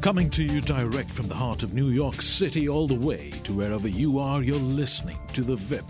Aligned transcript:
Coming 0.00 0.30
to 0.30 0.42
you 0.42 0.62
direct 0.62 1.10
from 1.10 1.28
the 1.28 1.34
heart 1.34 1.62
of 1.62 1.74
New 1.74 1.90
York 1.90 2.22
City, 2.22 2.70
all 2.70 2.86
the 2.86 2.94
way 2.94 3.32
to 3.44 3.52
wherever 3.52 3.86
you 3.86 4.18
are, 4.18 4.42
you're 4.42 4.56
listening 4.56 5.18
to 5.34 5.42
the 5.42 5.56
Vipp 5.56 5.84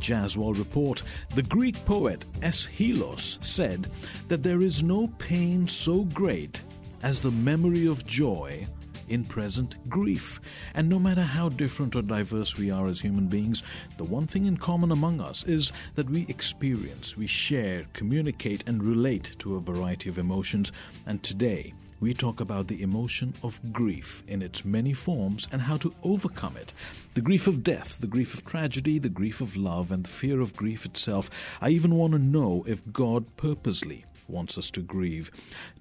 Jaswal 0.00 0.58
Report. 0.58 1.04
The 1.36 1.44
Greek 1.44 1.76
poet 1.84 2.24
Aeschylus 2.42 3.38
said 3.40 3.88
that 4.26 4.42
there 4.42 4.62
is 4.62 4.82
no 4.82 5.06
pain 5.18 5.68
so 5.68 6.02
great 6.06 6.60
as 7.04 7.20
the 7.20 7.30
memory 7.30 7.86
of 7.86 8.04
joy 8.04 8.66
in 9.08 9.22
present 9.22 9.76
grief. 9.88 10.40
And 10.74 10.88
no 10.88 10.98
matter 10.98 11.22
how 11.22 11.48
different 11.48 11.94
or 11.94 12.02
diverse 12.02 12.58
we 12.58 12.72
are 12.72 12.88
as 12.88 13.00
human 13.00 13.28
beings, 13.28 13.62
the 13.96 14.04
one 14.04 14.26
thing 14.26 14.46
in 14.46 14.56
common 14.56 14.90
among 14.90 15.20
us 15.20 15.44
is 15.44 15.70
that 15.94 16.10
we 16.10 16.26
experience, 16.28 17.16
we 17.16 17.28
share, 17.28 17.86
communicate, 17.92 18.64
and 18.66 18.82
relate 18.82 19.36
to 19.38 19.54
a 19.54 19.60
variety 19.60 20.08
of 20.08 20.18
emotions. 20.18 20.72
And 21.06 21.22
today, 21.22 21.74
we 22.02 22.12
talk 22.12 22.40
about 22.40 22.66
the 22.66 22.82
emotion 22.82 23.32
of 23.44 23.60
grief 23.72 24.24
in 24.26 24.42
its 24.42 24.64
many 24.64 24.92
forms 24.92 25.46
and 25.52 25.62
how 25.62 25.76
to 25.76 25.94
overcome 26.02 26.56
it. 26.56 26.72
The 27.14 27.20
grief 27.20 27.46
of 27.46 27.62
death, 27.62 27.98
the 28.00 28.08
grief 28.08 28.34
of 28.34 28.44
tragedy, 28.44 28.98
the 28.98 29.08
grief 29.08 29.40
of 29.40 29.54
love, 29.54 29.92
and 29.92 30.04
the 30.04 30.08
fear 30.08 30.40
of 30.40 30.56
grief 30.56 30.84
itself. 30.84 31.30
I 31.60 31.68
even 31.68 31.94
want 31.94 32.14
to 32.14 32.18
know 32.18 32.64
if 32.66 32.82
God 32.92 33.36
purposely 33.36 34.04
wants 34.32 34.56
us 34.56 34.70
to 34.72 34.80
grieve. 34.80 35.30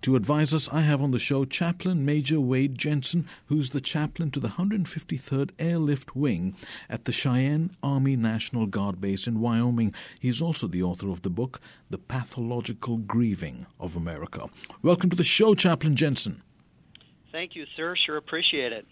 To 0.02 0.16
advise 0.16 0.54
us, 0.54 0.70
I 0.72 0.82
have 0.82 1.02
on 1.02 1.12
the 1.12 1.20
show 1.20 1.46
Chaplain 1.46 2.06
Major 2.06 2.40
Wade 2.40 2.78
Jensen, 2.78 3.28
who's 3.48 3.70
the 3.70 3.82
chaplain 3.82 4.30
to 4.32 4.40
the 4.40 4.50
153rd 4.50 5.52
Airlift 5.58 6.16
Wing 6.16 6.56
at 6.90 7.06
the 7.06 7.12
Cheyenne 7.12 7.72
Army 7.82 8.16
National 8.16 8.66
Guard 8.68 9.00
Base 9.00 9.26
in 9.26 9.40
Wyoming. 9.40 9.94
He's 10.20 10.42
also 10.42 10.68
the 10.68 10.84
author 10.84 11.10
of 11.10 11.22
the 11.22 11.30
book, 11.30 11.62
The 11.90 11.98
Pathological 11.98 12.98
Grieving 12.98 13.66
of 13.80 13.96
America. 13.96 14.48
Welcome 14.84 15.10
to 15.10 15.16
the 15.16 15.24
show, 15.24 15.56
Chaplain 15.56 15.96
Jensen. 15.96 16.44
Thank 17.32 17.56
you, 17.56 17.66
sir. 17.78 17.96
Sure 18.06 18.18
appreciate 18.18 18.74
it. 18.74 18.86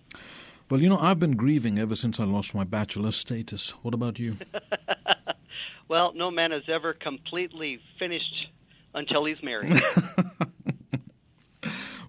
Well, 0.70 0.82
you 0.82 0.88
know, 0.88 1.00
I've 1.00 1.20
been 1.20 1.36
grieving 1.36 1.80
ever 1.80 1.96
since 1.96 2.20
I 2.20 2.26
lost 2.26 2.54
my 2.54 2.64
bachelor 2.64 3.12
status. 3.12 3.72
What 3.82 3.94
about 3.94 4.20
you? 4.20 4.38
well, 5.90 6.14
no 6.14 6.30
man 6.30 6.52
has 6.52 6.64
ever 6.68 6.94
completely 6.94 7.80
finished 7.98 8.48
until 8.94 9.26
he's 9.26 9.42
married. 9.44 9.72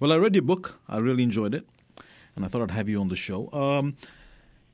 well, 0.00 0.12
I 0.12 0.16
read 0.16 0.34
your 0.34 0.42
book. 0.42 0.80
I 0.88 0.98
really 0.98 1.22
enjoyed 1.22 1.54
it, 1.54 1.66
and 2.36 2.44
I 2.44 2.48
thought 2.48 2.62
I'd 2.62 2.70
have 2.72 2.88
you 2.88 3.00
on 3.00 3.08
the 3.08 3.16
show. 3.16 3.50
Um, 3.52 3.96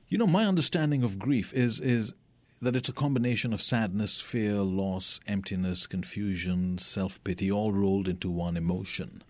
you 0.07 0.17
know, 0.17 0.27
my 0.27 0.45
understanding 0.45 1.03
of 1.03 1.19
grief 1.19 1.53
is 1.53 1.79
is 1.79 2.13
that 2.61 2.75
it's 2.75 2.89
a 2.89 2.93
combination 2.93 3.53
of 3.53 3.61
sadness, 3.61 4.19
fear, 4.19 4.55
loss, 4.55 5.19
emptiness, 5.27 5.85
confusion, 5.87 6.77
self 6.77 7.23
pity, 7.23 7.51
all 7.51 7.71
rolled 7.71 8.07
into 8.07 8.29
one 8.29 8.57
emotion. 8.57 9.23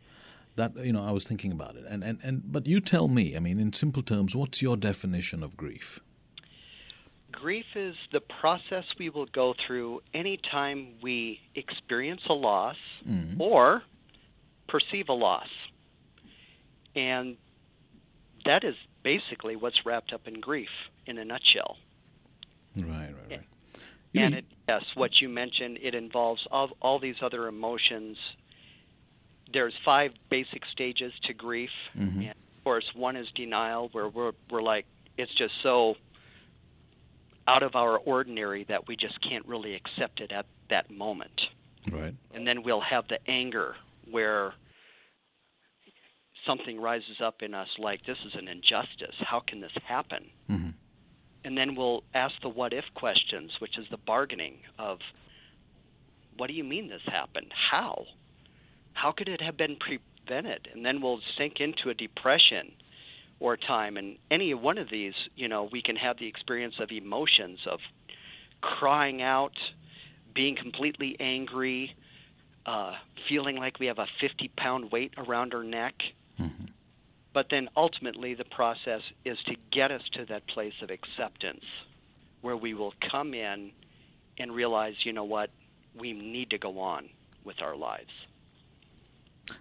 That 0.56 0.76
you 0.78 0.94
know, 0.94 1.04
I 1.04 1.12
was 1.12 1.28
thinking 1.28 1.52
about 1.52 1.76
it, 1.76 1.86
and, 1.88 2.04
and 2.04 2.20
and 2.24 2.52
but 2.52 2.68
you 2.68 2.80
tell 2.82 3.08
me. 3.08 3.36
I 3.36 3.40
mean, 3.40 3.60
in 3.60 3.74
simple 3.74 4.02
terms, 4.02 4.36
what's 4.36 4.62
your 4.62 4.78
definition 4.78 5.44
of 5.44 5.58
grief? 5.58 6.00
Grief 7.32 7.66
is 7.76 7.96
the 8.12 8.20
process 8.20 8.84
we 9.00 9.10
will 9.10 9.26
go 9.28 9.54
through 9.66 10.02
anytime 10.14 10.94
we 11.02 11.40
experience 11.56 12.22
a 12.30 12.34
loss 12.34 12.78
mm-hmm. 13.08 13.40
or 13.42 13.84
perceive 14.68 15.10
a 15.10 15.14
loss. 15.14 15.48
And 16.96 17.38
that 18.46 18.64
is 18.64 18.76
basically 19.04 19.56
what's 19.56 19.86
wrapped 19.86 20.14
up 20.14 20.28
in 20.28 20.40
grief 20.40 20.70
in 21.06 21.18
a 21.18 21.26
nutshell. 21.26 21.78
Right, 22.80 22.90
right, 22.90 23.14
right. 23.30 23.42
and 24.14 24.36
it, 24.36 24.46
yes, 24.68 24.84
what 24.96 25.12
you 25.22 25.30
mentioned, 25.30 25.80
it 25.82 25.96
involves 25.96 26.46
all, 26.52 26.70
all 26.82 27.00
these 27.00 27.16
other 27.22 27.48
emotions. 27.48 28.18
There's 29.52 29.74
five 29.84 30.12
basic 30.30 30.64
stages 30.72 31.14
to 31.24 31.34
grief. 31.34 31.70
Mm-hmm. 31.98 32.20
And 32.22 32.30
of 32.30 32.64
course, 32.64 32.86
one 32.96 33.16
is 33.16 33.28
denial, 33.36 33.90
where 33.94 34.10
we're, 34.10 34.34
we're 34.50 34.62
like, 34.62 34.86
it's 35.18 35.34
just 35.36 35.54
so 35.64 35.96
out 37.48 37.64
of 37.64 37.76
our 37.76 37.98
ordinary 37.98 38.66
that 38.70 38.88
we 38.88 38.96
just 38.96 39.18
can't 39.28 39.46
really 39.46 39.76
accept 39.76 40.20
it 40.20 40.32
at 40.32 40.46
that 40.70 40.92
moment. 40.92 41.42
Right. 41.92 42.14
And 42.34 42.46
then 42.46 42.64
we'll 42.64 42.82
have 42.82 43.08
the 43.08 43.20
anger 43.30 43.76
where 44.10 44.54
something 46.46 46.80
rises 46.80 47.22
up 47.24 47.42
in 47.42 47.54
us 47.54 47.68
like 47.78 48.06
this 48.06 48.18
is 48.26 48.34
an 48.36 48.48
injustice. 48.48 49.16
How 49.20 49.42
can 49.46 49.62
this 49.62 49.72
happen? 49.88 50.26
Mm-hmm. 50.50 50.70
And 51.46 51.58
then 51.58 51.76
we'll 51.76 52.04
ask 52.14 52.34
the 52.42 52.50
what 52.50 52.74
if 52.74 52.84
questions, 52.96 53.52
which 53.60 53.78
is 53.78 53.86
the 53.90 53.98
bargaining 53.98 54.58
of 54.78 54.98
what 56.36 56.48
do 56.48 56.54
you 56.54 56.64
mean 56.64 56.90
this 56.90 57.02
happened? 57.06 57.54
How? 57.72 58.06
How 58.94 59.12
could 59.12 59.30
it 59.30 59.42
have 59.42 59.58
been 59.58 59.78
prevented? 59.78 60.68
And 60.74 60.86
then 60.86 61.02
we'll 61.02 61.20
sink 61.38 61.56
into 61.60 61.90
a 61.90 61.94
depression 61.94 62.74
or 63.40 63.58
time. 63.58 63.98
And 63.98 64.18
any 64.32 64.54
one 64.54 64.78
of 64.78 64.90
these, 64.90 65.14
you 65.36 65.48
know, 65.48 65.70
we 65.72 65.82
can 65.82 65.96
have 65.96 66.18
the 66.18 66.28
experience 66.28 66.76
of 66.80 66.92
emotions 66.92 67.60
of 67.70 67.80
crying 68.62 69.22
out, 69.22 69.54
being 70.34 70.56
completely 70.56 71.16
angry, 71.20 71.96
uh, 72.66 72.94
feeling 73.30 73.58
like 73.58 73.80
we 73.80 73.88
have 73.88 74.00
a 74.00 74.08
50 74.22 74.52
pound 74.58 74.92
weight 74.92 75.14
around 75.18 75.54
our 75.54 75.64
neck. 75.64 75.96
Mm-hmm. 76.40 76.66
But 77.34 77.48
then 77.52 77.70
ultimately, 77.76 78.34
the 78.34 78.46
process 78.46 79.02
is 79.24 79.38
to 79.46 79.56
get 79.72 79.92
us 79.92 80.02
to 80.14 80.26
that 80.26 80.48
place 80.48 80.74
of 80.82 80.90
acceptance 80.90 81.64
where 82.42 82.58
we 82.58 82.74
will 82.74 82.94
come 83.12 83.34
in 83.34 83.72
and 84.40 84.52
realize, 84.52 84.94
you 85.04 85.14
know 85.14 85.24
what, 85.24 85.50
we 85.96 86.14
need 86.14 86.50
to 86.52 86.58
go 86.58 86.80
on 86.80 87.10
with 87.44 87.62
our 87.62 87.76
lives. 87.76 88.12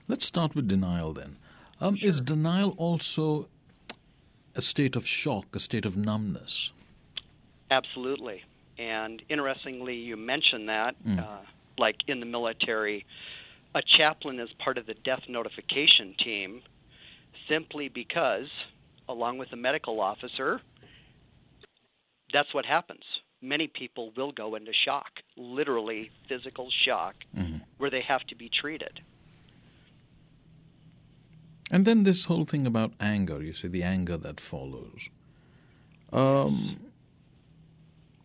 Let's 0.08 0.26
start 0.26 0.54
with 0.54 0.68
denial 0.68 1.12
then. 1.12 1.36
Um, 1.80 1.96
sure. 1.96 2.08
Is 2.08 2.20
denial 2.20 2.74
also 2.78 3.48
a 4.56 4.62
state 4.62 4.96
of 4.96 5.06
shock, 5.06 5.54
a 5.54 5.58
state 5.58 5.84
of 5.86 5.96
numbness. 5.96 6.72
Absolutely. 7.70 8.42
And 8.78 9.22
interestingly, 9.28 9.94
you 9.94 10.16
mentioned 10.16 10.68
that, 10.68 10.96
mm. 11.04 11.18
uh, 11.18 11.38
like 11.78 11.96
in 12.08 12.20
the 12.20 12.26
military, 12.26 13.06
a 13.74 13.82
chaplain 13.82 14.40
is 14.40 14.48
part 14.58 14.78
of 14.78 14.86
the 14.86 14.94
death 14.94 15.22
notification 15.28 16.14
team 16.22 16.62
simply 17.48 17.88
because, 17.88 18.48
along 19.08 19.38
with 19.38 19.50
the 19.50 19.56
medical 19.56 20.00
officer, 20.00 20.60
that's 22.32 22.52
what 22.54 22.64
happens. 22.64 23.02
Many 23.42 23.68
people 23.68 24.12
will 24.16 24.32
go 24.32 24.54
into 24.54 24.72
shock, 24.84 25.10
literally 25.36 26.10
physical 26.28 26.68
shock, 26.84 27.14
mm-hmm. 27.36 27.58
where 27.78 27.90
they 27.90 28.00
have 28.00 28.22
to 28.28 28.34
be 28.34 28.48
treated. 28.48 29.00
And 31.70 31.84
then 31.84 32.04
this 32.04 32.24
whole 32.24 32.44
thing 32.44 32.66
about 32.66 32.92
anger, 33.00 33.42
you 33.42 33.52
see, 33.52 33.68
the 33.68 33.82
anger 33.82 34.16
that 34.16 34.38
follows. 34.38 35.10
Um, 36.12 36.92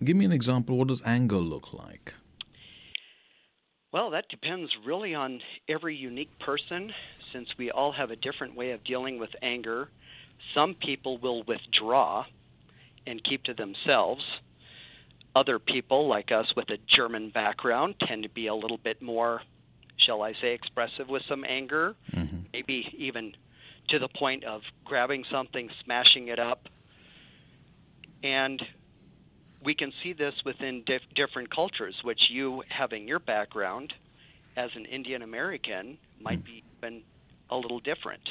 give 0.04 0.16
me 0.16 0.26
an 0.26 0.32
example. 0.32 0.78
What 0.78 0.90
does 0.90 1.02
anger 1.06 1.38
look 1.38 1.74
like? 1.74 2.14
Well, 3.92 4.12
that 4.12 4.30
depends 4.30 4.72
really 4.86 5.16
on 5.16 5.42
every 5.68 5.96
unique 5.96 6.38
person, 6.40 6.94
since 7.34 7.50
we 7.58 7.72
all 7.72 7.92
have 7.92 8.12
a 8.12 8.16
different 8.16 8.56
way 8.56 8.72
of 8.72 8.84
dealing 8.84 9.20
with 9.20 9.32
anger. 9.42 9.90
Some 10.54 10.76
people 10.76 11.18
will 11.18 11.44
withdraw 11.44 12.26
and 13.06 13.24
keep 13.24 13.44
to 13.44 13.54
themselves. 13.54 14.24
Other 15.36 15.60
people, 15.60 16.08
like 16.08 16.32
us 16.32 16.54
with 16.56 16.70
a 16.70 16.78
German 16.88 17.32
background, 17.32 17.96
tend 18.08 18.24
to 18.24 18.30
be 18.30 18.48
a 18.48 18.56
little 18.56 18.78
bit 18.78 19.02
more 19.02 19.42
shall 20.12 20.24
I 20.24 20.34
say, 20.42 20.54
expressive 20.54 21.08
with 21.08 21.22
some 21.30 21.46
anger, 21.46 21.96
mm-hmm. 22.12 22.40
maybe 22.52 22.86
even 22.98 23.34
to 23.90 24.00
the 24.00 24.10
point 24.10 24.44
of 24.44 24.62
grabbing 24.84 25.24
something, 25.32 25.70
smashing 25.86 26.28
it 26.28 26.38
up. 26.38 26.68
And 28.22 28.62
we 29.64 29.74
can 29.74 29.94
see 30.04 30.12
this 30.12 30.34
within 30.44 30.84
dif- 30.86 31.02
different 31.16 31.54
cultures, 31.54 31.96
which 32.04 32.20
you, 32.30 32.64
having 32.68 33.08
your 33.08 33.20
background 33.20 33.94
as 34.58 34.70
an 34.76 34.86
Indian 34.86 35.22
American, 35.22 35.98
might 36.20 36.42
mm. 36.42 36.46
be 36.46 36.64
even 36.78 37.04
a 37.50 37.56
little 37.56 37.80
different. 37.80 38.30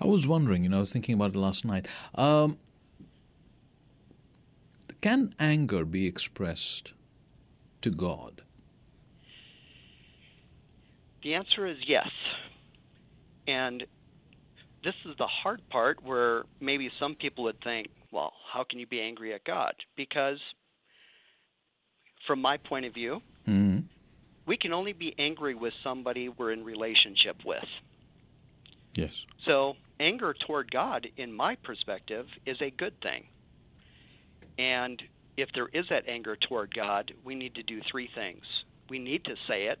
I 0.00 0.06
was 0.06 0.26
wondering, 0.26 0.64
you 0.64 0.70
know, 0.70 0.78
I 0.78 0.80
was 0.80 0.92
thinking 0.92 1.14
about 1.14 1.34
it 1.34 1.38
last 1.38 1.66
night. 1.66 1.86
Um, 2.14 2.56
can 5.02 5.34
anger 5.38 5.84
be 5.84 6.06
expressed 6.06 6.94
to 7.82 7.90
God? 7.90 8.40
The 11.24 11.34
answer 11.34 11.66
is 11.66 11.78
yes. 11.86 12.08
And 13.48 13.82
this 14.84 14.94
is 15.06 15.16
the 15.18 15.26
hard 15.26 15.62
part 15.70 16.04
where 16.04 16.44
maybe 16.60 16.90
some 17.00 17.14
people 17.14 17.44
would 17.44 17.60
think, 17.64 17.88
well, 18.12 18.32
how 18.52 18.64
can 18.68 18.78
you 18.78 18.86
be 18.86 19.00
angry 19.00 19.34
at 19.34 19.42
God? 19.44 19.72
Because 19.96 20.38
from 22.26 22.40
my 22.40 22.58
point 22.58 22.84
of 22.84 22.92
view, 22.92 23.22
mm-hmm. 23.48 23.80
we 24.46 24.56
can 24.58 24.74
only 24.74 24.92
be 24.92 25.14
angry 25.18 25.54
with 25.54 25.72
somebody 25.82 26.28
we're 26.28 26.52
in 26.52 26.62
relationship 26.62 27.36
with. 27.44 27.64
Yes. 28.94 29.24
So, 29.46 29.74
anger 29.98 30.34
toward 30.46 30.70
God, 30.70 31.08
in 31.16 31.32
my 31.32 31.56
perspective, 31.56 32.26
is 32.46 32.58
a 32.60 32.70
good 32.70 33.00
thing. 33.02 33.24
And 34.58 35.02
if 35.36 35.48
there 35.54 35.68
is 35.72 35.86
that 35.90 36.06
anger 36.06 36.36
toward 36.36 36.72
God, 36.74 37.12
we 37.24 37.34
need 37.34 37.56
to 37.56 37.62
do 37.62 37.80
three 37.90 38.08
things. 38.14 38.44
We 38.88 39.00
need 39.00 39.24
to 39.24 39.34
say 39.48 39.64
it, 39.64 39.80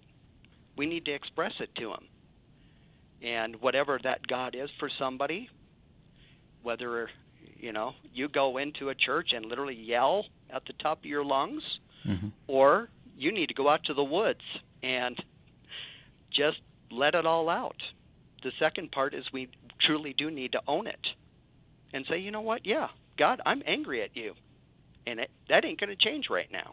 we 0.76 0.86
need 0.86 1.04
to 1.06 1.12
express 1.12 1.52
it 1.60 1.70
to 1.76 1.90
him. 1.90 2.08
And 3.22 3.56
whatever 3.60 3.98
that 4.02 4.26
God 4.26 4.54
is 4.54 4.68
for 4.78 4.90
somebody, 4.98 5.48
whether 6.62 7.08
you 7.56 7.72
know 7.72 7.92
you 8.12 8.28
go 8.28 8.58
into 8.58 8.90
a 8.90 8.94
church 8.94 9.28
and 9.34 9.46
literally 9.46 9.74
yell 9.74 10.26
at 10.50 10.64
the 10.66 10.74
top 10.74 10.98
of 10.98 11.04
your 11.04 11.24
lungs, 11.24 11.62
mm-hmm. 12.06 12.28
or 12.46 12.88
you 13.16 13.32
need 13.32 13.48
to 13.48 13.54
go 13.54 13.68
out 13.68 13.84
to 13.84 13.94
the 13.94 14.04
woods 14.04 14.40
and 14.82 15.16
just 16.30 16.58
let 16.90 17.14
it 17.14 17.24
all 17.24 17.48
out. 17.48 17.76
The 18.42 18.52
second 18.58 18.92
part 18.92 19.14
is 19.14 19.24
we 19.32 19.48
truly 19.86 20.14
do 20.16 20.30
need 20.30 20.52
to 20.52 20.60
own 20.66 20.86
it 20.86 21.00
and 21.92 22.04
say, 22.10 22.18
you 22.18 22.30
know 22.30 22.40
what? 22.40 22.66
Yeah, 22.66 22.88
God, 23.18 23.40
I'm 23.46 23.62
angry 23.66 24.02
at 24.02 24.14
you, 24.14 24.34
and 25.06 25.20
it, 25.20 25.30
that 25.48 25.64
ain't 25.64 25.80
going 25.80 25.96
to 25.96 26.04
change 26.04 26.26
right 26.28 26.50
now. 26.52 26.72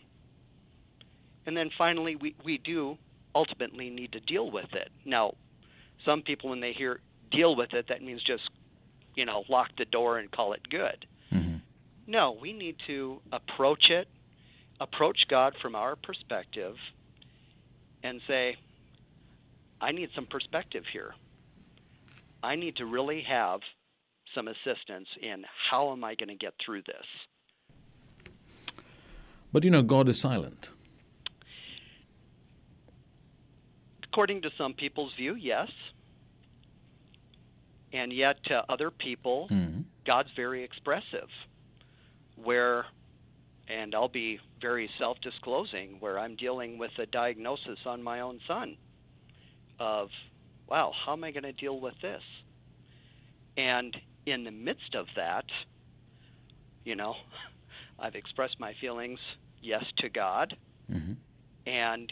And 1.46 1.56
then 1.56 1.70
finally, 1.78 2.16
we 2.16 2.36
we 2.44 2.58
do 2.58 2.98
ultimately 3.36 3.90
need 3.90 4.12
to 4.14 4.20
deal 4.20 4.50
with 4.50 4.74
it. 4.74 4.90
Now, 5.06 5.36
some 6.06 6.22
people 6.22 6.50
when 6.50 6.60
they 6.60 6.74
hear 6.74 7.00
deal 7.32 7.56
with 7.56 7.74
it, 7.74 7.88
that 7.90 8.02
means 8.02 8.22
just 8.24 8.44
you 9.16 9.26
know 9.26 9.44
lock 9.50 9.70
the 9.78 9.86
door 9.86 10.18
and 10.18 10.32
call 10.32 10.54
it 10.54 10.62
good. 10.70 11.06
Mm-hmm. 11.32 11.58
No, 12.08 12.38
we 12.40 12.54
need 12.54 12.76
to 12.88 13.22
approach 13.32 13.90
it, 13.90 14.08
approach 14.80 15.20
God 15.30 15.56
from 15.62 15.76
our 15.76 15.96
perspective, 15.96 16.76
and 18.04 18.22
say, 18.28 18.58
I 19.80 19.92
need 19.92 20.10
some 20.16 20.26
perspective 20.26 20.84
here. 20.92 21.14
I 22.44 22.56
need 22.56 22.78
to 22.78 22.86
really 22.86 23.24
have 23.30 23.62
some 24.34 24.48
assistance 24.48 25.08
in 25.22 25.44
how 25.70 25.92
am 25.92 26.04
I 26.04 26.16
going 26.16 26.30
to 26.30 26.36
get 26.36 26.54
through 26.64 26.82
this. 26.84 28.76
But 29.52 29.64
you 29.64 29.70
know, 29.70 29.84
God 29.84 30.08
is 30.08 30.20
silent. 30.20 30.70
According 34.12 34.42
to 34.42 34.50
some 34.58 34.74
people's 34.74 35.14
view, 35.18 35.36
yes. 35.36 35.70
And 37.94 38.12
yet, 38.12 38.44
to 38.46 38.64
other 38.70 38.92
people, 38.92 39.48
mm-hmm. 39.50 39.82
God's 40.06 40.30
very 40.36 40.64
expressive. 40.64 41.30
Where, 42.36 42.86
and 43.70 43.96
I'll 43.96 44.10
be 44.10 44.40
very 44.62 44.90
self 45.00 45.18
disclosing, 45.22 45.98
where 46.00 46.20
I'm 46.20 46.36
dealing 46.36 46.78
with 46.78 46.92
a 47.00 47.06
diagnosis 47.06 47.80
on 47.86 48.04
my 48.04 48.20
own 48.22 48.40
son 48.48 48.76
of, 49.80 50.10
wow, 50.68 50.92
how 51.06 51.14
am 51.14 51.24
I 51.24 51.32
going 51.32 51.44
to 51.44 51.54
deal 51.54 51.80
with 51.80 51.96
this? 52.02 52.22
And 53.56 53.96
in 54.26 54.44
the 54.44 54.52
midst 54.52 54.96
of 54.96 55.06
that, 55.16 55.46
you 56.84 56.96
know, 56.96 57.16
I've 58.00 58.16
expressed 58.16 58.60
my 58.60 58.74
feelings, 58.82 59.20
yes, 59.62 59.84
to 60.00 60.10
God. 60.10 60.56
Mm-hmm. 60.92 61.14
And 61.66 62.12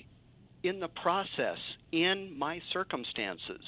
in 0.63 0.79
the 0.79 0.87
process, 0.87 1.57
in 1.91 2.37
my 2.37 2.61
circumstances, 2.73 3.61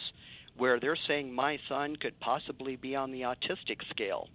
where 0.58 0.80
they're 0.80 0.98
saying 1.08 1.34
my 1.34 1.58
son 1.70 1.96
could 1.96 2.20
possibly 2.20 2.76
be 2.76 2.96
on 2.96 3.12
the 3.12 3.22
autistic 3.22 3.78
scale, 3.90 4.28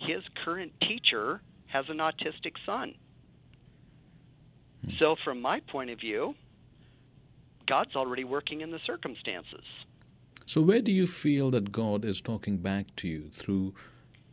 his 0.00 0.22
current 0.44 0.72
teacher 0.80 1.40
has 1.66 1.84
an 1.88 1.98
autistic 1.98 2.54
son. 2.64 2.94
So, 4.98 5.16
from 5.24 5.42
my 5.42 5.60
point 5.60 5.90
of 5.90 5.98
view, 5.98 6.34
God's 7.66 7.94
already 7.96 8.24
working 8.24 8.60
in 8.60 8.70
the 8.70 8.78
circumstances. 8.86 9.64
So, 10.46 10.62
where 10.62 10.80
do 10.80 10.92
you 10.92 11.06
feel 11.06 11.50
that 11.50 11.72
God 11.72 12.04
is 12.04 12.20
talking 12.20 12.58
back 12.58 12.94
to 12.96 13.08
you 13.08 13.28
through 13.32 13.74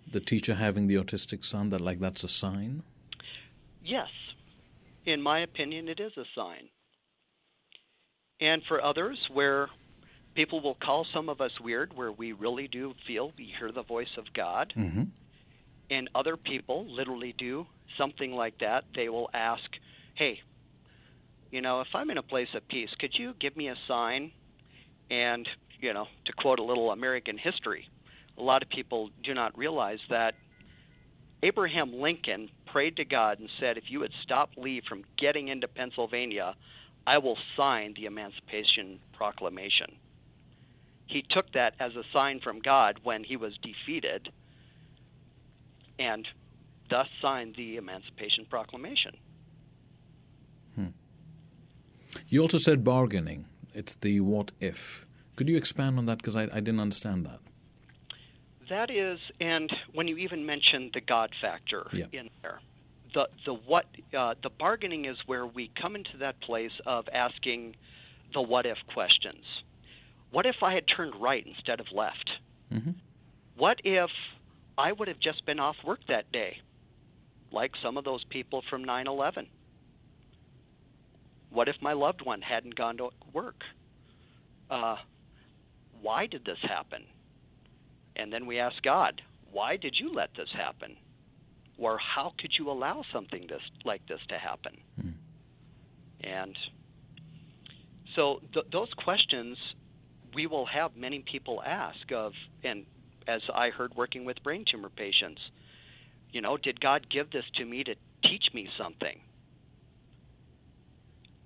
the 0.10 0.22
teacher 0.22 0.56
having 0.56 0.88
the 0.88 0.96
autistic 0.96 1.44
son? 1.44 1.72
That 1.72 1.82
like 1.82 2.00
that's 2.00 2.24
a 2.24 2.30
sign. 2.30 2.84
Yes, 3.84 4.10
in 5.06 5.22
my 5.22 5.40
opinion, 5.40 5.90
it 5.90 6.00
is 6.00 6.14
a 6.16 6.24
sign. 6.34 6.70
And 8.42 8.62
for 8.68 8.84
others, 8.84 9.18
where 9.32 9.70
people 10.36 10.62
will 10.62 10.76
call 10.76 11.06
some 11.14 11.30
of 11.30 11.42
us 11.42 11.52
weird, 11.62 11.96
where 11.96 12.12
we 12.12 12.34
really 12.34 12.68
do 12.68 12.94
feel 13.08 13.32
we 13.38 13.54
hear 13.58 13.72
the 13.72 13.84
voice 13.84 14.18
of 14.18 14.26
God, 14.34 14.74
mm-hmm. 14.78 15.04
and 15.90 16.10
other 16.14 16.36
people 16.36 16.86
literally 16.90 17.34
do 17.38 17.66
something 17.98 18.34
like 18.34 18.60
that. 18.60 18.84
They 18.96 19.08
will 19.08 19.30
ask, 19.34 19.64
"Hey, 20.16 20.40
you 21.52 21.62
know, 21.62 21.82
if 21.82 21.88
I'm 21.94 22.10
in 22.10 22.18
a 22.18 22.24
place 22.24 22.50
of 22.54 22.68
peace, 22.68 22.90
could 23.00 23.14
you 23.18 23.34
give 23.40 23.56
me 23.56 23.70
a 23.70 23.76
sign?" 23.88 24.32
And 25.10 25.48
you 25.80 25.94
know, 25.94 26.08
to 26.26 26.34
quote 26.34 26.60
a 26.60 26.64
little 26.64 26.92
American 26.92 27.38
history, 27.38 27.90
a 28.38 28.42
lot 28.42 28.64
of 28.64 28.70
people 28.70 29.10
do 29.24 29.34
not 29.34 29.58
realize 29.58 30.00
that 30.10 30.34
Abraham 31.44 31.94
Lincoln 31.94 32.50
prayed 32.66 32.98
to 32.98 33.06
God 33.06 33.40
and 33.40 33.50
said, 33.60 33.78
If 33.78 33.86
you 33.88 34.00
would 34.00 34.12
stop 34.24 34.50
Lee 34.58 34.82
from 34.88 35.04
getting 35.18 35.48
into 35.48 35.68
Pennsylvania, 35.68 36.56
I 37.07 37.19
will 37.19 37.38
sign 37.56 37.94
the 37.96 38.06
Emancipation 38.06 39.00
Proclamation. 39.13 39.98
He 41.07 41.24
took 41.30 41.52
that 41.54 41.75
as 41.80 41.96
a 41.96 42.04
sign 42.12 42.40
from 42.40 42.60
God 42.60 43.00
when 43.04 43.24
he 43.24 43.38
was 43.38 43.54
defeated 43.62 44.30
and 46.00 46.28
thus 46.90 47.07
signed 47.22 47.56
the 47.57 47.78
Emancipation 47.78 48.46
Proclamation. 48.50 49.18
Hmm. 50.75 50.88
You 52.28 52.42
also 52.42 52.57
said 52.57 52.84
bargaining. 52.84 53.46
It's 53.74 53.96
the 53.96 54.19
what 54.22 54.51
if. 54.60 55.06
Could 55.36 55.50
you 55.50 55.58
expand 55.58 55.98
on 55.98 56.06
that? 56.06 56.18
Because 56.18 56.36
I, 56.36 56.44
I 56.44 56.60
didn't 56.60 56.80
understand 56.80 57.25
that. 57.25 57.40
That 58.69 58.90
is, 58.90 59.19
and 59.40 59.69
when 59.94 60.08
you 60.08 60.18
even 60.18 60.46
mentioned 60.46 60.92
the 60.94 61.01
God 61.01 61.30
factor 61.40 61.88
yeah. 61.94 62.06
in 62.12 62.30
there, 62.42 62.62
the 63.16 63.28
the 63.46 63.54
what 63.54 63.86
uh, 64.16 64.36
the 64.44 64.50
bargaining 64.60 65.06
is 65.06 65.18
where 65.26 65.48
we 65.48 65.72
come 65.82 65.96
into 65.96 66.18
that 66.20 66.40
place 66.42 66.72
of 66.86 67.06
asking 67.12 67.76
the 68.34 68.42
what 68.42 68.68
if 68.68 68.78
questions. 68.94 69.44
What 70.30 70.46
if 70.46 70.58
I 70.62 70.76
had 70.76 70.84
turned 70.96 71.14
right 71.20 71.44
instead 71.48 71.80
of 71.80 71.88
left? 71.92 72.30
Mm-hmm. 72.72 72.92
What 73.58 73.78
if 73.84 74.10
I 74.78 74.92
would 74.92 75.08
have 75.08 75.20
just 75.20 75.46
been 75.46 75.60
off 75.60 75.78
work 75.86 76.02
that 76.10 76.32
day, 76.32 76.58
like 77.52 77.72
some 77.82 77.98
of 77.98 78.04
those 78.04 78.24
people 78.30 78.62
from 78.70 78.86
9/11? 78.86 79.48
What 81.50 81.70
if 81.70 81.76
my 81.82 81.94
loved 81.94 82.22
one 82.22 82.42
hadn't 82.42 82.76
gone 82.76 82.98
to 82.98 83.10
work? 83.32 83.62
Uh, 84.70 84.98
why 86.02 86.28
did 86.28 86.44
this 86.44 86.58
happen? 86.62 87.04
And 88.18 88.32
then 88.32 88.46
we 88.46 88.60
ask 88.60 88.76
God, 88.84 89.22
why 89.52 89.78
did 89.78 89.96
you 89.98 90.14
let 90.14 90.32
this 90.36 90.50
happen? 90.54 90.98
Or 91.77 91.98
how 91.98 92.33
could 92.39 92.51
you 92.57 92.69
allow 92.69 93.04
something 93.12 93.48
this, 93.50 93.62
like 93.83 94.06
this 94.07 94.19
to 94.30 94.38
happen? 94.38 94.77
Mm. 95.01 95.13
And 96.24 96.57
so 98.15 98.39
th- 98.53 98.65
those 98.72 98.89
questions 99.03 99.58
we 100.34 100.48
will 100.48 100.65
have 100.65 100.96
many 100.96 101.24
people 101.29 101.62
ask 101.65 102.12
of, 102.13 102.34
and 102.63 102.86
as 103.27 103.41
I 103.53 103.70
heard 103.70 103.96
working 103.96 104.25
with 104.25 104.44
brain 104.44 104.65
tumor 104.70 104.89
patients, 104.89 105.41
you 106.32 106.41
know, 106.41 106.58
did 106.58 106.79
God 106.82 107.08
give 107.10 107.32
this 107.32 107.46
to 107.55 107.65
me 107.65 107.84
to 107.86 107.96
teach 108.24 108.46
me 108.53 108.67
something? 108.77 109.20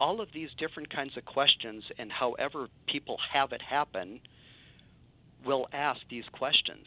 All 0.02 0.22
of 0.22 0.30
these 0.34 0.50
different 0.58 0.90
kinds 0.94 1.16
of 1.18 1.26
questions, 1.26 1.84
and 2.00 2.12
however 2.12 2.68
people 2.88 3.18
have 3.32 3.52
it 3.52 3.62
happen, 3.62 4.20
will 5.46 5.68
ask 5.72 6.00
these 6.10 6.24
questions. 6.32 6.86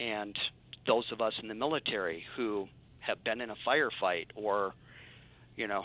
And 0.00 0.36
those 0.90 1.04
of 1.12 1.20
us 1.20 1.34
in 1.40 1.46
the 1.46 1.54
military 1.54 2.24
who 2.36 2.66
have 2.98 3.22
been 3.22 3.40
in 3.40 3.48
a 3.48 3.54
firefight 3.64 4.26
or, 4.34 4.74
you 5.54 5.68
know, 5.68 5.84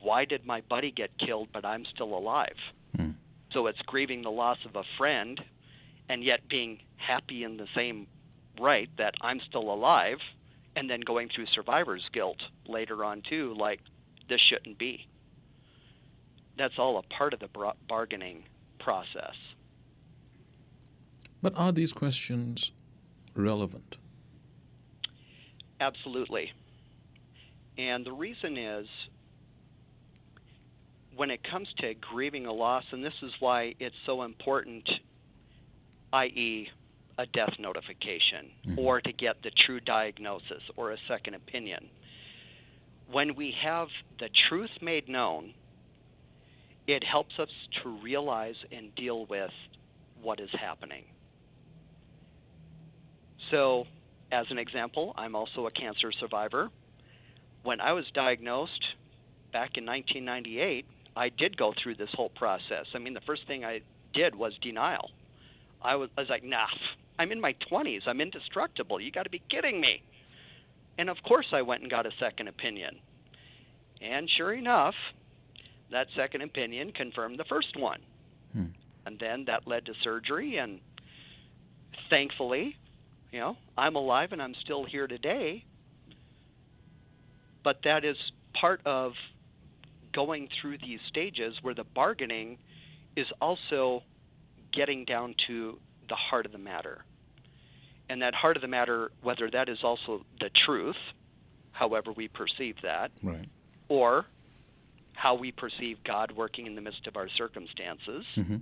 why 0.00 0.24
did 0.24 0.46
my 0.46 0.62
buddy 0.62 0.90
get 0.90 1.10
killed 1.18 1.48
but 1.52 1.66
I'm 1.66 1.84
still 1.94 2.16
alive? 2.16 2.56
Mm. 2.96 3.12
So 3.52 3.66
it's 3.66 3.78
grieving 3.84 4.22
the 4.22 4.30
loss 4.30 4.56
of 4.66 4.74
a 4.74 4.84
friend 4.96 5.38
and 6.08 6.24
yet 6.24 6.48
being 6.48 6.78
happy 6.96 7.44
in 7.44 7.58
the 7.58 7.66
same 7.74 8.06
right 8.58 8.88
that 8.96 9.12
I'm 9.20 9.38
still 9.46 9.70
alive 9.70 10.16
and 10.74 10.88
then 10.88 11.00
going 11.00 11.28
through 11.28 11.46
survivor's 11.54 12.08
guilt 12.14 12.38
later 12.66 13.04
on 13.04 13.22
too 13.28 13.54
like 13.58 13.80
this 14.30 14.40
shouldn't 14.48 14.78
be. 14.78 15.06
That's 16.56 16.78
all 16.78 16.96
a 16.96 17.02
part 17.02 17.34
of 17.34 17.40
the 17.40 17.50
bargaining 17.86 18.44
process. 18.78 19.36
But 21.42 21.52
are 21.58 21.70
these 21.70 21.92
questions 21.92 22.72
relevant? 23.34 23.98
Absolutely. 25.80 26.50
And 27.78 28.04
the 28.04 28.12
reason 28.12 28.56
is 28.56 28.86
when 31.16 31.30
it 31.30 31.40
comes 31.50 31.68
to 31.78 31.94
grieving 31.94 32.46
a 32.46 32.52
loss, 32.52 32.84
and 32.92 33.04
this 33.04 33.14
is 33.22 33.32
why 33.40 33.74
it's 33.80 33.94
so 34.04 34.22
important, 34.22 34.88
i.e., 36.12 36.68
a 37.18 37.26
death 37.26 37.54
notification, 37.58 38.50
mm-hmm. 38.66 38.78
or 38.78 39.00
to 39.00 39.12
get 39.12 39.36
the 39.42 39.50
true 39.66 39.80
diagnosis 39.80 40.62
or 40.76 40.92
a 40.92 40.96
second 41.08 41.34
opinion. 41.34 41.88
When 43.10 43.34
we 43.34 43.54
have 43.64 43.88
the 44.18 44.28
truth 44.48 44.70
made 44.82 45.08
known, 45.08 45.54
it 46.86 47.02
helps 47.02 47.32
us 47.40 47.48
to 47.82 47.98
realize 48.02 48.54
and 48.70 48.94
deal 48.94 49.26
with 49.26 49.50
what 50.22 50.40
is 50.40 50.50
happening. 50.60 51.04
So, 53.50 53.84
as 54.32 54.46
an 54.50 54.58
example, 54.58 55.14
I'm 55.16 55.34
also 55.34 55.66
a 55.66 55.70
cancer 55.70 56.12
survivor. 56.18 56.70
When 57.62 57.80
I 57.80 57.92
was 57.92 58.04
diagnosed 58.14 58.84
back 59.52 59.76
in 59.76 59.86
1998, 59.86 60.84
I 61.16 61.28
did 61.30 61.56
go 61.56 61.72
through 61.82 61.96
this 61.96 62.10
whole 62.12 62.28
process. 62.30 62.86
I 62.94 62.98
mean, 62.98 63.14
the 63.14 63.20
first 63.26 63.42
thing 63.46 63.64
I 63.64 63.80
did 64.12 64.34
was 64.34 64.52
denial. 64.62 65.10
I 65.82 65.96
was, 65.96 66.10
I 66.16 66.22
was 66.22 66.30
like, 66.30 66.44
nah, 66.44 66.66
I'm 67.18 67.32
in 67.32 67.40
my 67.40 67.54
20s. 67.70 68.00
I'm 68.06 68.20
indestructible. 68.20 69.00
You 69.00 69.10
got 69.10 69.24
to 69.24 69.30
be 69.30 69.42
kidding 69.50 69.80
me. 69.80 70.02
And 70.98 71.08
of 71.10 71.16
course, 71.26 71.46
I 71.52 71.62
went 71.62 71.82
and 71.82 71.90
got 71.90 72.06
a 72.06 72.10
second 72.20 72.48
opinion. 72.48 72.96
And 74.02 74.28
sure 74.36 74.52
enough, 74.52 74.94
that 75.90 76.06
second 76.16 76.42
opinion 76.42 76.92
confirmed 76.92 77.38
the 77.38 77.44
first 77.44 77.78
one. 77.78 78.00
Hmm. 78.52 78.64
And 79.04 79.18
then 79.18 79.44
that 79.46 79.66
led 79.66 79.86
to 79.86 79.92
surgery. 80.02 80.58
And 80.58 80.80
thankfully, 82.10 82.76
you 83.32 83.40
know, 83.40 83.56
I'm 83.76 83.96
alive 83.96 84.30
and 84.32 84.40
I'm 84.40 84.54
still 84.62 84.84
here 84.84 85.06
today. 85.06 85.64
But 87.64 87.78
that 87.84 88.04
is 88.04 88.16
part 88.60 88.80
of 88.86 89.12
going 90.14 90.48
through 90.60 90.78
these 90.78 91.00
stages 91.08 91.54
where 91.62 91.74
the 91.74 91.84
bargaining 91.84 92.58
is 93.16 93.26
also 93.40 94.02
getting 94.72 95.04
down 95.04 95.34
to 95.46 95.78
the 96.08 96.14
heart 96.14 96.46
of 96.46 96.52
the 96.52 96.58
matter. 96.58 97.04
And 98.08 98.22
that 98.22 98.34
heart 98.34 98.56
of 98.56 98.62
the 98.62 98.68
matter, 98.68 99.10
whether 99.22 99.50
that 99.50 99.68
is 99.68 99.78
also 99.82 100.24
the 100.38 100.50
truth, 100.64 100.96
however 101.72 102.12
we 102.12 102.28
perceive 102.28 102.76
that, 102.82 103.10
right. 103.22 103.48
or 103.88 104.26
how 105.14 105.34
we 105.34 105.50
perceive 105.50 105.96
God 106.04 106.32
working 106.32 106.66
in 106.66 106.74
the 106.74 106.80
midst 106.80 107.06
of 107.06 107.16
our 107.16 107.28
circumstances, 107.36 108.24
mm-hmm. 108.36 108.56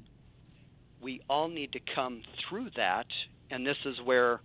we 1.03 1.21
all 1.29 1.49
need 1.49 1.73
to 1.73 1.81
come 1.95 2.23
through 2.49 2.71
that. 2.77 3.07
And 3.51 3.67
this 3.67 3.77
is 3.85 3.97
where 4.05 4.41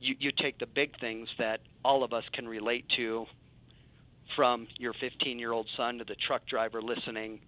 you, 0.00 0.14
you 0.18 0.30
take 0.32 0.58
the 0.58 0.66
big 0.66 0.98
things 1.00 1.28
that 1.38 1.60
all 1.84 2.02
of 2.02 2.12
us 2.12 2.24
can 2.32 2.48
relate 2.48 2.84
to 2.96 3.26
from 4.36 4.66
your 4.78 4.94
15 5.00 5.38
year 5.38 5.52
old 5.52 5.66
son 5.76 5.98
to 5.98 6.04
the 6.04 6.16
truck 6.26 6.46
driver 6.46 6.80
listening. 6.82 7.40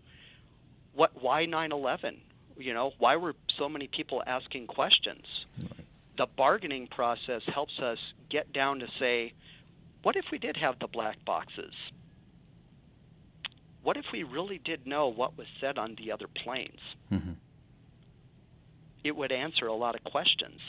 What 0.95 1.11
why 1.21 1.47
9/11 1.47 2.19
you 2.59 2.75
know 2.75 2.93
why 2.99 3.17
were 3.17 3.35
so 3.59 3.69
many 3.69 3.89
people 3.89 4.23
asking 4.27 4.67
questions? 4.67 5.25
Right. 5.61 5.87
the 6.19 6.27
bargaining 6.37 6.89
process 6.89 7.43
helps 7.47 7.79
us 7.79 7.99
get 8.31 8.53
down 8.53 8.81
to 8.81 8.87
say 8.99 9.33
what 10.03 10.17
if 10.17 10.25
we 10.33 10.39
did 10.39 10.57
have 10.57 10.79
the 10.81 10.89
black 10.89 11.25
boxes? 11.25 11.73
What 13.83 13.97
if 13.97 14.05
we 14.13 14.23
really 14.23 14.61
did 14.65 14.87
know 14.87 15.09
what 15.09 15.39
was 15.39 15.47
said 15.61 15.79
on 15.79 15.97
the 15.97 16.13
other 16.13 16.27
planes? 16.45 16.81
Mm-hmm. 17.13 17.33
It 19.05 19.15
would 19.15 19.33
answer 19.33 19.67
a 19.67 19.75
lot 19.75 19.95
of 19.95 20.05
questions 20.05 20.61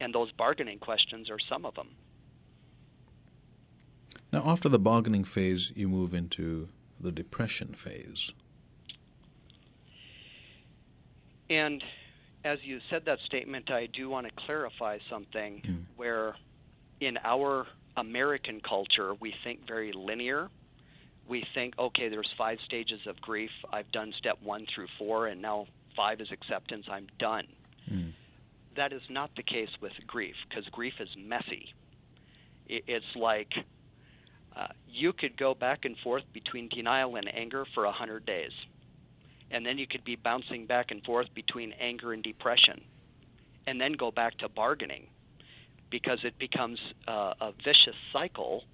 and 0.00 0.14
those 0.14 0.30
bargaining 0.32 0.78
questions 0.78 1.30
are 1.30 1.38
some 1.48 1.64
of 1.64 1.74
them 1.74 1.88
now 4.32 4.42
after 4.46 4.68
the 4.68 4.78
bargaining 4.78 5.24
phase 5.24 5.72
you 5.74 5.88
move 5.88 6.14
into 6.14 6.68
the 7.00 7.12
depression 7.12 7.74
phase 7.74 8.32
And 11.50 11.82
as 12.44 12.58
you 12.62 12.80
said 12.90 13.02
that 13.06 13.18
statement, 13.26 13.70
I 13.70 13.86
do 13.86 14.08
want 14.08 14.26
to 14.26 14.32
clarify 14.46 14.98
something 15.10 15.62
mm. 15.66 15.84
where 15.96 16.36
in 17.00 17.18
our 17.24 17.66
American 17.96 18.60
culture, 18.60 19.14
we 19.14 19.34
think 19.44 19.66
very 19.66 19.92
linear. 19.92 20.48
We 21.28 21.44
think, 21.54 21.78
okay, 21.78 22.08
there's 22.08 22.30
five 22.36 22.58
stages 22.64 23.00
of 23.06 23.20
grief. 23.20 23.50
I've 23.72 23.90
done 23.92 24.12
step 24.18 24.38
one 24.42 24.66
through 24.74 24.88
four, 24.98 25.28
and 25.28 25.40
now 25.40 25.66
five 25.96 26.20
is 26.20 26.28
acceptance. 26.32 26.86
I'm 26.90 27.06
done. 27.18 27.46
Mm. 27.90 28.12
That 28.76 28.92
is 28.92 29.02
not 29.08 29.30
the 29.36 29.42
case 29.42 29.68
with 29.80 29.92
grief 30.06 30.34
because 30.48 30.64
grief 30.72 30.94
is 31.00 31.08
messy. 31.16 31.68
It's 32.66 33.04
like 33.14 33.52
uh, 34.56 34.68
you 34.88 35.12
could 35.12 35.36
go 35.36 35.54
back 35.54 35.84
and 35.84 35.96
forth 36.02 36.24
between 36.32 36.68
denial 36.68 37.16
and 37.16 37.32
anger 37.32 37.66
for 37.74 37.84
a 37.84 37.92
hundred 37.92 38.24
days 38.24 38.52
and 39.54 39.64
then 39.64 39.78
you 39.78 39.86
could 39.86 40.04
be 40.04 40.16
bouncing 40.16 40.66
back 40.66 40.90
and 40.90 41.02
forth 41.04 41.28
between 41.34 41.72
anger 41.80 42.12
and 42.12 42.22
depression, 42.22 42.80
and 43.66 43.80
then 43.80 43.92
go 43.92 44.10
back 44.10 44.36
to 44.38 44.48
bargaining, 44.48 45.06
because 45.90 46.18
it 46.24 46.36
becomes 46.38 46.78
uh, 47.06 47.34
a 47.40 47.52
vicious 47.64 47.96
cycle 48.12 48.64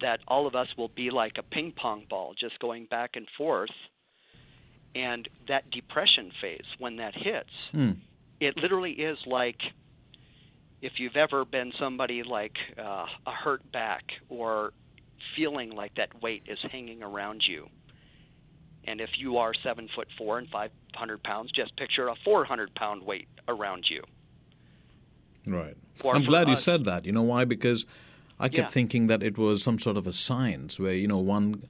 that 0.00 0.20
all 0.28 0.46
of 0.46 0.54
us 0.54 0.68
will 0.78 0.90
be 0.94 1.10
like 1.10 1.32
a 1.38 1.42
ping 1.42 1.72
pong 1.76 2.04
ball, 2.08 2.34
just 2.38 2.58
going 2.60 2.86
back 2.86 3.10
and 3.14 3.26
forth. 3.36 3.70
And 4.94 5.28
that 5.48 5.70
depression 5.70 6.32
phase, 6.40 6.64
when 6.78 6.96
that 6.96 7.14
hits, 7.14 7.50
mm. 7.72 7.96
it 8.40 8.56
literally 8.56 8.92
is 8.92 9.18
like 9.26 9.58
if 10.82 10.94
you've 10.98 11.16
ever 11.16 11.44
been 11.44 11.72
somebody 11.78 12.22
like 12.22 12.56
uh, 12.78 13.06
a 13.26 13.30
hurt 13.30 13.70
back 13.70 14.02
or 14.28 14.72
feeling 15.36 15.70
like 15.70 15.94
that 15.94 16.22
weight 16.22 16.42
is 16.48 16.58
hanging 16.70 17.02
around 17.02 17.42
you 17.46 17.68
and 18.84 19.00
if 19.00 19.10
you 19.18 19.36
are 19.38 19.52
seven 19.62 19.88
foot 19.94 20.08
four 20.16 20.38
and 20.38 20.48
500 20.48 21.22
pounds, 21.22 21.50
just 21.52 21.76
picture 21.76 22.08
a 22.08 22.14
400 22.24 22.74
pound 22.74 23.02
weight 23.02 23.28
around 23.48 23.86
you. 23.88 24.02
Right. 25.46 25.76
Or 26.02 26.14
I'm 26.14 26.24
glad 26.24 26.48
us, 26.48 26.50
you 26.50 26.56
said 26.56 26.84
that. 26.84 27.04
You 27.04 27.12
know 27.12 27.22
why? 27.22 27.44
Because 27.44 27.86
I 28.38 28.48
kept 28.48 28.56
yeah. 28.56 28.68
thinking 28.68 29.06
that 29.08 29.22
it 29.22 29.36
was 29.36 29.62
some 29.62 29.78
sort 29.78 29.96
of 29.96 30.06
a 30.06 30.12
science 30.12 30.80
where, 30.80 30.94
you 30.94 31.08
know, 31.08 31.18
one 31.18 31.68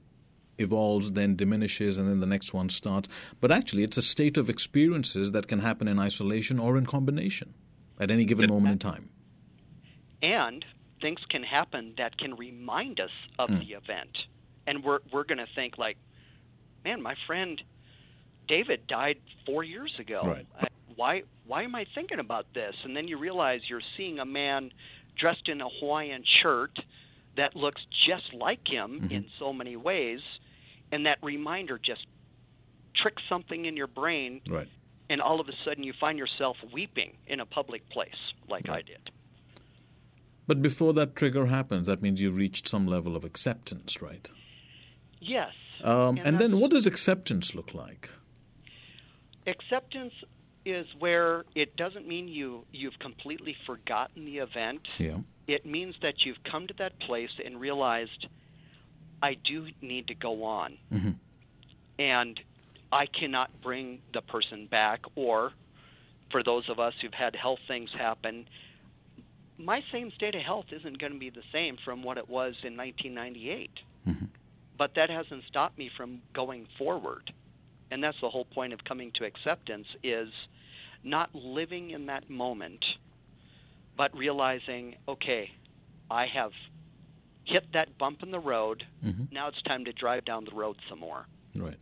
evolves, 0.60 1.12
then 1.12 1.36
diminishes, 1.36 1.98
and 1.98 2.08
then 2.08 2.20
the 2.20 2.26
next 2.26 2.54
one 2.54 2.68
starts. 2.68 3.08
But 3.40 3.50
actually, 3.50 3.82
it's 3.82 3.96
a 3.96 4.02
state 4.02 4.36
of 4.36 4.48
experiences 4.48 5.32
that 5.32 5.48
can 5.48 5.60
happen 5.60 5.88
in 5.88 5.98
isolation 5.98 6.58
or 6.58 6.76
in 6.76 6.86
combination 6.86 7.54
at 7.98 8.10
any 8.10 8.24
given 8.24 8.48
moment 8.48 8.72
in 8.72 8.78
time. 8.78 9.10
And 10.22 10.64
things 11.00 11.20
can 11.28 11.42
happen 11.42 11.94
that 11.96 12.18
can 12.18 12.34
remind 12.34 13.00
us 13.00 13.10
of 13.38 13.48
mm. 13.48 13.60
the 13.60 13.72
event. 13.74 14.16
And 14.66 14.84
we're, 14.84 15.00
we're 15.12 15.24
going 15.24 15.38
to 15.38 15.48
think, 15.54 15.78
like, 15.78 15.96
man, 16.84 17.02
my 17.02 17.14
friend 17.26 17.60
David 18.46 18.86
died 18.86 19.16
four 19.46 19.64
years 19.64 19.94
ago. 19.98 20.18
Right. 20.22 20.46
I, 20.60 20.66
why 20.96 21.22
why 21.46 21.62
am 21.62 21.74
I 21.74 21.86
thinking 21.94 22.18
about 22.18 22.46
this? 22.52 22.74
And 22.84 22.96
then 22.96 23.08
you 23.08 23.18
realize 23.18 23.60
you're 23.68 23.80
seeing 23.96 24.18
a 24.18 24.24
man 24.24 24.70
dressed 25.18 25.48
in 25.48 25.60
a 25.60 25.68
Hawaiian 25.80 26.24
shirt 26.42 26.78
that 27.36 27.56
looks 27.56 27.80
just 28.06 28.34
like 28.34 28.66
him 28.66 29.00
mm-hmm. 29.02 29.12
in 29.12 29.26
so 29.38 29.52
many 29.52 29.76
ways, 29.76 30.20
and 30.92 31.06
that 31.06 31.18
reminder 31.22 31.78
just 31.78 32.06
tricks 32.94 33.22
something 33.28 33.64
in 33.64 33.76
your 33.76 33.86
brain. 33.86 34.40
Right. 34.48 34.68
And 35.08 35.20
all 35.20 35.40
of 35.40 35.48
a 35.48 35.52
sudden, 35.64 35.82
you 35.82 35.92
find 35.98 36.18
yourself 36.18 36.56
weeping 36.72 37.16
in 37.26 37.40
a 37.40 37.46
public 37.46 37.88
place, 37.90 38.14
like 38.48 38.68
right. 38.68 38.78
I 38.78 38.82
did. 38.82 39.10
But 40.46 40.62
before 40.62 40.92
that 40.94 41.16
trigger 41.16 41.46
happens, 41.46 41.86
that 41.86 42.00
means 42.00 42.20
you've 42.20 42.36
reached 42.36 42.68
some 42.68 42.86
level 42.86 43.16
of 43.16 43.24
acceptance, 43.24 44.00
right? 44.00 44.28
Yes, 45.20 45.52
um, 45.82 46.18
and, 46.18 46.26
and 46.26 46.38
then 46.38 46.58
what 46.58 46.70
does 46.70 46.86
acceptance 46.86 47.54
look 47.54 47.74
like? 47.74 48.10
Acceptance 49.46 50.12
is 50.64 50.86
where 50.98 51.44
it 51.54 51.76
doesn't 51.76 52.06
mean 52.06 52.28
you 52.28 52.64
you've 52.70 52.98
completely 52.98 53.56
forgotten 53.66 54.24
the 54.24 54.38
event. 54.38 54.82
Yeah. 54.98 55.18
It 55.46 55.64
means 55.64 55.94
that 56.02 56.14
you've 56.24 56.42
come 56.50 56.66
to 56.66 56.74
that 56.78 56.98
place 57.00 57.30
and 57.44 57.58
realized 57.60 58.26
I 59.22 59.34
do 59.34 59.66
need 59.80 60.08
to 60.08 60.14
go 60.14 60.44
on. 60.44 60.78
Mm-hmm. 60.92 61.10
And 61.98 62.40
I 62.92 63.06
cannot 63.06 63.50
bring 63.62 64.00
the 64.14 64.22
person 64.22 64.66
back 64.70 65.00
or 65.14 65.52
for 66.30 66.42
those 66.42 66.68
of 66.68 66.78
us 66.78 66.94
who've 67.02 67.12
had 67.12 67.36
health 67.36 67.58
things 67.68 67.90
happen, 67.96 68.46
my 69.58 69.82
same 69.92 70.10
state 70.16 70.34
of 70.34 70.42
health 70.42 70.66
isn't 70.72 70.98
going 70.98 71.12
to 71.12 71.18
be 71.18 71.30
the 71.30 71.42
same 71.52 71.76
from 71.84 72.02
what 72.02 72.16
it 72.18 72.28
was 72.28 72.54
in 72.62 72.76
1998. 72.76 73.70
Mm-hmm 74.08 74.24
but 74.80 74.92
that 74.96 75.10
hasn't 75.10 75.44
stopped 75.46 75.76
me 75.76 75.90
from 75.94 76.22
going 76.34 76.66
forward. 76.78 77.30
And 77.90 78.02
that's 78.02 78.16
the 78.22 78.30
whole 78.30 78.46
point 78.46 78.72
of 78.72 78.82
coming 78.82 79.12
to 79.16 79.26
acceptance 79.26 79.86
is 80.02 80.30
not 81.04 81.34
living 81.34 81.90
in 81.90 82.06
that 82.06 82.30
moment, 82.30 82.82
but 83.94 84.16
realizing, 84.16 84.94
okay, 85.06 85.50
I 86.10 86.24
have 86.34 86.52
hit 87.44 87.72
that 87.72 87.98
bump 87.98 88.22
in 88.22 88.30
the 88.30 88.38
road. 88.38 88.84
Mm-hmm. 89.04 89.24
Now 89.32 89.48
it's 89.48 89.62
time 89.62 89.84
to 89.84 89.92
drive 89.92 90.24
down 90.24 90.44
the 90.44 90.54
road 90.54 90.76
some 90.88 91.00
more. 91.00 91.26
Right. 91.56 91.78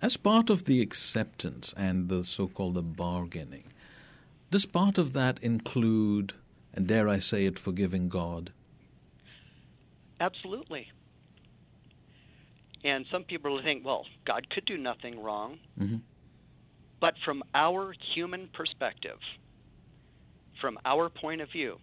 As 0.00 0.16
part 0.16 0.50
of 0.50 0.64
the 0.64 0.82
acceptance 0.82 1.72
and 1.76 2.08
the 2.08 2.24
so-called 2.24 2.74
the 2.74 2.82
bargaining, 2.82 3.64
does 4.50 4.66
part 4.66 4.98
of 4.98 5.14
that 5.14 5.38
include, 5.42 6.34
and 6.72 6.86
dare 6.86 7.08
I 7.08 7.18
say 7.18 7.46
it, 7.46 7.58
forgiving 7.58 8.08
God? 8.08 8.52
Absolutely. 10.20 10.90
And 12.84 13.06
some 13.10 13.24
people 13.24 13.60
think, 13.62 13.84
well, 13.84 14.04
God 14.26 14.48
could 14.50 14.66
do 14.66 14.76
nothing 14.76 15.22
wrong. 15.22 15.58
Mm-hmm. 15.80 15.96
But 17.00 17.14
from 17.24 17.42
our 17.54 17.94
human 18.14 18.48
perspective, 18.52 19.18
from 20.60 20.78
our 20.84 21.08
point 21.08 21.40
of 21.40 21.50
view, 21.50 21.78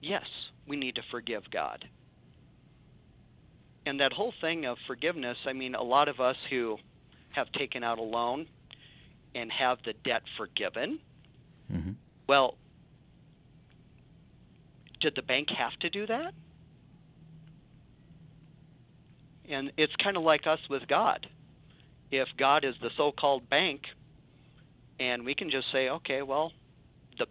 yes, 0.00 0.26
we 0.66 0.76
need 0.76 0.96
to 0.96 1.02
forgive 1.10 1.50
God. 1.50 1.84
And 3.90 3.98
that 3.98 4.12
whole 4.12 4.32
thing 4.40 4.66
of 4.66 4.78
forgiveness, 4.86 5.36
I 5.48 5.52
mean, 5.52 5.74
a 5.74 5.82
lot 5.82 6.06
of 6.06 6.20
us 6.20 6.36
who 6.48 6.76
have 7.30 7.50
taken 7.50 7.82
out 7.82 7.98
a 7.98 8.02
loan 8.02 8.46
and 9.34 9.50
have 9.50 9.78
the 9.84 9.94
debt 10.04 10.22
forgiven, 10.38 11.00
mm-hmm. 11.70 11.90
well, 12.28 12.54
did 15.00 15.14
the 15.16 15.22
bank 15.22 15.48
have 15.58 15.76
to 15.80 15.90
do 15.90 16.06
that? 16.06 16.32
And 19.50 19.72
it's 19.76 19.92
kind 20.00 20.16
of 20.16 20.22
like 20.22 20.46
us 20.46 20.60
with 20.70 20.86
God. 20.86 21.26
If 22.12 22.28
God 22.38 22.64
is 22.64 22.76
the 22.80 22.90
so 22.96 23.10
called 23.10 23.50
bank, 23.50 23.80
and 25.00 25.24
we 25.24 25.34
can 25.34 25.50
just 25.50 25.66
say, 25.72 25.88
okay, 25.88 26.22
well, 26.22 26.52
the 27.18 27.26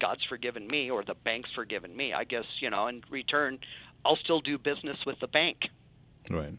God's 0.00 0.24
forgiven 0.28 0.66
me, 0.66 0.90
or 0.90 1.04
the 1.04 1.14
bank's 1.14 1.50
forgiven 1.54 1.96
me. 1.96 2.12
I 2.12 2.24
guess 2.24 2.44
you 2.60 2.70
know. 2.70 2.88
In 2.88 3.04
return, 3.08 3.60
I'll 4.04 4.18
still 4.24 4.40
do 4.40 4.58
business 4.58 4.96
with 5.06 5.20
the 5.20 5.28
bank. 5.28 5.58
Right. 6.30 6.54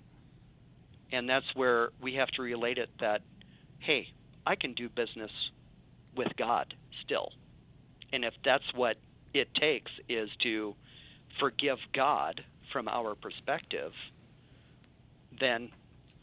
And 1.12 1.30
that's 1.30 1.46
where 1.56 1.90
we 2.02 2.16
have 2.16 2.30
to 2.30 2.42
relate 2.42 2.78
it 2.78 2.90
that, 3.00 3.22
hey, 3.80 4.08
I 4.46 4.56
can 4.56 4.74
do 4.74 4.90
business 4.90 5.32
with 6.16 6.30
God 6.38 6.74
still. 7.04 7.30
And 8.12 8.26
if 8.26 8.34
that's 8.44 8.64
what 8.76 8.98
it 9.34 9.54
takes 9.56 9.92
is 10.10 10.30
to 10.44 10.76
forgive 11.40 11.78
God 11.94 12.42
from 12.72 12.88
our 12.88 13.16
perspective, 13.16 13.92
then 15.40 15.70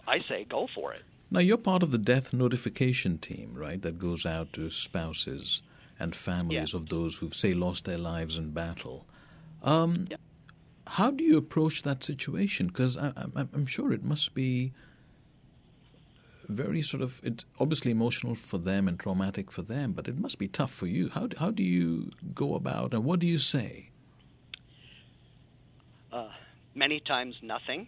I 0.06 0.18
say 0.28 0.44
go 0.48 0.68
for 0.74 0.92
it. 0.92 1.02
Now, 1.30 1.40
you're 1.40 1.56
part 1.56 1.84
of 1.84 1.92
the 1.92 1.98
death 1.98 2.32
notification 2.32 3.18
team, 3.18 3.54
right, 3.54 3.80
that 3.82 3.98
goes 3.98 4.26
out 4.26 4.52
to 4.54 4.68
spouses 4.70 5.62
and 5.98 6.16
families 6.16 6.72
yeah. 6.72 6.80
of 6.80 6.88
those 6.88 7.18
who've, 7.18 7.34
say, 7.34 7.54
lost 7.54 7.84
their 7.84 7.98
lives 7.98 8.36
in 8.36 8.50
battle. 8.50 9.06
Um, 9.62 10.08
yeah. 10.10 10.16
How 10.90 11.12
do 11.12 11.22
you 11.22 11.36
approach 11.36 11.82
that 11.82 12.02
situation? 12.02 12.66
Because 12.66 12.96
I'm 12.96 13.66
sure 13.66 13.92
it 13.92 14.02
must 14.02 14.34
be 14.34 14.72
very 16.48 16.82
sort 16.82 17.00
of 17.00 17.20
it's 17.22 17.44
obviously 17.60 17.92
emotional 17.92 18.34
for 18.34 18.58
them 18.58 18.88
and 18.88 18.98
traumatic 18.98 19.52
for 19.52 19.62
them, 19.62 19.92
but 19.92 20.08
it 20.08 20.18
must 20.18 20.38
be 20.38 20.48
tough 20.48 20.72
for 20.72 20.86
you. 20.86 21.08
How 21.10 21.28
how 21.38 21.52
do 21.52 21.62
you 21.62 22.10
go 22.34 22.54
about 22.54 22.92
and 22.92 23.04
what 23.04 23.20
do 23.20 23.26
you 23.28 23.38
say? 23.38 23.90
Uh, 26.12 26.28
many 26.74 26.98
times, 27.00 27.36
nothing. 27.40 27.86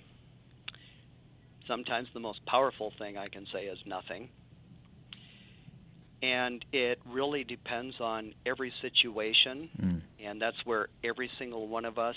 Sometimes 1.67 2.09
the 2.15 2.21
most 2.21 2.45
powerful 2.47 2.93
thing 2.99 3.19
I 3.19 3.29
can 3.29 3.47
say 3.53 3.65
is 3.65 3.79
nothing. 3.85 4.29
And 6.23 6.65
it 6.73 7.01
really 7.05 7.43
depends 7.43 8.01
on 8.01 8.33
every 8.47 8.73
situation, 8.81 9.69
mm. 9.77 10.01
and 10.25 10.41
that's 10.41 10.65
where 10.65 10.87
every 11.03 11.29
single 11.37 11.67
one 11.67 11.85
of 11.85 11.99
us, 11.99 12.15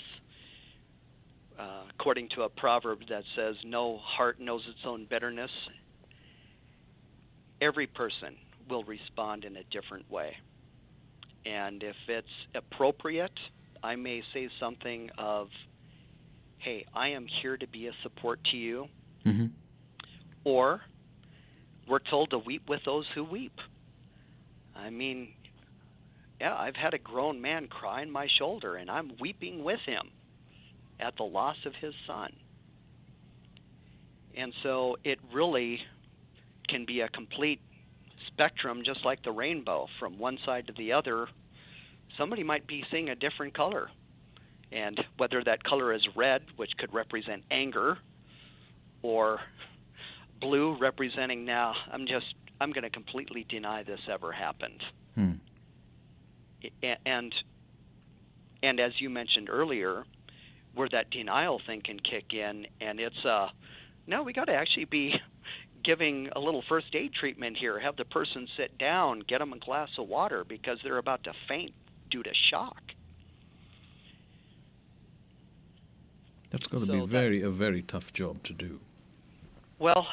uh, 1.58 1.82
according 1.98 2.28
to 2.34 2.42
a 2.42 2.48
proverb 2.48 3.00
that 3.08 3.22
says, 3.34 3.56
No 3.64 3.98
heart 3.98 4.40
knows 4.40 4.62
its 4.68 4.80
own 4.84 5.06
bitterness, 5.08 5.50
every 7.60 7.86
person 7.86 8.36
will 8.68 8.84
respond 8.84 9.44
in 9.44 9.56
a 9.56 9.64
different 9.64 10.10
way. 10.10 10.32
And 11.44 11.82
if 11.82 11.96
it's 12.08 12.28
appropriate, 12.54 13.38
I 13.82 13.96
may 13.96 14.22
say 14.34 14.48
something 14.60 15.10
of, 15.16 15.48
Hey, 16.58 16.84
I 16.94 17.08
am 17.08 17.26
here 17.42 17.56
to 17.56 17.66
be 17.66 17.86
a 17.86 17.92
support 18.02 18.40
to 18.50 18.56
you. 18.56 18.86
Mm-hmm. 19.24 19.46
Or 20.44 20.80
we're 21.88 22.00
told 22.10 22.30
to 22.30 22.38
weep 22.38 22.68
with 22.68 22.80
those 22.84 23.04
who 23.14 23.24
weep. 23.24 23.58
I 24.74 24.90
mean, 24.90 25.28
yeah, 26.40 26.54
I've 26.54 26.76
had 26.76 26.92
a 26.92 26.98
grown 26.98 27.40
man 27.40 27.66
cry 27.68 28.02
on 28.02 28.10
my 28.10 28.26
shoulder, 28.38 28.76
and 28.76 28.90
I'm 28.90 29.12
weeping 29.20 29.64
with 29.64 29.80
him 29.86 30.10
at 31.00 31.16
the 31.16 31.24
loss 31.24 31.56
of 31.64 31.72
his 31.80 31.94
son. 32.06 32.32
And 34.36 34.52
so 34.62 34.96
it 35.04 35.18
really 35.32 35.80
can 36.68 36.84
be 36.84 37.00
a 37.00 37.08
complete 37.08 37.60
spectrum, 38.26 38.82
just 38.84 39.04
like 39.04 39.22
the 39.22 39.32
rainbow, 39.32 39.86
from 39.98 40.18
one 40.18 40.38
side 40.44 40.66
to 40.66 40.72
the 40.76 40.92
other. 40.92 41.28
Somebody 42.18 42.42
might 42.42 42.66
be 42.66 42.84
seeing 42.90 43.08
a 43.08 43.14
different 43.14 43.54
color. 43.54 43.88
And 44.72 45.00
whether 45.16 45.42
that 45.44 45.62
color 45.64 45.94
is 45.94 46.02
red, 46.16 46.42
which 46.56 46.70
could 46.78 46.92
represent 46.92 47.44
anger, 47.50 47.98
or 49.02 49.38
blue 50.40 50.76
representing 50.78 51.44
now, 51.44 51.72
I'm 51.92 52.06
just, 52.06 52.34
I'm 52.60 52.72
going 52.72 52.82
to 52.82 52.90
completely 52.90 53.46
deny 53.48 53.84
this 53.84 54.00
ever 54.12 54.32
happened. 54.32 54.82
Hmm. 55.14 55.32
And, 57.06 57.32
and 58.62 58.80
as 58.80 58.92
you 58.98 59.08
mentioned 59.08 59.48
earlier, 59.48 60.04
where 60.76 60.88
that 60.90 61.10
denial 61.10 61.60
thing 61.66 61.82
can 61.82 61.98
kick 61.98 62.32
in, 62.32 62.66
and 62.80 63.00
it's, 63.00 63.24
uh, 63.24 63.48
no, 64.06 64.22
we 64.22 64.32
got 64.32 64.44
to 64.44 64.52
actually 64.52 64.84
be 64.84 65.14
giving 65.84 66.28
a 66.36 66.38
little 66.40 66.62
first 66.68 66.94
aid 66.94 67.12
treatment 67.12 67.56
here. 67.56 67.80
Have 67.80 67.96
the 67.96 68.04
person 68.04 68.46
sit 68.56 68.78
down, 68.78 69.22
get 69.26 69.38
them 69.38 69.52
a 69.52 69.58
glass 69.58 69.88
of 69.98 70.06
water 70.06 70.44
because 70.48 70.78
they're 70.84 70.98
about 70.98 71.24
to 71.24 71.32
faint 71.48 71.72
due 72.10 72.22
to 72.22 72.30
shock. 72.50 72.80
That's 76.50 76.68
got 76.68 76.80
to 76.80 76.86
so 76.86 76.92
be 76.92 77.06
very 77.06 77.40
that, 77.40 77.48
a 77.48 77.50
very 77.50 77.82
tough 77.82 78.12
job 78.12 78.42
to 78.44 78.52
do. 78.52 78.80
Well, 79.78 80.06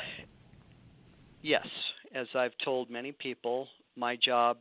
yes, 1.42 1.68
as 2.16 2.28
I've 2.34 2.58
told 2.64 2.90
many 2.90 3.12
people, 3.12 3.68
my 3.96 4.16
job 4.16 4.58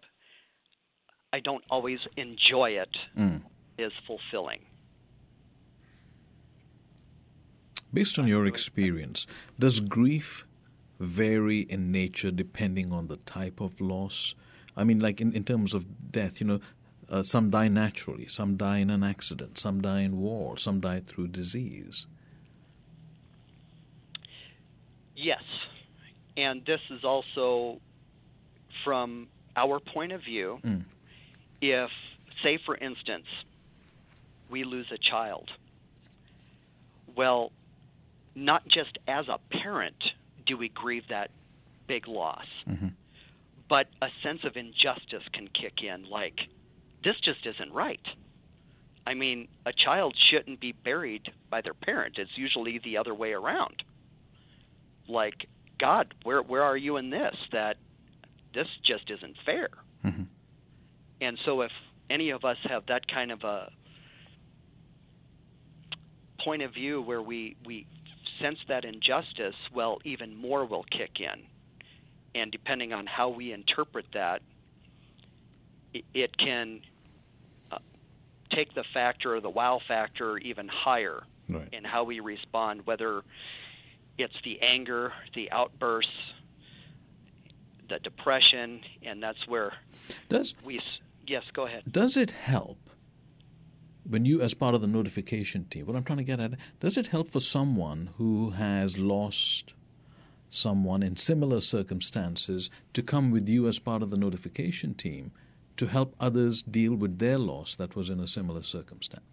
I 1.32 1.40
don't 1.40 1.64
always 1.70 1.98
enjoy 2.16 2.70
it. 2.70 2.94
Mm. 3.18 3.42
Is 3.78 3.92
fulfilling. 4.06 4.60
Based 7.92 8.18
on 8.18 8.26
your 8.26 8.46
experience, 8.46 9.26
does 9.58 9.80
grief 9.80 10.46
vary 10.98 11.60
in 11.60 11.92
nature 11.92 12.30
depending 12.30 12.92
on 12.92 13.08
the 13.08 13.18
type 13.18 13.60
of 13.60 13.80
loss? 13.80 14.34
I 14.76 14.84
mean, 14.84 15.00
like 15.00 15.20
in, 15.20 15.32
in 15.32 15.44
terms 15.44 15.74
of 15.74 16.10
death, 16.10 16.40
you 16.40 16.46
know, 16.46 16.60
uh, 17.10 17.22
some 17.22 17.50
die 17.50 17.68
naturally, 17.68 18.26
some 18.26 18.56
die 18.56 18.78
in 18.78 18.88
an 18.88 19.02
accident, 19.02 19.58
some 19.58 19.82
die 19.82 20.00
in 20.00 20.18
war, 20.18 20.56
some 20.56 20.80
die 20.80 21.00
through 21.00 21.28
disease. 21.28 22.06
Yes. 25.14 25.42
And 26.36 26.64
this 26.64 26.80
is 26.90 27.04
also 27.04 27.80
from 28.84 29.28
our 29.54 29.78
point 29.80 30.12
of 30.12 30.22
view. 30.22 30.58
Mm. 30.64 30.84
If, 31.60 31.90
say, 32.42 32.58
for 32.64 32.76
instance, 32.76 33.26
we 34.50 34.64
lose 34.64 34.86
a 34.90 34.98
child, 34.98 35.50
well, 37.14 37.52
not 38.34 38.64
just 38.68 38.98
as 39.06 39.26
a 39.28 39.38
parent 39.62 39.96
do 40.46 40.56
we 40.56 40.68
grieve 40.68 41.04
that 41.08 41.30
big 41.86 42.08
loss, 42.08 42.46
mm-hmm. 42.68 42.88
but 43.68 43.86
a 44.00 44.08
sense 44.22 44.40
of 44.44 44.56
injustice 44.56 45.26
can 45.32 45.48
kick 45.48 45.82
in 45.82 46.08
like, 46.10 46.38
this 47.04 47.16
just 47.24 47.46
isn't 47.46 47.72
right. 47.72 48.00
I 49.06 49.14
mean, 49.14 49.48
a 49.66 49.72
child 49.72 50.14
shouldn't 50.30 50.60
be 50.60 50.72
buried 50.72 51.28
by 51.50 51.60
their 51.60 51.74
parent. 51.74 52.18
It's 52.18 52.30
usually 52.36 52.80
the 52.84 52.96
other 52.96 53.14
way 53.14 53.32
around. 53.32 53.82
Like, 55.08 55.46
God, 55.80 56.14
where 56.22 56.42
where 56.42 56.62
are 56.62 56.76
you 56.76 56.96
in 56.96 57.10
this? 57.10 57.34
That 57.50 57.76
this 58.54 58.68
just 58.86 59.10
isn't 59.10 59.36
fair. 59.44 59.70
Mm-hmm. 60.04 60.22
And 61.20 61.38
so, 61.44 61.62
if 61.62 61.72
any 62.08 62.30
of 62.30 62.44
us 62.44 62.56
have 62.68 62.86
that 62.86 63.08
kind 63.12 63.32
of 63.32 63.42
a 63.42 63.70
point 66.44 66.62
of 66.62 66.72
view 66.72 67.02
where 67.02 67.22
we 67.22 67.56
we 67.66 67.86
sense 68.42 68.58
that 68.68 68.84
injustice, 68.84 69.54
well, 69.74 69.98
even 70.04 70.36
more 70.36 70.66
will 70.66 70.84
kick 70.84 71.20
in. 71.20 71.42
And 72.34 72.50
depending 72.50 72.92
on 72.92 73.06
how 73.06 73.28
we 73.28 73.52
interpret 73.52 74.06
that, 74.14 74.42
it 76.14 76.36
can 76.38 76.80
uh, 77.70 77.78
take 78.50 78.74
the 78.74 78.84
factor, 78.94 79.40
the 79.40 79.50
wow 79.50 79.80
factor, 79.86 80.38
even 80.38 80.68
higher 80.68 81.22
right. 81.48 81.68
in 81.72 81.84
how 81.84 82.04
we 82.04 82.20
respond, 82.20 82.86
whether 82.86 83.22
it's 84.18 84.34
the 84.44 84.60
anger, 84.60 85.12
the 85.34 85.50
outbursts, 85.50 86.10
the 87.88 87.98
depression, 87.98 88.80
and 89.02 89.22
that's 89.22 89.46
where 89.46 89.72
does 90.28 90.54
we. 90.64 90.80
Yes, 91.26 91.42
go 91.52 91.66
ahead. 91.66 91.84
Does 91.90 92.16
it 92.16 92.30
help 92.30 92.78
when 94.08 94.24
you, 94.24 94.40
as 94.40 94.54
part 94.54 94.74
of 94.74 94.80
the 94.80 94.86
notification 94.86 95.64
team, 95.66 95.86
what 95.86 95.96
I'm 95.96 96.04
trying 96.04 96.18
to 96.18 96.24
get 96.24 96.40
at, 96.40 96.52
does 96.80 96.96
it 96.96 97.08
help 97.08 97.28
for 97.28 97.40
someone 97.40 98.10
who 98.16 98.50
has 98.50 98.98
lost 98.98 99.74
someone 100.48 101.02
in 101.02 101.16
similar 101.16 101.60
circumstances 101.60 102.68
to 102.92 103.02
come 103.02 103.30
with 103.30 103.48
you 103.48 103.66
as 103.68 103.78
part 103.78 104.02
of 104.02 104.10
the 104.10 104.16
notification 104.16 104.94
team 104.94 105.32
to 105.76 105.86
help 105.86 106.14
others 106.20 106.62
deal 106.62 106.94
with 106.94 107.18
their 107.18 107.38
loss 107.38 107.74
that 107.76 107.96
was 107.96 108.10
in 108.10 108.20
a 108.20 108.26
similar 108.26 108.62
circumstance? 108.62 109.24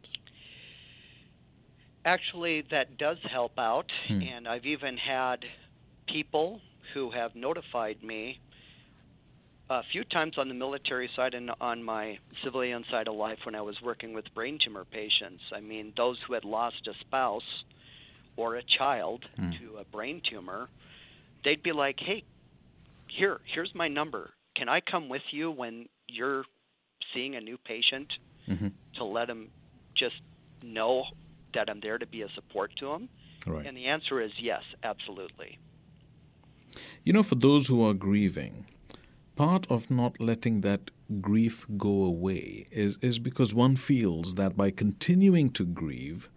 Actually, 2.06 2.64
that 2.72 2.98
does 2.98 3.18
help 3.30 3.52
out, 3.58 3.92
hmm. 4.08 4.22
and 4.22 4.48
I've 4.48 4.66
even 4.66 4.98
had 4.98 5.44
people 6.08 6.62
who 6.94 7.12
have 7.12 7.36
notified 7.36 8.02
me 8.02 8.40
a 9.70 9.84
few 9.92 10.04
times 10.04 10.38
on 10.38 10.48
the 10.48 10.54
military 10.54 11.10
side 11.16 11.34
and 11.34 11.52
on 11.62 11.84
my 11.84 12.18
civilian 12.44 12.84
side 12.90 13.08
of 13.08 13.16
life 13.16 13.40
when 13.44 13.56
I 13.56 13.62
was 13.62 13.80
working 13.82 14.14
with 14.14 14.26
brain 14.34 14.58
tumor 14.64 14.86
patients. 14.86 15.44
I 15.54 15.60
mean, 15.60 15.94
those 15.96 16.18
who 16.26 16.34
had 16.34 16.44
lost 16.44 16.88
a 16.88 16.94
spouse 17.02 17.64
or 18.36 18.56
a 18.56 18.64
child 18.64 19.26
mm. 19.40 19.58
to 19.60 19.78
a 19.78 19.84
brain 19.86 20.22
tumor, 20.28 20.70
they'd 21.44 21.62
be 21.62 21.72
like, 21.72 22.00
"Hey, 22.00 22.24
here, 23.08 23.40
here's 23.46 23.74
my 23.76 23.88
number. 23.88 24.32
Can 24.56 24.70
I 24.70 24.82
come 24.82 25.08
with 25.08 25.22
you 25.32 25.52
when 25.52 25.88
you're 26.08 26.46
seeing 27.14 27.36
a 27.36 27.42
new 27.42 27.58
patient 27.58 28.12
mm-hmm. 28.48 28.70
to 28.96 29.04
let 29.04 29.28
them 29.28 29.50
just 29.96 30.20
know 30.64 31.06
that 31.54 31.70
I'm 31.70 31.80
there 31.80 31.98
to 31.98 32.08
be 32.08 32.24
a 32.24 32.30
support 32.34 32.72
to 32.78 32.88
them?" 32.88 33.10
Right. 33.46 33.66
And 33.68 33.78
the 33.78 33.86
answer 33.86 34.20
is 34.20 34.32
yes, 34.40 34.64
absolutely. 34.84 35.60
You 37.04 37.14
know, 37.14 37.24
for 37.24 37.36
those 37.36 37.68
who 37.68 37.86
are 37.88 37.94
grieving, 37.94 38.66
part 39.40 39.66
of 39.70 39.90
not 39.90 40.20
letting 40.20 40.60
that 40.60 40.92
grief 41.22 41.66
go 41.78 42.04
away 42.04 42.68
is, 42.72 42.98
is 43.02 43.20
because 43.20 43.54
one 43.54 43.78
feels 43.78 44.36
that 44.36 44.58
by 44.58 44.70
continuing 44.70 45.50
to 45.50 45.64
grieve, 45.64 46.30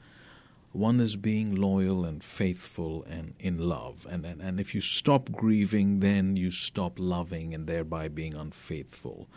one 0.70 1.00
is 1.00 1.16
being 1.16 1.52
loyal 1.52 2.04
and 2.04 2.22
faithful 2.22 3.04
and 3.10 3.34
in 3.40 3.58
love. 3.58 4.06
And, 4.08 4.24
and, 4.24 4.40
and 4.40 4.60
if 4.60 4.72
you 4.72 4.80
stop 4.80 5.32
grieving, 5.32 5.98
then 5.98 6.36
you 6.36 6.52
stop 6.52 6.92
loving 6.96 7.52
and 7.52 7.66
thereby 7.66 8.06
being 8.06 8.34
unfaithful. 8.34 9.28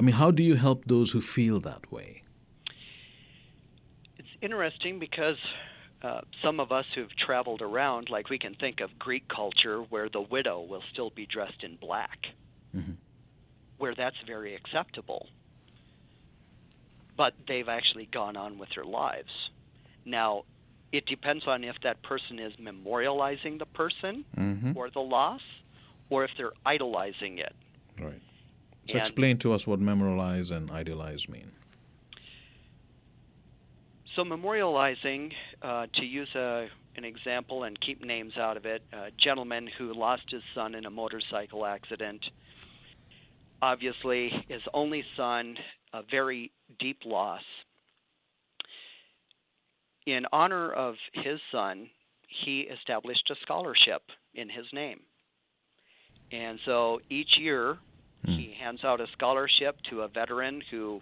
I 0.00 0.02
mean, 0.02 0.16
how 0.16 0.32
do 0.32 0.42
you 0.42 0.56
help 0.56 0.86
those 0.86 1.12
who 1.12 1.20
feel 1.20 1.60
that 1.60 1.92
way? 1.92 2.24
It's 4.18 4.36
interesting 4.42 4.98
because 4.98 5.38
uh, 6.02 6.22
some 6.42 6.58
of 6.58 6.72
us 6.72 6.86
who've 6.96 7.16
traveled 7.24 7.62
around, 7.62 8.10
like 8.10 8.30
we 8.30 8.38
can 8.40 8.56
think 8.56 8.80
of 8.80 8.98
Greek 8.98 9.28
culture 9.28 9.82
where 9.90 10.08
the 10.08 10.22
widow 10.22 10.60
will 10.60 10.82
still 10.92 11.10
be 11.10 11.24
dressed 11.26 11.62
in 11.62 11.76
black, 11.76 12.18
mm-hmm. 12.76 12.92
where 13.78 13.94
that's 13.94 14.16
very 14.26 14.54
acceptable. 14.54 15.28
But 17.16 17.34
they've 17.48 17.68
actually 17.68 18.08
gone 18.12 18.36
on 18.36 18.58
with 18.58 18.68
their 18.74 18.84
lives. 18.84 19.30
Now, 20.04 20.44
it 20.92 21.06
depends 21.06 21.46
on 21.46 21.64
if 21.64 21.76
that 21.82 22.02
person 22.02 22.38
is 22.38 22.52
memorializing 22.56 23.58
the 23.58 23.66
person 23.66 24.24
mm-hmm. 24.36 24.76
or 24.76 24.90
the 24.90 25.00
loss, 25.00 25.40
or 26.10 26.24
if 26.24 26.30
they're 26.36 26.52
idolizing 26.64 27.38
it. 27.38 27.54
Right. 28.00 28.20
So, 28.86 28.92
and 28.92 29.00
explain 29.00 29.38
to 29.38 29.52
us 29.52 29.66
what 29.66 29.80
memorialize 29.80 30.50
and 30.50 30.70
idealize 30.70 31.28
mean. 31.28 31.50
So, 34.14 34.22
memorializing, 34.24 35.32
uh, 35.60 35.86
to 35.94 36.04
use 36.04 36.32
a, 36.34 36.68
an 36.96 37.04
example 37.04 37.64
and 37.64 37.78
keep 37.80 38.02
names 38.02 38.36
out 38.38 38.56
of 38.56 38.64
it, 38.64 38.82
a 38.92 39.10
gentleman 39.22 39.68
who 39.78 39.92
lost 39.92 40.30
his 40.30 40.42
son 40.54 40.74
in 40.74 40.86
a 40.86 40.90
motorcycle 40.90 41.66
accident. 41.66 42.24
Obviously, 43.62 44.30
his 44.48 44.62
only 44.74 45.04
son, 45.16 45.56
a 45.92 46.02
very 46.10 46.52
deep 46.78 46.98
loss. 47.04 47.42
In 50.06 50.24
honor 50.32 50.72
of 50.72 50.94
his 51.12 51.40
son, 51.50 51.88
he 52.44 52.60
established 52.60 53.28
a 53.30 53.34
scholarship 53.42 54.02
in 54.34 54.48
his 54.48 54.66
name. 54.72 55.00
And 56.30 56.58
so 56.64 57.00
each 57.08 57.38
year, 57.38 57.78
hmm. 58.24 58.32
he 58.32 58.54
hands 58.60 58.80
out 58.84 59.00
a 59.00 59.06
scholarship 59.12 59.76
to 59.90 60.02
a 60.02 60.08
veteran 60.08 60.62
who 60.70 61.00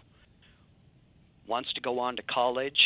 wants 1.47 1.73
to 1.75 1.81
go 1.81 1.99
on 1.99 2.17
to 2.17 2.23
college 2.23 2.79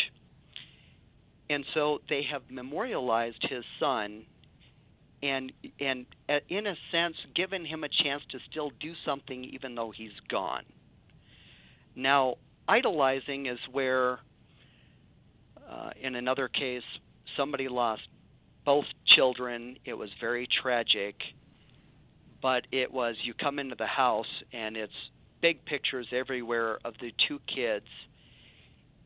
and 1.49 1.65
so 1.73 1.99
they 2.09 2.21
have 2.31 2.43
memorialized 2.49 3.45
his 3.49 3.63
son 3.79 4.23
and 5.21 5.51
and 5.79 6.05
uh, 6.27 6.39
in 6.49 6.67
a 6.67 6.75
sense 6.91 7.15
given 7.35 7.65
him 7.65 7.83
a 7.83 7.89
chance 7.89 8.21
to 8.31 8.39
still 8.49 8.71
do 8.79 8.93
something 9.05 9.43
even 9.43 9.75
though 9.75 9.91
he's 9.95 10.17
gone. 10.29 10.63
Now 11.95 12.35
idolizing 12.67 13.47
is 13.47 13.59
where 13.71 14.19
uh, 15.69 15.89
in 16.01 16.15
another 16.15 16.47
case 16.47 16.83
somebody 17.35 17.67
lost 17.67 18.01
both 18.65 18.85
children. 19.15 19.77
It 19.85 19.93
was 19.93 20.09
very 20.21 20.47
tragic 20.61 21.15
but 22.41 22.63
it 22.71 22.91
was 22.91 23.15
you 23.23 23.33
come 23.33 23.59
into 23.59 23.75
the 23.75 23.85
house 23.85 24.25
and 24.53 24.77
it's 24.77 24.93
big 25.41 25.63
pictures 25.65 26.07
everywhere 26.11 26.79
of 26.85 26.93
the 27.01 27.11
two 27.27 27.39
kids 27.53 27.85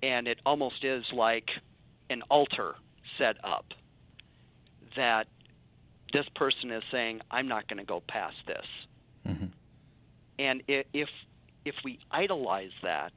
and 0.01 0.27
it 0.27 0.39
almost 0.45 0.83
is 0.83 1.03
like 1.15 1.47
an 2.09 2.21
altar 2.29 2.75
set 3.17 3.35
up 3.43 3.65
that 4.95 5.27
this 6.13 6.25
person 6.35 6.71
is 6.71 6.83
saying, 6.91 7.21
"I'm 7.31 7.47
not 7.47 7.67
going 7.67 7.79
to 7.79 7.85
go 7.85 8.01
past 8.07 8.37
this." 8.47 8.65
Mm-hmm. 9.27 9.45
And 10.39 10.63
if 10.67 11.09
if 11.65 11.75
we 11.83 11.99
idolize 12.11 12.71
that, 12.83 13.13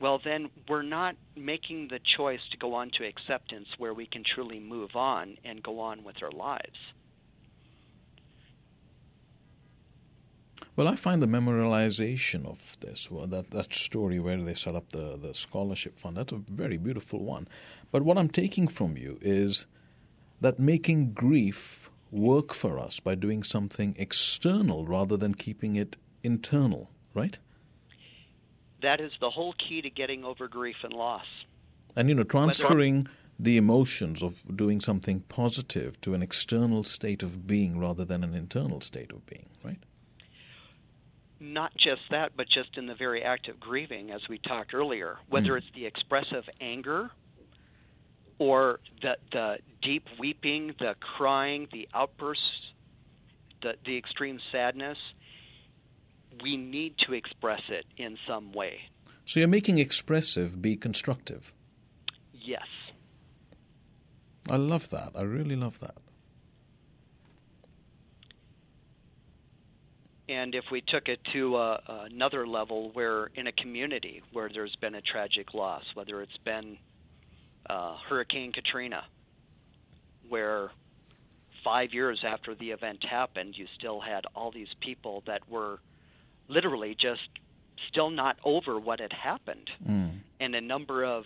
well, 0.00 0.20
then 0.24 0.48
we're 0.68 0.82
not 0.82 1.16
making 1.36 1.88
the 1.88 2.00
choice 2.16 2.40
to 2.52 2.56
go 2.56 2.74
on 2.74 2.90
to 2.98 3.04
acceptance 3.04 3.68
where 3.78 3.92
we 3.92 4.06
can 4.06 4.24
truly 4.24 4.58
move 4.58 4.96
on 4.96 5.36
and 5.44 5.62
go 5.62 5.80
on 5.80 6.04
with 6.04 6.22
our 6.22 6.30
lives. 6.30 6.78
Well, 10.76 10.88
I 10.88 10.96
find 10.96 11.20
the 11.20 11.26
memorialization 11.26 12.46
of 12.46 12.78
this, 12.80 13.10
well, 13.10 13.26
that, 13.26 13.50
that 13.50 13.74
story 13.74 14.18
where 14.18 14.40
they 14.40 14.54
set 14.54 14.74
up 14.74 14.92
the, 14.92 15.18
the 15.20 15.34
scholarship 15.34 15.98
fund, 15.98 16.16
that's 16.16 16.32
a 16.32 16.36
very 16.36 16.78
beautiful 16.78 17.22
one. 17.22 17.48
But 17.90 18.02
what 18.02 18.16
I'm 18.16 18.30
taking 18.30 18.66
from 18.66 18.96
you 18.96 19.18
is 19.20 19.66
that 20.40 20.58
making 20.58 21.12
grief 21.12 21.90
work 22.10 22.52
for 22.54 22.78
us 22.78 23.00
by 23.00 23.14
doing 23.14 23.42
something 23.42 23.94
external 23.98 24.86
rather 24.86 25.16
than 25.16 25.34
keeping 25.34 25.76
it 25.76 25.96
internal, 26.22 26.90
right? 27.14 27.38
That 28.82 29.00
is 29.00 29.12
the 29.20 29.30
whole 29.30 29.54
key 29.54 29.82
to 29.82 29.90
getting 29.90 30.24
over 30.24 30.48
grief 30.48 30.76
and 30.82 30.92
loss. 30.92 31.26
And, 31.94 32.08
you 32.08 32.14
know, 32.14 32.24
transferring 32.24 33.06
the 33.38 33.56
emotions 33.56 34.22
of 34.22 34.56
doing 34.56 34.80
something 34.80 35.20
positive 35.28 36.00
to 36.02 36.14
an 36.14 36.22
external 36.22 36.84
state 36.84 37.22
of 37.22 37.46
being 37.46 37.78
rather 37.78 38.04
than 38.04 38.24
an 38.24 38.34
internal 38.34 38.80
state 38.80 39.12
of 39.12 39.24
being, 39.26 39.46
right? 39.64 39.78
not 41.40 41.72
just 41.76 42.02
that, 42.10 42.32
but 42.36 42.46
just 42.48 42.76
in 42.76 42.86
the 42.86 42.94
very 42.94 43.22
act 43.22 43.48
of 43.48 43.58
grieving, 43.58 44.10
as 44.10 44.20
we 44.28 44.38
talked 44.38 44.74
earlier, 44.74 45.16
whether 45.28 45.52
mm. 45.52 45.58
it's 45.58 45.66
the 45.74 45.86
expressive 45.86 46.44
anger 46.60 47.10
or 48.40 48.80
the 49.02 49.16
the 49.30 49.58
deep 49.82 50.06
weeping, 50.18 50.74
the 50.80 50.96
crying, 51.16 51.68
the 51.72 51.86
outbursts, 51.94 52.72
the 53.62 53.74
the 53.84 53.96
extreme 53.96 54.40
sadness, 54.50 54.98
we 56.42 56.56
need 56.56 56.96
to 57.06 57.12
express 57.12 57.62
it 57.68 57.84
in 57.96 58.16
some 58.26 58.50
way. 58.52 58.80
So 59.24 59.38
you're 59.38 59.48
making 59.48 59.78
expressive 59.78 60.60
be 60.60 60.74
constructive. 60.74 61.52
Yes. 62.32 62.66
I 64.50 64.56
love 64.56 64.90
that. 64.90 65.12
I 65.14 65.22
really 65.22 65.54
love 65.54 65.78
that. 65.80 65.94
And 70.28 70.54
if 70.54 70.64
we 70.72 70.80
took 70.80 71.08
it 71.08 71.20
to 71.32 71.56
uh, 71.56 71.80
another 71.88 72.46
level, 72.46 72.90
where 72.92 73.26
in 73.34 73.48
a 73.48 73.52
community 73.52 74.22
where 74.32 74.48
there's 74.48 74.74
been 74.80 74.94
a 74.94 75.00
tragic 75.00 75.54
loss, 75.54 75.82
whether 75.94 76.22
it's 76.22 76.36
been 76.44 76.78
uh, 77.68 77.96
Hurricane 78.08 78.52
Katrina, 78.52 79.04
where 80.28 80.70
five 81.62 81.92
years 81.92 82.24
after 82.26 82.54
the 82.54 82.70
event 82.70 83.04
happened, 83.04 83.54
you 83.56 83.66
still 83.78 84.00
had 84.00 84.24
all 84.34 84.50
these 84.50 84.74
people 84.80 85.22
that 85.26 85.48
were 85.48 85.78
literally 86.48 86.96
just 87.00 87.28
still 87.88 88.10
not 88.10 88.36
over 88.44 88.78
what 88.78 89.00
had 89.00 89.12
happened. 89.12 89.70
Mm. 89.86 90.20
And 90.40 90.54
a 90.54 90.60
number 90.60 91.04
of 91.04 91.24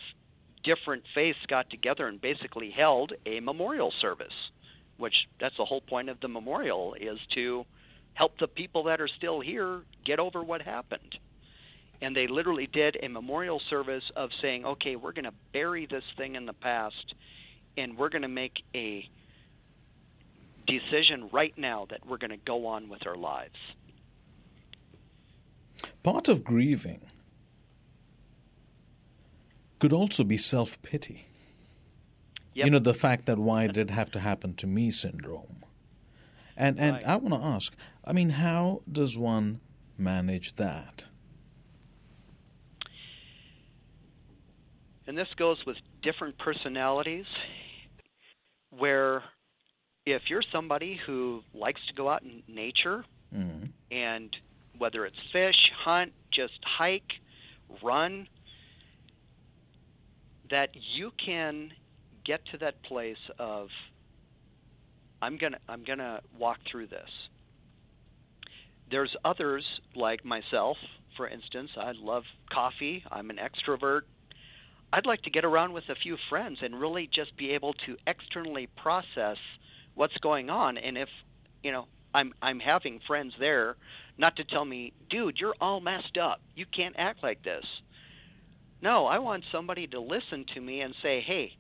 different 0.65 1.05
faiths 1.15 1.39
got 1.49 1.71
together 1.71 2.07
and 2.07 2.21
basically 2.21 2.71
held 2.71 3.13
a 3.27 3.41
memorial 3.41 3.93
service, 4.01 4.35
which 4.97 5.15
that's 5.41 5.57
the 5.57 5.65
whole 5.65 5.81
point 5.81 6.09
of 6.09 6.21
the 6.21 6.29
memorial 6.29 6.95
is 6.95 7.19
to 7.35 7.65
help 8.15 8.39
the 8.39 8.47
people 8.47 8.85
that 8.85 9.01
are 9.01 9.09
still 9.09 9.41
here 9.41 9.83
get 10.05 10.19
over 10.19 10.43
what 10.43 10.63
happened. 10.63 11.17
And 12.05 12.15
they 12.15 12.27
literally 12.27 12.67
did 12.67 12.99
a 13.03 13.09
memorial 13.09 13.63
service 13.71 14.05
of 14.15 14.29
saying, 14.43 14.67
okay, 14.67 14.95
we're 14.95 15.13
going 15.13 15.25
to 15.25 15.33
bury 15.55 15.87
this 15.87 16.05
thing 16.19 16.35
in 16.35 16.45
the 16.45 16.53
past 16.53 17.15
and 17.79 17.97
we're 17.97 18.11
going 18.11 18.23
to 18.23 18.29
make 18.29 18.63
a 18.75 19.09
decision 20.67 21.31
right 21.33 21.55
now 21.57 21.87
that 21.89 22.07
we're 22.07 22.19
going 22.19 22.31
to 22.31 22.37
go 22.37 22.67
on 22.67 22.91
with 22.91 23.07
our 23.07 23.17
lives. 23.17 23.57
Part 26.03 26.29
of 26.29 26.45
grieving 26.45 27.01
could 29.79 29.95
also 29.95 30.25
be 30.25 30.37
self 30.37 30.81
pity. 30.83 31.25
Yep. 32.53 32.67
You 32.67 32.71
know, 32.71 32.79
the 32.81 32.93
fact 32.93 33.25
that 33.27 33.39
why 33.39 33.67
did 33.67 33.79
it 33.79 33.91
have 33.91 34.11
to 34.11 34.21
happen 34.21 34.55
to 34.57 34.67
me 34.67 34.91
syndrome. 34.91 35.65
And 36.55 36.79
and 36.79 36.97
right. 36.97 37.07
I 37.07 37.17
want 37.17 37.35
to 37.35 37.49
ask, 37.49 37.75
I 38.05 38.13
mean, 38.13 38.31
how 38.31 38.83
does 38.91 39.17
one 39.17 39.61
manage 39.97 40.57
that? 40.57 41.07
And 45.07 45.17
this 45.17 45.29
goes 45.37 45.59
with 45.67 45.77
different 46.03 46.39
personalities 46.39 47.27
where 48.71 49.23
if 50.07 50.23
you're 50.29 50.43
somebody 50.53 50.99
who 51.07 51.43
likes 51.55 51.81
to 51.89 51.95
go 51.95 52.09
out 52.09 52.23
in 52.23 52.43
nature 52.49 53.05
mm-hmm. 53.35 53.67
and 53.91 54.35
whether 54.79 55.07
it's 55.07 55.17
fish, 55.33 55.57
hunt, 55.85 56.13
just 56.33 56.59
hike, 56.79 57.03
run, 57.83 58.27
that 60.51 60.71
you 60.97 61.11
can 61.25 61.71
get 62.25 62.41
to 62.53 62.59
that 62.59 62.83
place 62.83 63.17
of 63.39 63.69
I'm 65.23 65.39
gonna 65.39 65.59
I'm 65.69 65.85
gonna 65.85 66.21
walk 66.39 66.59
through 66.71 66.89
this. 66.89 67.09
There's 68.91 69.15
others 69.25 69.65
like 69.97 70.25
myself, 70.25 70.77
for 71.17 71.27
instance. 71.29 71.71
I 71.77 71.93
love 71.97 72.25
coffee. 72.53 73.03
I'm 73.11 73.31
an 73.31 73.39
extrovert. 73.39 74.03
I'd 74.95 75.07
like 75.07 75.23
to 75.23 75.31
get 75.31 75.45
around 75.45 75.73
with 75.73 75.83
a 75.89 75.97
few 75.97 76.17
friends 76.31 76.59
and 76.63 76.81
really 76.81 77.11
just 77.13 77.37
be 77.37 77.51
able 77.51 77.75
to 77.87 77.97
externally 78.07 78.69
process 78.81 79.39
what's 79.97 80.17
going 80.19 80.51
on. 80.51 80.79
And 80.79 80.97
if 80.97 81.09
you 81.65 81.73
know, 81.73 81.87
I'm 82.15 82.33
I'm 82.41 82.61
having 82.61 83.01
friends 83.05 83.33
there 83.41 83.75
not 84.19 84.37
to 84.37 84.45
tell 84.45 84.65
me, 84.65 84.93
dude, 85.11 85.39
you're 85.41 85.57
all 85.61 85.81
messed 85.81 86.17
up. 86.23 86.41
You 86.55 86.65
can't 86.75 86.95
act 86.97 87.25
like 87.25 87.43
this. 87.43 87.65
No, 88.83 89.07
I 89.07 89.19
want 89.19 89.43
somebody 89.51 89.89
to 89.89 90.01
listen 90.01 90.45
to 90.55 90.61
me 90.61 90.81
and 90.83 90.95
say, 91.03 91.21
hey, 91.27 91.51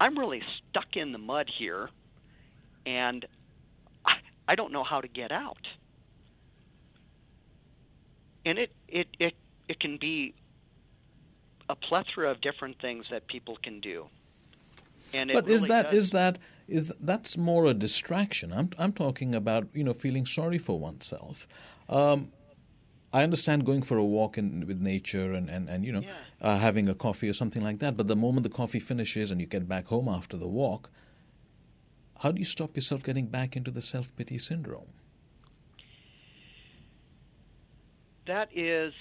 I'm 0.00 0.18
really 0.18 0.42
stuck 0.70 0.96
in 0.96 1.12
the 1.12 1.18
mud 1.18 1.48
here, 1.56 1.88
and 2.86 3.24
I, 4.04 4.14
I 4.48 4.54
don't 4.56 4.72
know 4.72 4.82
how 4.82 5.00
to 5.00 5.06
get 5.06 5.30
out. 5.30 5.58
And 8.44 8.58
it, 8.58 8.72
it, 8.88 9.06
it, 9.20 9.34
it 9.68 9.78
can 9.78 9.98
be 10.00 10.34
a 11.68 11.76
plethora 11.76 12.30
of 12.30 12.40
different 12.40 12.80
things 12.80 13.06
that 13.10 13.26
people 13.28 13.56
can 13.62 13.80
do. 13.80 14.06
And 15.14 15.30
but 15.32 15.44
really 15.46 15.54
is 15.56 15.66
that 15.66 15.84
does. 15.86 15.94
is 15.94 16.10
that 16.10 16.38
is 16.68 16.92
that's 17.00 17.36
more 17.36 17.66
a 17.66 17.74
distraction? 17.74 18.52
I'm 18.52 18.70
I'm 18.78 18.92
talking 18.92 19.34
about 19.34 19.68
you 19.72 19.84
know 19.84 19.92
feeling 19.92 20.26
sorry 20.26 20.58
for 20.58 20.78
oneself. 20.78 21.46
Um, 21.88 22.32
I 23.12 23.22
understand 23.22 23.64
going 23.64 23.82
for 23.82 23.96
a 23.96 24.04
walk 24.04 24.36
in 24.36 24.66
with 24.66 24.80
nature 24.80 25.32
and 25.32 25.48
and, 25.48 25.68
and 25.68 25.84
you 25.84 25.92
know 25.92 26.00
Yeah. 26.00 26.16
uh, 26.40 26.58
having 26.58 26.88
a 26.88 26.94
coffee 26.94 27.28
or 27.28 27.32
something 27.32 27.62
like 27.62 27.78
that. 27.78 27.96
But 27.96 28.08
the 28.08 28.16
moment 28.16 28.42
the 28.42 28.50
coffee 28.50 28.80
finishes 28.80 29.30
and 29.30 29.40
you 29.40 29.46
get 29.46 29.68
back 29.68 29.86
home 29.86 30.08
after 30.08 30.36
the 30.36 30.48
walk, 30.48 30.90
how 32.20 32.32
do 32.32 32.38
you 32.38 32.44
stop 32.44 32.74
yourself 32.76 33.04
getting 33.04 33.26
back 33.26 33.56
into 33.56 33.70
the 33.70 33.80
self 33.80 34.14
pity 34.16 34.38
syndrome? 34.38 34.88
That 38.26 38.48
is 38.56 38.92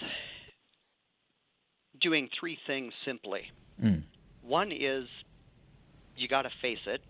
doing 2.04 2.30
three 2.40 2.58
things 2.68 2.94
simply. 3.06 3.42
Mm. 3.82 4.04
One 4.44 4.72
is 4.72 5.08
you 6.16 6.28
got 6.28 6.44
to 6.44 6.52
face 6.62 6.86
it. 6.86 7.02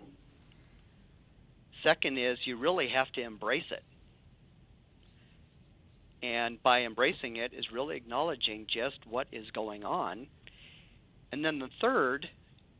Second 1.83 2.17
is 2.17 2.37
you 2.45 2.57
really 2.57 2.87
have 2.95 3.11
to 3.13 3.21
embrace 3.21 3.69
it. 3.71 3.83
And 6.25 6.61
by 6.63 6.83
embracing 6.83 7.35
it 7.35 7.51
is 7.53 7.65
really 7.73 7.97
acknowledging 7.97 8.65
just 8.73 8.95
what 9.09 9.27
is 9.33 9.45
going 9.53 9.83
on. 9.83 10.27
And 11.33 11.43
then 11.43 11.59
the 11.59 11.67
third 11.81 12.27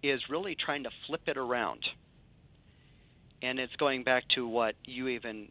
is 0.02 0.22
really 0.30 0.56
trying 0.56 0.84
to 0.84 0.90
flip 1.08 1.24
it 1.28 1.38
around. 1.38 1.82
And 3.42 3.60
it's 3.60 3.76
going 3.76 4.04
back 4.04 4.24
to 4.36 4.48
what 4.48 4.76
you 4.86 5.10
even 5.10 5.50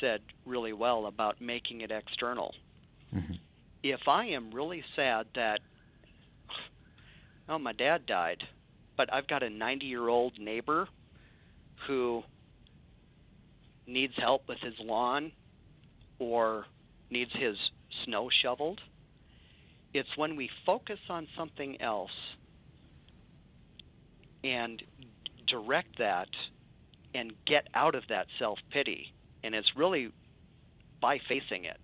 said 0.00 0.20
really 0.44 0.74
well 0.74 1.06
about 1.06 1.40
making 1.40 1.80
it 1.80 1.90
external. 1.90 2.54
Mhm. 3.14 3.38
If 3.82 4.08
I 4.08 4.26
am 4.26 4.50
really 4.50 4.84
sad 4.94 5.26
that, 5.34 5.60
oh, 7.48 7.58
my 7.58 7.72
dad 7.72 8.06
died, 8.06 8.42
but 8.96 9.12
I've 9.12 9.26
got 9.26 9.42
a 9.42 9.50
90 9.50 9.86
year 9.86 10.08
old 10.08 10.38
neighbor 10.38 10.88
who 11.86 12.22
needs 13.86 14.14
help 14.16 14.48
with 14.48 14.58
his 14.58 14.74
lawn 14.80 15.32
or 16.18 16.66
needs 17.10 17.30
his 17.34 17.56
snow 18.04 18.28
shoveled. 18.42 18.80
It's 19.92 20.08
when 20.16 20.36
we 20.36 20.48
focus 20.64 20.98
on 21.08 21.26
something 21.36 21.80
else 21.80 22.10
and 24.42 24.82
direct 25.46 25.98
that 25.98 26.28
and 27.14 27.32
get 27.46 27.68
out 27.74 27.94
of 27.94 28.04
that 28.08 28.26
self 28.38 28.58
pity. 28.70 29.12
And 29.44 29.54
it's 29.54 29.68
really 29.76 30.10
by 31.00 31.18
facing 31.28 31.64
it. 31.64 31.80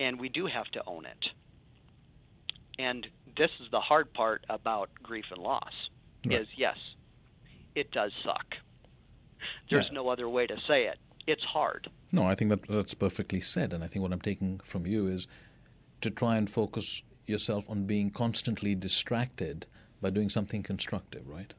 And 0.00 0.20
we 0.20 0.28
do 0.28 0.46
have 0.46 0.66
to 0.72 0.82
own 0.86 1.06
it. 1.06 1.28
And 2.78 3.06
this 3.36 3.50
is 3.60 3.70
the 3.70 3.80
hard 3.80 4.12
part 4.14 4.44
about 4.48 4.90
grief 5.02 5.26
and 5.30 5.42
loss 5.42 5.72
Right. 6.24 6.40
is 6.40 6.48
yes, 6.56 6.76
it 7.74 7.90
does 7.90 8.12
suck. 8.24 8.54
There's 9.70 9.86
Yeah. 9.86 9.92
no 9.92 10.08
other 10.08 10.28
way 10.28 10.46
to 10.46 10.56
say 10.66 10.86
it. 10.86 10.98
It's 11.26 11.42
hard. 11.44 11.88
No, 12.12 12.24
I 12.24 12.34
think 12.34 12.50
that 12.50 12.62
that's 12.68 12.94
perfectly 12.94 13.40
said, 13.40 13.72
and 13.72 13.82
I 13.84 13.86
think 13.88 14.02
what 14.02 14.12
I'm 14.12 14.20
taking 14.20 14.58
from 14.60 14.86
you 14.86 15.06
is 15.06 15.26
to 16.00 16.10
try 16.10 16.36
and 16.36 16.48
focus 16.50 17.02
yourself 17.26 17.68
on 17.70 17.86
being 17.86 18.10
constantly 18.10 18.74
distracted 18.74 19.66
by 20.00 20.10
doing 20.10 20.28
something 20.28 20.62
constructive, 20.62 21.28
right? 21.28 21.54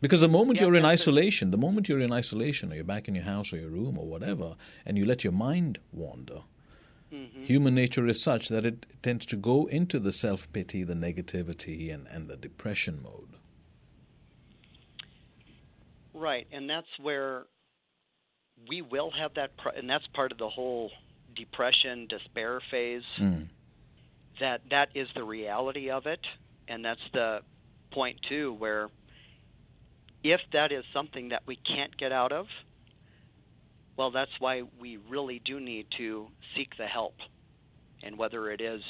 Because 0.00 0.20
the 0.20 0.28
moment 0.28 0.58
Yeah, 0.58 0.66
you're 0.66 0.74
in 0.74 0.84
isolation, 0.84 1.50
the 1.52 1.58
moment 1.58 1.88
you're 1.88 2.00
in 2.00 2.12
isolation, 2.12 2.72
or 2.72 2.74
you're 2.74 2.84
back 2.84 3.06
in 3.08 3.14
your 3.14 3.24
house 3.24 3.52
or 3.52 3.58
your 3.58 3.70
room 3.70 3.96
or 3.98 4.06
whatever, 4.06 4.56
and 4.84 4.98
you 4.98 5.04
let 5.06 5.22
your 5.22 5.32
mind 5.32 5.78
wander, 5.92 6.42
Mm-hmm. 7.12 7.44
human 7.44 7.74
nature 7.74 8.06
is 8.06 8.22
such 8.22 8.48
that 8.48 8.64
it 8.64 8.86
tends 9.02 9.26
to 9.26 9.36
go 9.36 9.66
into 9.66 9.98
the 9.98 10.12
self 10.12 10.50
pity, 10.52 10.82
the 10.82 10.94
negativity, 10.94 11.92
and, 11.92 12.06
and 12.08 12.28
the 12.28 12.36
depression 12.36 13.00
mode. 13.02 13.28
Right, 16.14 16.46
and 16.50 16.70
that's 16.70 16.86
where 17.00 17.44
we 18.68 18.80
will 18.80 19.10
have 19.10 19.34
that, 19.34 19.56
pr- 19.58 19.76
and 19.76 19.90
that's 19.90 20.06
part 20.14 20.32
of 20.32 20.38
the 20.38 20.48
whole 20.48 20.90
depression, 21.36 22.06
despair 22.08 22.60
phase. 22.70 23.02
Mm. 23.18 23.48
That 24.40 24.62
that 24.70 24.88
is 24.94 25.08
the 25.14 25.24
reality 25.24 25.90
of 25.90 26.06
it, 26.06 26.20
and 26.66 26.82
that's 26.82 27.00
the 27.12 27.40
point 27.92 28.18
too, 28.28 28.54
where 28.58 28.88
if 30.24 30.40
that 30.52 30.72
is 30.72 30.84
something 30.94 31.28
that 31.28 31.42
we 31.46 31.56
can't 31.56 31.96
get 31.96 32.12
out 32.12 32.32
of, 32.32 32.46
well, 33.96 34.10
that's 34.10 34.30
why 34.38 34.62
we 34.80 34.96
really 35.08 35.40
do 35.44 35.60
need 35.60 35.86
to 35.98 36.28
seek 36.56 36.76
the 36.78 36.86
help, 36.86 37.14
and 38.02 38.16
whether 38.16 38.50
it 38.50 38.60
is 38.60 38.82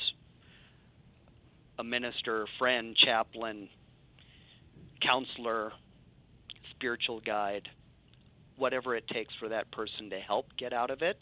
a 1.78 1.84
minister, 1.84 2.46
friend, 2.58 2.96
chaplain, 2.96 3.68
counselor, 5.00 5.72
spiritual 6.70 7.20
guide, 7.20 7.68
whatever 8.56 8.94
it 8.94 9.08
takes 9.08 9.34
for 9.40 9.48
that 9.48 9.70
person 9.72 10.10
to 10.10 10.20
help 10.20 10.46
get 10.56 10.72
out 10.72 10.90
of 10.90 11.02
it, 11.02 11.16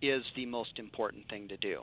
is 0.00 0.22
the 0.36 0.46
most 0.46 0.78
important 0.78 1.28
thing 1.28 1.48
to 1.48 1.56
do. 1.56 1.82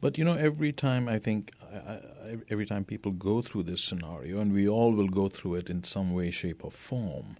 But 0.00 0.18
you 0.18 0.24
know, 0.24 0.34
every 0.34 0.72
time 0.72 1.08
I 1.08 1.18
think, 1.18 1.50
I, 1.62 1.76
I, 1.76 2.36
every 2.50 2.66
time 2.66 2.84
people 2.84 3.12
go 3.12 3.40
through 3.40 3.62
this 3.62 3.82
scenario, 3.82 4.38
and 4.38 4.52
we 4.52 4.68
all 4.68 4.92
will 4.92 5.08
go 5.08 5.28
through 5.28 5.54
it 5.54 5.70
in 5.70 5.82
some 5.82 6.12
way, 6.12 6.30
shape, 6.30 6.62
or 6.62 6.70
form, 6.70 7.38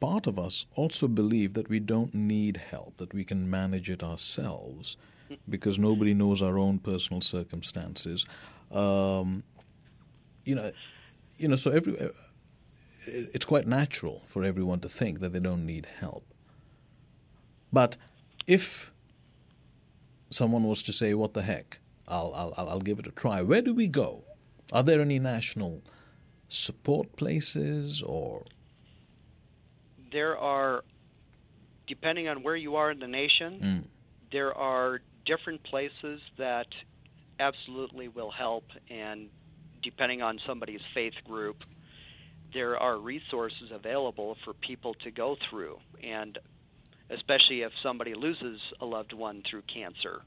part 0.00 0.26
of 0.26 0.38
us 0.38 0.66
also 0.74 1.08
believe 1.08 1.54
that 1.54 1.68
we 1.68 1.80
don't 1.80 2.14
need 2.14 2.56
help, 2.70 2.96
that 2.98 3.14
we 3.14 3.24
can 3.24 3.48
manage 3.50 3.88
it 3.90 4.02
ourselves, 4.02 4.96
because 5.48 5.78
nobody 5.78 6.14
knows 6.14 6.42
our 6.42 6.58
own 6.58 6.78
personal 6.78 7.20
circumstances. 7.20 8.24
Um, 8.70 9.42
you 10.44 10.54
know, 10.54 10.72
you 11.38 11.48
know, 11.48 11.56
so 11.56 11.70
every 11.70 11.98
uh, 12.00 12.08
it's 13.06 13.44
quite 13.46 13.66
natural 13.66 14.22
for 14.26 14.44
everyone 14.44 14.80
to 14.80 14.88
think 14.88 15.20
that 15.20 15.32
they 15.32 15.40
don't 15.40 15.64
need 15.66 15.86
help. 16.00 16.24
But 17.72 17.96
if 18.46 18.92
someone 20.30 20.64
was 20.64 20.82
to 20.84 20.92
say, 20.92 21.14
"What 21.14 21.34
the 21.34 21.42
heck? 21.42 21.78
I'll 22.08 22.32
I'll 22.34 22.54
I'll- 22.56 22.68
I'll 22.68 22.80
give 22.80 22.98
it 22.98 23.06
a 23.06 23.10
try." 23.12 23.42
Where 23.42 23.62
do 23.62 23.74
we 23.74 23.88
go? 23.88 24.24
Are 24.72 24.82
there 24.82 25.00
any 25.00 25.18
national 25.18 25.82
support 26.48 27.16
places 27.16 28.02
or? 28.02 28.44
There 30.12 30.36
are, 30.38 30.84
depending 31.86 32.28
on 32.28 32.42
where 32.42 32.56
you 32.56 32.76
are 32.76 32.90
in 32.90 32.98
the 32.98 33.08
nation, 33.08 33.60
Mm, 33.62 33.84
there 34.32 34.54
are 34.54 35.00
different 35.24 35.62
places 35.64 36.20
that 36.38 36.66
absolutely 37.38 38.08
will 38.08 38.30
help, 38.30 38.64
and 38.90 39.28
depending 39.82 40.22
on 40.22 40.38
somebody's 40.46 40.80
faith 40.94 41.14
group, 41.24 41.56
there 42.54 42.76
are 42.78 42.98
resources 42.98 43.70
available 43.72 44.36
for 44.44 44.54
people 44.54 44.94
to 45.04 45.10
go 45.10 45.36
through, 45.50 45.78
and 46.02 46.38
especially 47.10 47.62
if 47.62 47.72
somebody 47.82 48.14
loses 48.14 48.60
a 48.80 48.86
loved 48.86 49.12
one 49.12 49.42
through 49.48 49.62
cancer. 49.62 50.22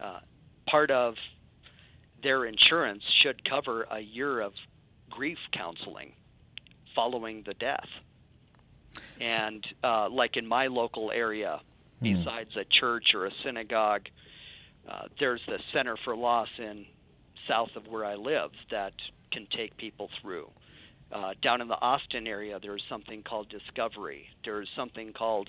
Uh, 0.00 0.20
part 0.68 0.90
of 0.90 1.14
their 2.22 2.44
insurance 2.46 3.02
should 3.22 3.48
cover 3.48 3.84
a 3.84 4.00
year 4.00 4.40
of 4.40 4.52
grief 5.10 5.38
counseling 5.52 6.12
following 6.94 7.42
the 7.46 7.54
death. 7.54 7.88
And 9.20 9.64
uh, 9.82 10.08
like 10.10 10.36
in 10.36 10.46
my 10.46 10.66
local 10.66 11.10
area, 11.12 11.60
Hmm. 12.00 12.12
besides 12.12 12.50
a 12.56 12.64
church 12.78 13.14
or 13.14 13.24
a 13.24 13.30
synagogue, 13.42 14.02
uh, 14.86 15.04
there's 15.18 15.40
the 15.46 15.58
Center 15.72 15.96
for 16.04 16.14
Loss 16.14 16.48
in 16.58 16.84
south 17.48 17.70
of 17.74 17.86
where 17.88 18.04
I 18.04 18.16
live 18.16 18.50
that 18.70 18.92
can 19.32 19.46
take 19.56 19.74
people 19.78 20.10
through. 20.20 20.50
Uh, 21.10 21.32
down 21.42 21.62
in 21.62 21.68
the 21.68 21.80
Austin 21.80 22.26
area, 22.26 22.58
there's 22.60 22.82
something 22.90 23.22
called 23.22 23.48
Discovery. 23.48 24.26
There's 24.44 24.68
something 24.76 25.14
called 25.14 25.48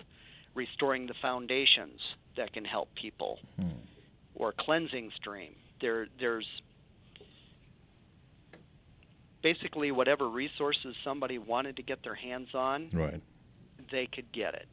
Restoring 0.55 1.05
the 1.07 1.15
Foundations 1.21 1.99
that 2.37 2.53
can 2.53 2.63
help 2.63 2.87
people, 2.95 3.39
Hmm. 3.57 3.69
or 4.35 4.53
Cleansing 4.53 5.11
Stream. 5.17 5.53
There, 5.81 6.07
there's 6.17 6.47
basically 9.41 9.91
whatever 9.91 10.29
resources 10.29 10.95
somebody 11.03 11.37
wanted 11.37 11.75
to 11.77 11.83
get 11.83 12.03
their 12.03 12.15
hands 12.15 12.49
on, 12.53 12.89
Right. 12.93 13.21
They 13.91 14.07
could 14.07 14.31
get 14.31 14.53
it. 14.53 14.67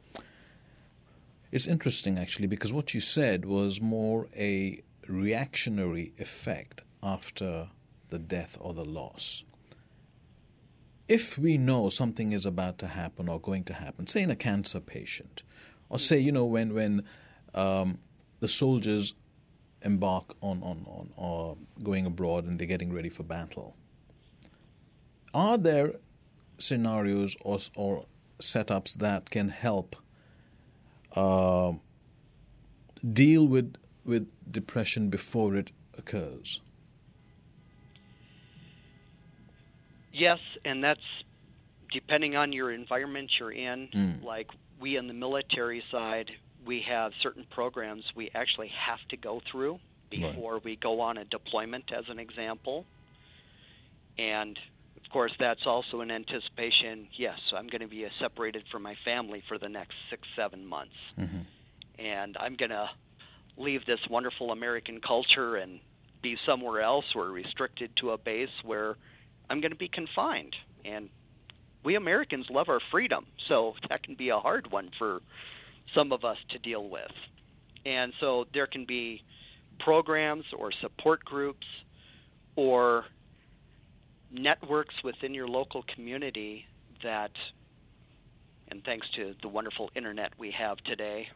It's 1.51 1.67
interesting 1.67 2.17
actually 2.17 2.47
because 2.47 2.73
what 2.73 2.93
you 2.93 2.99
said 2.99 3.45
was 3.45 3.79
more 3.79 4.27
a 4.35 4.81
reactionary 5.07 6.13
effect 6.17 6.81
after 7.01 7.69
the 8.09 8.19
death 8.19 8.57
or 8.59 8.73
the 8.73 8.85
loss. 8.85 9.43
if 11.07 11.37
we 11.37 11.57
know 11.57 11.89
something 11.89 12.31
is 12.31 12.45
about 12.45 12.77
to 12.79 12.87
happen 12.87 13.29
or 13.29 13.39
going 13.39 13.63
to 13.65 13.73
happen, 13.73 14.07
say 14.07 14.21
in 14.21 14.31
a 14.31 14.35
cancer 14.35 14.79
patient, 14.79 15.43
or 15.89 15.99
say 15.99 16.17
you 16.17 16.31
know 16.31 16.45
when 16.45 16.73
when 16.73 17.03
um, 17.53 17.99
the 18.39 18.47
soldiers 18.47 19.13
embark 19.81 20.35
on, 20.41 20.63
on, 20.63 20.83
on 20.87 21.09
or 21.15 21.57
going 21.83 22.05
abroad 22.07 22.45
and 22.45 22.57
they're 22.57 22.67
getting 22.67 22.91
ready 22.91 23.09
for 23.09 23.23
battle, 23.23 23.75
are 25.33 25.57
there 25.57 25.93
scenarios 26.57 27.37
or, 27.41 27.59
or 27.75 28.05
setups 28.39 28.93
that 28.95 29.29
can 29.29 29.49
help 29.49 29.95
uh, 31.15 31.73
deal 33.13 33.47
with 33.47 33.75
with 34.03 34.29
depression 34.51 35.09
before 35.09 35.55
it 35.55 35.71
occurs? 35.97 36.61
Yes, 40.13 40.39
and 40.63 40.83
that's 40.83 40.99
depending 41.91 42.35
on 42.35 42.53
your 42.53 42.71
environment 42.71 43.31
you're 43.39 43.51
in. 43.51 43.89
Mm. 43.93 44.23
Like 44.23 44.47
we 44.79 44.97
in 44.97 45.07
the 45.07 45.13
military 45.13 45.83
side, 45.91 46.31
we 46.65 46.83
have 46.87 47.11
certain 47.21 47.45
programs 47.49 48.03
we 48.15 48.29
actually 48.33 48.71
have 48.87 48.99
to 49.09 49.17
go 49.17 49.41
through 49.51 49.79
before 50.09 50.53
Right. 50.53 50.65
we 50.65 50.75
go 50.75 51.01
on 51.01 51.17
a 51.17 51.25
deployment, 51.25 51.91
as 51.91 52.05
an 52.09 52.19
example. 52.19 52.85
And 54.17 54.57
course, 55.11 55.31
that's 55.39 55.65
also 55.65 56.01
in 56.01 56.11
anticipation. 56.11 57.07
Yes, 57.17 57.39
I'm 57.55 57.67
going 57.67 57.81
to 57.81 57.87
be 57.87 58.05
separated 58.19 58.63
from 58.71 58.83
my 58.83 58.95
family 59.03 59.43
for 59.47 59.57
the 59.57 59.69
next 59.69 59.93
six, 60.09 60.21
seven 60.35 60.65
months, 60.65 60.95
hmm 61.15 61.41
and 61.97 62.35
I'm 62.37 62.57
going 62.57 62.71
to 62.71 62.89
leave 63.57 63.85
this 63.85 63.99
wonderful 64.09 64.51
American 64.51 64.99
culture 64.99 65.55
and 65.55 65.79
be 66.21 66.35
somewhere 66.45 66.81
else 66.81 67.05
or 67.15 67.27
restricted 67.27 67.91
to 68.01 68.11
a 68.11 68.17
base 68.17 68.49
where 68.63 68.97
I'm 69.49 69.61
going 69.61 69.71
to 69.71 69.77
be 69.77 69.87
confined. 69.87 70.53
And 70.83 71.07
we 71.85 71.95
Americans 71.95 72.47
love 72.49 72.67
our 72.67 72.81
freedom, 72.91 73.27
so 73.47 73.75
that 73.89 74.03
can 74.03 74.15
be 74.15 74.29
a 74.29 74.37
hard 74.37 74.71
one 74.71 74.89
for 74.97 75.21
some 75.95 76.11
of 76.11 76.25
us 76.25 76.37
to 76.49 76.59
deal 76.59 76.89
with. 76.89 77.11
And 77.85 78.11
so 78.19 78.45
there 78.53 78.67
can 78.67 78.85
be 78.85 79.23
programs 79.79 80.45
or 80.57 80.71
support 80.81 81.23
groups 81.23 81.67
or 82.55 83.05
networks 84.35 84.95
within 85.03 85.33
your 85.33 85.47
local 85.47 85.83
community 85.95 86.65
that, 87.03 87.31
and 88.69 88.83
thanks 88.83 89.07
to 89.15 89.33
the 89.41 89.47
wonderful 89.47 89.89
internet 89.95 90.33
we 90.37 90.51
have 90.51 90.77
today, 90.79 91.27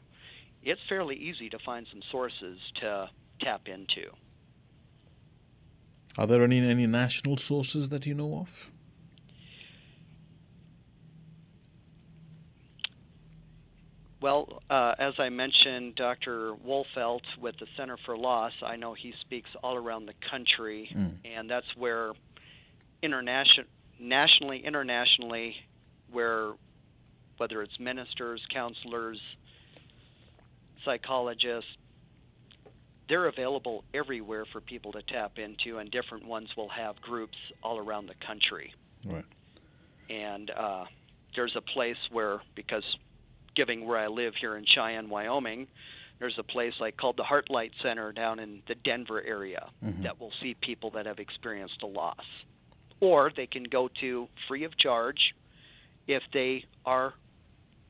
it's 0.64 0.82
fairly 0.90 1.16
easy 1.16 1.50
to 1.50 1.60
find 1.66 1.88
some 1.92 2.02
sources 2.12 2.60
to 2.82 3.10
tap 3.42 3.62
into. 3.68 4.10
Are 6.18 6.28
there 6.28 6.44
any 6.44 6.60
any 6.60 6.86
national 6.88 7.38
sources 7.38 7.90
that 7.90 8.06
you 8.06 8.14
know 8.14 8.40
of? 8.40 8.70
Well, 14.22 14.62
uh, 14.70 14.96
as 15.00 15.14
I 15.18 15.30
mentioned, 15.30 15.96
Dr. 15.96 16.54
Wolfelt 16.68 17.22
with 17.40 17.56
the 17.58 17.68
Center 17.78 17.96
for 18.06 18.18
Loss, 18.18 18.52
I 18.66 18.76
know 18.76 18.94
he 18.94 19.14
speaks 19.22 19.50
all 19.64 19.78
around 19.78 20.08
the 20.08 20.14
country, 20.30 20.90
Mm. 20.94 21.20
and 21.24 21.50
that's 21.50 21.74
where 21.78 22.12
international, 23.02 23.66
nationally, 24.00 24.64
internationally, 24.66 25.56
where 26.12 26.54
whether 27.38 27.62
it's 27.62 27.80
ministers, 27.80 28.42
counselors, 28.54 29.20
psychologists, 30.84 31.70
they're 33.08 33.28
available 33.28 33.84
everywhere 33.94 34.46
for 34.52 34.62
people 34.62 34.92
to 34.92 35.02
tap 35.04 35.34
into, 35.38 35.80
and 35.80 35.90
different 35.92 36.26
ones 36.26 36.50
will 36.56 36.70
have 36.70 36.96
groups 37.02 37.38
all 37.64 37.78
around 37.80 38.08
the 38.08 38.16
country 38.26 38.74
Right. 39.06 39.26
and 40.10 40.52
uh, 40.52 40.86
there's 41.36 41.56
a 41.56 41.62
place 41.62 41.98
where 42.12 42.42
because 42.56 42.84
giving 43.56 43.86
where 43.88 43.98
I 43.98 44.08
live 44.08 44.34
here 44.40 44.58
in 44.58 44.66
Cheyenne, 44.66 45.10
Wyoming, 45.10 45.68
there's 46.20 46.38
a 46.38 46.44
place 46.44 46.74
like 46.80 46.98
called 46.98 47.18
the 47.18 47.24
Heartlight 47.24 47.72
Center 47.82 48.12
down 48.12 48.40
in 48.40 48.62
the 48.68 48.76
Denver 48.76 49.22
area 49.22 49.70
Mhm. 49.84 50.04
that 50.04 50.20
will 50.20 50.32
see 50.42 50.54
people 50.56 50.92
that 50.92 51.06
have 51.06 51.20
experienced 51.20 51.82
a 51.82 51.88
loss, 51.88 52.26
or 53.00 53.32
they 53.36 53.48
can 53.48 53.64
go 53.64 53.90
to 54.02 54.28
free 54.48 54.64
of 54.64 54.78
charge 54.78 55.34
if 56.08 56.24
they 56.34 56.66
are 56.86 57.14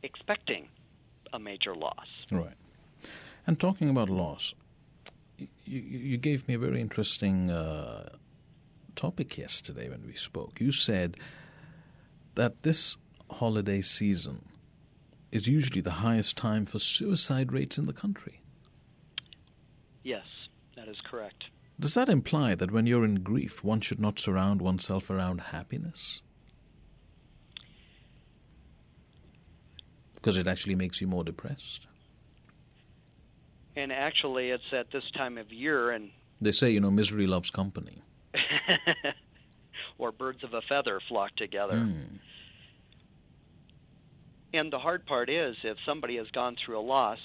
expecting 0.03 0.67
a 1.33 1.39
major 1.39 1.75
loss. 1.75 2.07
Right. 2.31 2.55
And 3.47 3.59
talking 3.59 3.89
about 3.89 4.09
loss, 4.09 4.53
you, 5.37 5.79
you 5.79 6.17
gave 6.17 6.47
me 6.47 6.53
a 6.53 6.59
very 6.59 6.81
interesting 6.81 7.49
uh, 7.49 8.09
topic 8.95 9.37
yesterday 9.37 9.89
when 9.89 10.05
we 10.05 10.13
spoke. 10.13 10.59
You 10.59 10.71
said 10.71 11.17
that 12.35 12.63
this 12.63 12.97
holiday 13.31 13.81
season 13.81 14.45
is 15.31 15.47
usually 15.47 15.81
the 15.81 15.91
highest 15.91 16.35
time 16.35 16.65
for 16.65 16.79
suicide 16.79 17.51
rates 17.51 17.77
in 17.77 17.85
the 17.85 17.93
country. 17.93 18.41
Yes, 20.03 20.25
that 20.75 20.87
is 20.87 20.97
correct. 21.09 21.45
Does 21.79 21.93
that 21.93 22.09
imply 22.09 22.55
that 22.55 22.71
when 22.71 22.85
you're 22.85 23.05
in 23.05 23.23
grief, 23.23 23.63
one 23.63 23.79
should 23.79 23.99
not 23.99 24.19
surround 24.19 24.61
oneself 24.61 25.09
around 25.09 25.39
happiness? 25.39 26.21
Because 30.15 30.35
it 30.35 30.47
actually 30.47 30.75
makes 30.75 30.99
you 30.99 31.07
more 31.07 31.23
depressed. 31.23 31.87
And 33.77 33.93
actually, 33.93 34.49
it's 34.49 34.73
at 34.73 34.91
this 34.91 35.09
time 35.15 35.37
of 35.37 35.53
year, 35.53 35.91
and 35.91 36.09
They 36.41 36.51
say, 36.51 36.69
you 36.69 36.81
know, 36.81 36.91
misery 36.91 37.27
loves 37.27 37.49
company. 37.49 38.01
or 39.97 40.11
birds 40.11 40.43
of 40.43 40.53
a 40.53 40.61
feather 40.67 40.99
flock 41.07 41.33
together. 41.37 41.75
Mm. 41.75 42.19
And 44.53 44.73
the 44.73 44.79
hard 44.79 45.05
part 45.05 45.29
is 45.29 45.55
if 45.63 45.77
somebody 45.85 46.17
has 46.17 46.27
gone 46.31 46.57
through 46.65 46.79
a 46.79 46.81
loss, 46.81 47.19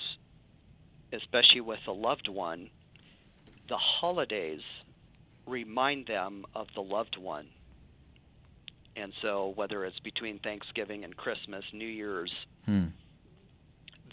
especially 1.12 1.62
with 1.62 1.80
a 1.88 1.92
loved 1.92 2.28
one, 2.28 2.70
the 3.68 3.76
holidays 3.76 4.60
remind 5.46 6.06
them 6.06 6.44
of 6.54 6.66
the 6.74 6.80
loved 6.80 7.16
one. 7.18 7.46
And 8.96 9.12
so, 9.22 9.52
whether 9.56 9.84
it's 9.84 9.98
between 10.00 10.38
Thanksgiving 10.38 11.04
and 11.04 11.16
Christmas, 11.16 11.64
New 11.72 11.86
Year's, 11.88 12.32
Hmm. 12.66 12.86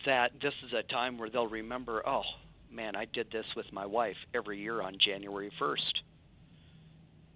that 0.06 0.32
this 0.42 0.54
is 0.66 0.74
a 0.74 0.82
time 0.84 1.18
where 1.18 1.30
they'll 1.30 1.48
remember, 1.48 2.02
oh, 2.08 2.24
man, 2.72 2.96
I 2.96 3.06
did 3.06 3.30
this 3.32 3.46
with 3.56 3.72
my 3.72 3.86
wife 3.86 4.18
every 4.34 4.60
year 4.60 4.82
on 4.82 4.98
January 4.98 5.52
1st. 5.60 6.02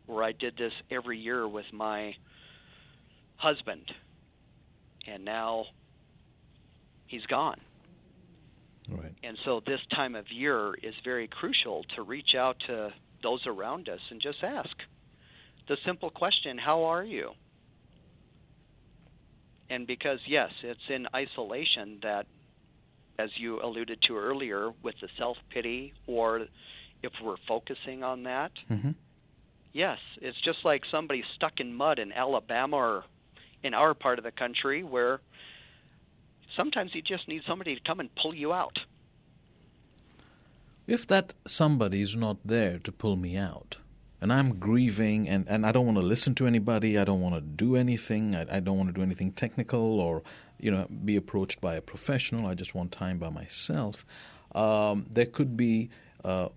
Or 0.07 0.23
I 0.23 0.31
did 0.31 0.57
this 0.57 0.73
every 0.89 1.19
year 1.19 1.47
with 1.47 1.71
my 1.71 2.15
husband. 3.37 3.91
And 5.07 5.23
now 5.23 5.65
he's 7.05 7.25
gone. 7.27 7.59
Right. 8.89 9.13
And 9.23 9.37
so 9.45 9.61
this 9.65 9.79
time 9.93 10.15
of 10.15 10.25
year 10.31 10.73
is 10.75 10.93
very 11.03 11.27
crucial 11.27 11.83
to 11.95 12.03
reach 12.03 12.35
out 12.37 12.57
to 12.67 12.89
those 13.23 13.41
around 13.47 13.89
us 13.89 13.99
and 14.11 14.21
just 14.21 14.43
ask 14.43 14.69
the 15.67 15.77
simple 15.85 16.09
question, 16.11 16.57
How 16.57 16.83
are 16.83 17.03
you? 17.03 17.31
And 19.69 19.87
because, 19.87 20.19
yes, 20.27 20.49
it's 20.63 20.79
in 20.89 21.07
isolation 21.15 21.99
that, 22.03 22.27
as 23.17 23.29
you 23.37 23.59
alluded 23.63 23.99
to 24.07 24.17
earlier, 24.17 24.71
with 24.83 24.95
the 25.01 25.07
self 25.17 25.37
pity, 25.51 25.93
or 26.05 26.45
if 27.01 27.11
we're 27.23 27.37
focusing 27.47 28.03
on 28.03 28.23
that, 28.23 28.51
Mm-hmm. 28.69 28.91
yes, 29.73 29.97
it's 30.21 30.39
just 30.43 30.59
like 30.63 30.81
somebody 30.91 31.23
stuck 31.35 31.53
in 31.59 31.73
mud 31.73 31.97
in 31.99 32.11
Alabama 32.11 32.75
or 32.75 33.03
in 33.63 33.73
our 33.73 33.95
part 33.95 34.19
of 34.19 34.23
the 34.23 34.31
country 34.31 34.83
where 34.83 35.19
sometimes 36.55 36.91
you 36.93 37.01
just 37.01 37.27
need 37.27 37.41
somebody 37.47 37.75
to 37.75 37.81
come 37.81 37.99
and 37.99 38.09
pull 38.15 38.33
you 38.33 38.53
out. 38.53 38.79
If 40.87 41.07
that 41.07 41.33
somebody 41.47 42.01
is 42.01 42.15
not 42.15 42.37
there 42.45 42.77
to 42.79 42.91
pull 42.91 43.15
me 43.15 43.37
out, 43.37 43.77
and 44.21 44.31
I'm 44.31 44.59
grieving 44.59 45.27
and, 45.27 45.47
and 45.47 45.65
I 45.65 45.71
don't 45.71 45.85
want 45.85 45.97
to 45.97 46.03
listen 46.03 46.35
to 46.35 46.47
anybody, 46.47 46.97
I 46.97 47.03
don't 47.03 47.21
want 47.21 47.35
to 47.35 47.41
do 47.41 47.75
anything, 47.75 48.35
I, 48.35 48.57
I 48.57 48.59
don't 48.59 48.77
want 48.77 48.89
to 48.89 48.93
do 48.93 49.01
anything 49.01 49.31
technical 49.31 49.99
or 49.99 50.23
you 50.59 50.71
know 50.71 50.87
be 51.03 51.15
approached 51.15 51.59
by 51.59 51.75
a 51.75 51.81
professional, 51.81 52.47
I 52.47 52.53
just 52.53 52.75
want 52.75 52.91
time 52.91 53.17
by 53.17 53.29
myself, 53.29 54.05
um, 54.53 55.07
there 55.09 55.25
could 55.25 55.57
be 55.57 55.89
uh, 56.23 56.49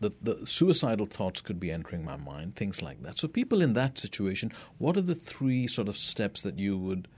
the, 0.00 0.12
the 0.20 0.46
suicidal 0.46 1.06
thoughts 1.06 1.40
could 1.40 1.58
be 1.58 1.70
entering 1.70 2.04
my 2.04 2.16
mind, 2.16 2.56
things 2.56 2.82
like 2.82 3.02
that. 3.02 3.18
So, 3.18 3.28
people 3.28 3.62
in 3.62 3.72
that 3.74 3.98
situation, 3.98 4.52
what 4.78 4.96
are 4.96 5.02
the 5.02 5.14
three 5.14 5.66
sort 5.66 5.88
of 5.88 5.96
steps 5.96 6.42
that 6.42 6.58
you 6.58 6.76
would 6.76 7.08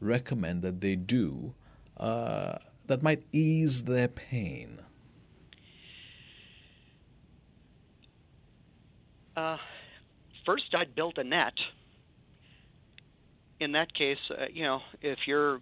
recommend 0.00 0.62
that 0.62 0.80
they 0.80 0.96
do 0.96 1.54
uh, 1.96 2.58
that 2.86 3.02
might 3.02 3.22
ease 3.32 3.84
their 3.84 4.08
pain? 4.08 4.80
Uh, 9.36 9.56
first, 10.44 10.74
I'd 10.74 10.94
build 10.94 11.18
a 11.18 11.24
net. 11.24 11.54
In 13.60 13.72
that 13.72 13.92
case, 13.94 14.18
uh, 14.30 14.46
you 14.52 14.62
know, 14.64 14.80
if 15.00 15.18
you're, 15.26 15.60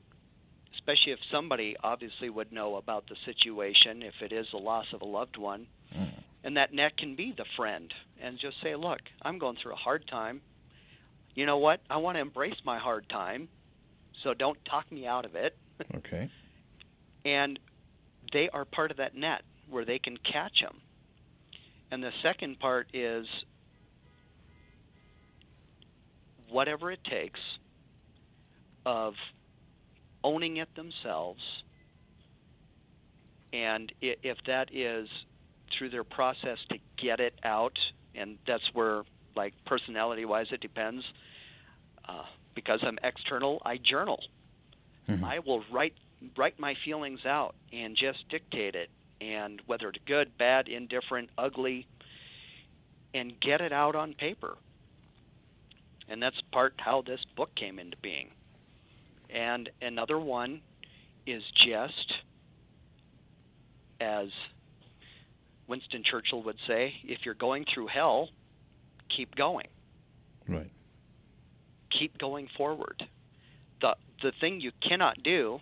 especially 0.74 1.12
if 1.12 1.18
somebody 1.30 1.76
obviously 1.82 2.30
would 2.30 2.52
know 2.52 2.76
about 2.76 3.06
the 3.08 3.16
situation, 3.24 4.02
if 4.02 4.14
it 4.22 4.32
is 4.32 4.46
the 4.52 4.58
loss 4.58 4.86
of 4.92 5.02
a 5.02 5.06
loved 5.06 5.36
one, 5.36 5.66
and 6.44 6.56
that 6.56 6.72
net 6.72 6.96
can 6.96 7.16
be 7.16 7.34
the 7.36 7.44
friend, 7.56 7.92
and 8.22 8.38
just 8.38 8.56
say, 8.62 8.76
look, 8.76 9.00
I'm 9.20 9.38
going 9.38 9.56
through 9.60 9.72
a 9.72 9.76
hard 9.76 10.06
time. 10.06 10.40
you 11.34 11.44
know 11.44 11.58
what? 11.58 11.80
I 11.90 11.96
want 11.96 12.16
to 12.16 12.20
embrace 12.20 12.54
my 12.64 12.78
hard 12.78 13.08
time, 13.08 13.48
so 14.22 14.34
don't 14.34 14.58
talk 14.64 14.90
me 14.90 15.06
out 15.06 15.24
of 15.24 15.34
it. 15.34 15.56
Okay. 15.94 16.30
and 17.24 17.58
they 18.32 18.48
are 18.52 18.64
part 18.64 18.90
of 18.90 18.96
that 18.96 19.14
net 19.14 19.42
where 19.68 19.84
they 19.84 19.98
can 19.98 20.16
catch 20.16 20.60
them. 20.62 20.76
And 21.90 22.02
the 22.02 22.10
second 22.22 22.58
part 22.58 22.88
is 22.94 23.26
whatever 26.48 26.90
it 26.90 27.00
takes 27.04 27.40
of 28.84 29.14
owning 30.24 30.56
it 30.56 30.68
themselves. 30.74 31.40
And 33.52 33.92
if 34.00 34.38
that 34.46 34.74
is 34.74 35.08
through 35.76 35.90
their 35.90 36.04
process 36.04 36.58
to 36.70 36.78
get 37.00 37.20
it 37.20 37.34
out, 37.44 37.78
and 38.14 38.38
that's 38.46 38.64
where, 38.72 39.02
like, 39.34 39.52
personality 39.66 40.24
wise, 40.24 40.46
it 40.52 40.60
depends. 40.60 41.04
Uh, 42.08 42.22
because 42.56 42.80
I'm 42.82 42.98
external, 43.04 43.62
I 43.64 43.76
journal. 43.78 44.18
Mm-hmm. 45.08 45.24
I 45.24 45.38
will 45.38 45.62
write 45.72 45.92
write 46.36 46.58
my 46.58 46.74
feelings 46.84 47.20
out 47.24 47.54
and 47.72 47.96
just 47.96 48.28
dictate 48.28 48.74
it, 48.74 48.88
and 49.20 49.62
whether 49.66 49.88
it's 49.90 49.98
good, 50.06 50.36
bad, 50.36 50.66
indifferent, 50.66 51.30
ugly, 51.38 51.86
and 53.14 53.38
get 53.40 53.60
it 53.60 53.72
out 53.72 53.94
on 53.94 54.14
paper. 54.14 54.56
And 56.08 56.20
that's 56.22 56.36
part 56.52 56.74
how 56.78 57.02
this 57.06 57.20
book 57.36 57.50
came 57.54 57.78
into 57.78 57.96
being. 58.02 58.30
And 59.28 59.68
another 59.82 60.18
one 60.18 60.60
is 61.26 61.42
just 61.66 62.12
as 64.00 64.28
Winston 65.68 66.02
Churchill 66.08 66.42
would 66.44 66.56
say, 66.66 66.94
if 67.04 67.20
you're 67.24 67.34
going 67.34 67.64
through 67.72 67.88
hell, 67.88 68.28
keep 69.14 69.34
going. 69.34 69.66
Right. 70.48 70.70
Keep 71.98 72.18
going 72.18 72.48
forward. 72.56 73.02
The 73.80 73.94
the 74.22 74.32
thing 74.40 74.60
you 74.60 74.72
cannot 74.86 75.22
do, 75.22 75.58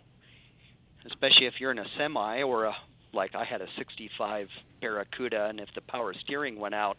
especially 1.07 1.47
if 1.47 1.55
you're 1.59 1.73
in 1.73 1.79
a 1.79 1.87
semi 1.99 2.43
or 2.43 2.65
a 2.65 2.75
like 3.13 3.35
I 3.35 3.45
had 3.45 3.61
a 3.61 3.67
65 3.79 4.49
Barracuda 4.81 5.47
and 5.47 5.61
if 5.61 5.69
the 5.75 5.81
power 5.81 6.13
steering 6.25 6.59
went 6.59 6.75
out, 6.75 6.97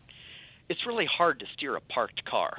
it's 0.69 0.79
really 0.87 1.05
hard 1.05 1.39
to 1.39 1.45
steer 1.55 1.75
a 1.75 1.81
parked 1.81 2.23
car. 2.25 2.57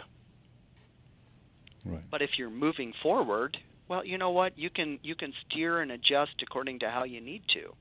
Right. 1.85 2.05
But 2.11 2.23
if 2.23 2.31
you're 2.37 2.51
moving 2.51 2.93
forward, 3.03 3.57
well, 3.89 4.05
you 4.05 4.19
know 4.19 4.31
what? 4.31 4.59
You 4.59 4.71
can 4.71 4.99
you 5.03 5.15
can 5.15 5.33
steer 5.49 5.81
and 5.81 5.93
adjust 5.93 6.43
according 6.43 6.81
to 6.81 6.91
how 6.91 7.05
you 7.05 7.21
need 7.21 7.43
to. 7.55 7.73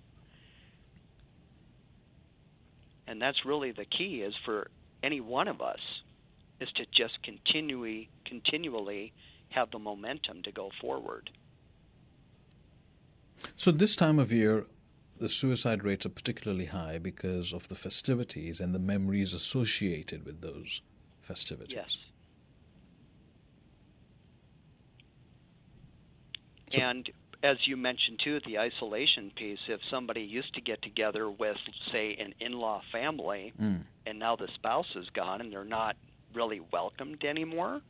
And 3.08 3.22
that's 3.22 3.38
really 3.46 3.72
the 3.72 3.86
key 3.86 4.22
is 4.22 4.34
for 4.46 4.68
any 5.04 5.22
one 5.22 5.48
of 5.48 5.62
us 5.62 5.80
is 6.60 6.70
to 6.76 6.86
just 6.96 7.22
continually 7.24 8.10
continually 8.26 9.14
have 9.50 9.72
the 9.72 9.80
momentum 9.80 10.42
to 10.44 10.52
go 10.52 10.70
forward. 10.82 11.30
So 13.56 13.72
this 13.72 13.96
time 13.96 14.20
of 14.20 14.32
year 14.32 14.66
the 15.20 15.30
suicide 15.30 15.84
rates 15.84 16.06
are 16.06 16.10
particularly 16.10 16.66
high 16.66 17.00
because 17.00 17.54
of 17.54 17.68
the 17.70 17.76
festivities 17.76 18.60
and 18.60 18.76
the 18.76 18.80
memories 18.80 19.34
associated 19.34 20.26
with 20.26 20.42
those 20.42 20.82
festivities. 21.22 21.76
Yes. 21.76 21.98
So, 26.72 26.82
and 26.82 27.10
as 27.44 27.58
you 27.66 27.78
mentioned 27.78 28.20
too, 28.24 28.40
the 28.46 28.60
isolation 28.60 29.32
piece, 29.36 29.60
if 29.68 29.80
somebody 29.90 30.22
used 30.22 30.54
to 30.56 30.62
get 30.62 30.82
together 30.82 31.30
with, 31.30 31.58
say, 31.92 32.18
an 32.20 32.34
in 32.40 32.54
law 32.54 32.82
family, 32.92 33.54
mm. 33.62 33.84
and 34.06 34.20
now 34.20 34.36
the 34.36 34.50
spouse 34.56 34.88
is 34.96 35.08
gone 35.14 35.42
and 35.42 35.52
they're 35.52 35.64
not 35.64 35.96
really 36.36 36.62
welcomed 36.72 37.24
anymore, 37.24 37.82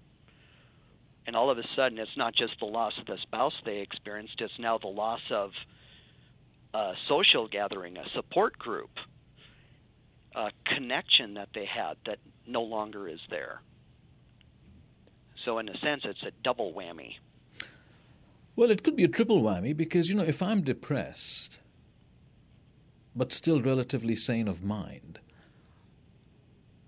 and 1.28 1.36
all 1.36 1.50
of 1.50 1.58
a 1.58 1.64
sudden 1.76 1.98
it's 1.98 2.16
not 2.18 2.36
just 2.36 2.54
the 2.60 2.66
loss 2.66 2.94
of 3.00 3.06
the 3.08 3.18
spouse 3.24 3.54
they 3.66 3.80
experienced, 3.80 4.40
it's 4.40 4.54
now 4.60 4.78
the 4.78 4.88
loss 4.88 5.22
of 5.32 5.52
a 6.74 6.94
social 7.08 7.48
gathering, 7.48 7.98
a 7.98 8.08
support 8.14 8.58
group, 8.60 8.92
a 10.36 10.52
connection 10.66 11.36
that 11.36 11.50
they 11.56 11.66
had 11.66 11.96
that 12.06 12.20
no 12.46 12.62
longer 12.62 13.08
is 13.08 13.20
there. 13.30 13.62
So, 15.46 15.60
in 15.60 15.70
a 15.70 15.78
sense, 15.78 16.02
it's 16.06 16.24
a 16.24 16.32
double 16.44 16.74
whammy. 16.74 17.16
Well, 18.56 18.72
it 18.72 18.84
could 18.84 18.96
be 18.96 19.04
a 19.04 19.08
triple 19.08 19.42
whammy 19.42 19.76
because, 19.76 20.10
you 20.10 20.16
know, 20.16 20.24
if 20.24 20.42
I'm 20.42 20.62
depressed, 20.62 21.60
but 23.16 23.32
still 23.32 23.62
relatively 23.62 24.16
sane 24.16 24.48
of 24.48 24.64
mind, 24.64 25.20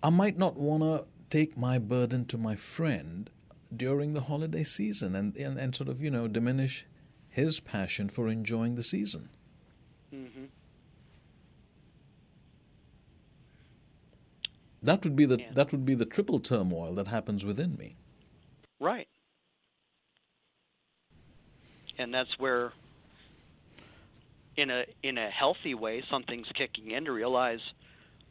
I 0.01 0.10
might 0.10 0.38
not 0.38 0.58
want 0.58 0.84
to 0.84 1.05
take 1.30 1.58
my 1.58 1.78
burden 1.78 2.26
to 2.26 2.38
my 2.38 2.56
friend 2.56 3.30
during 3.76 4.14
the 4.14 4.22
holiday 4.22 4.64
season 4.64 5.16
and, 5.16 5.36
and, 5.36 5.58
and 5.58 5.76
sort 5.76 5.90
of, 5.90 6.02
you 6.02 6.10
know, 6.10 6.28
diminish 6.28 6.86
his 7.30 7.60
passion 7.60 8.10
for 8.10 8.28
enjoying 8.28 8.76
the 8.76 8.84
season. 8.84 9.30
Mm-hmm. 10.14 10.46
That 14.84 15.04
would 15.04 15.16
be 15.16 15.26
the 15.26 15.40
yeah. 15.40 15.52
that 15.54 15.72
would 15.72 15.86
be 15.86 15.96
the 15.96 16.06
triple 16.06 16.40
turmoil 16.40 16.94
that 16.94 17.08
happens 17.08 17.44
within 17.44 17.76
me. 17.76 17.98
Right 18.80 19.08
and 21.98 22.14
that's 22.14 22.38
where 22.38 22.72
in 24.56 24.70
a 24.70 24.84
in 25.04 25.18
a 25.18 25.30
healthy 25.30 25.74
way 25.74 26.04
something's 26.10 26.48
kicking 26.56 26.92
in 26.92 27.06
to 27.06 27.12
realize 27.12 27.60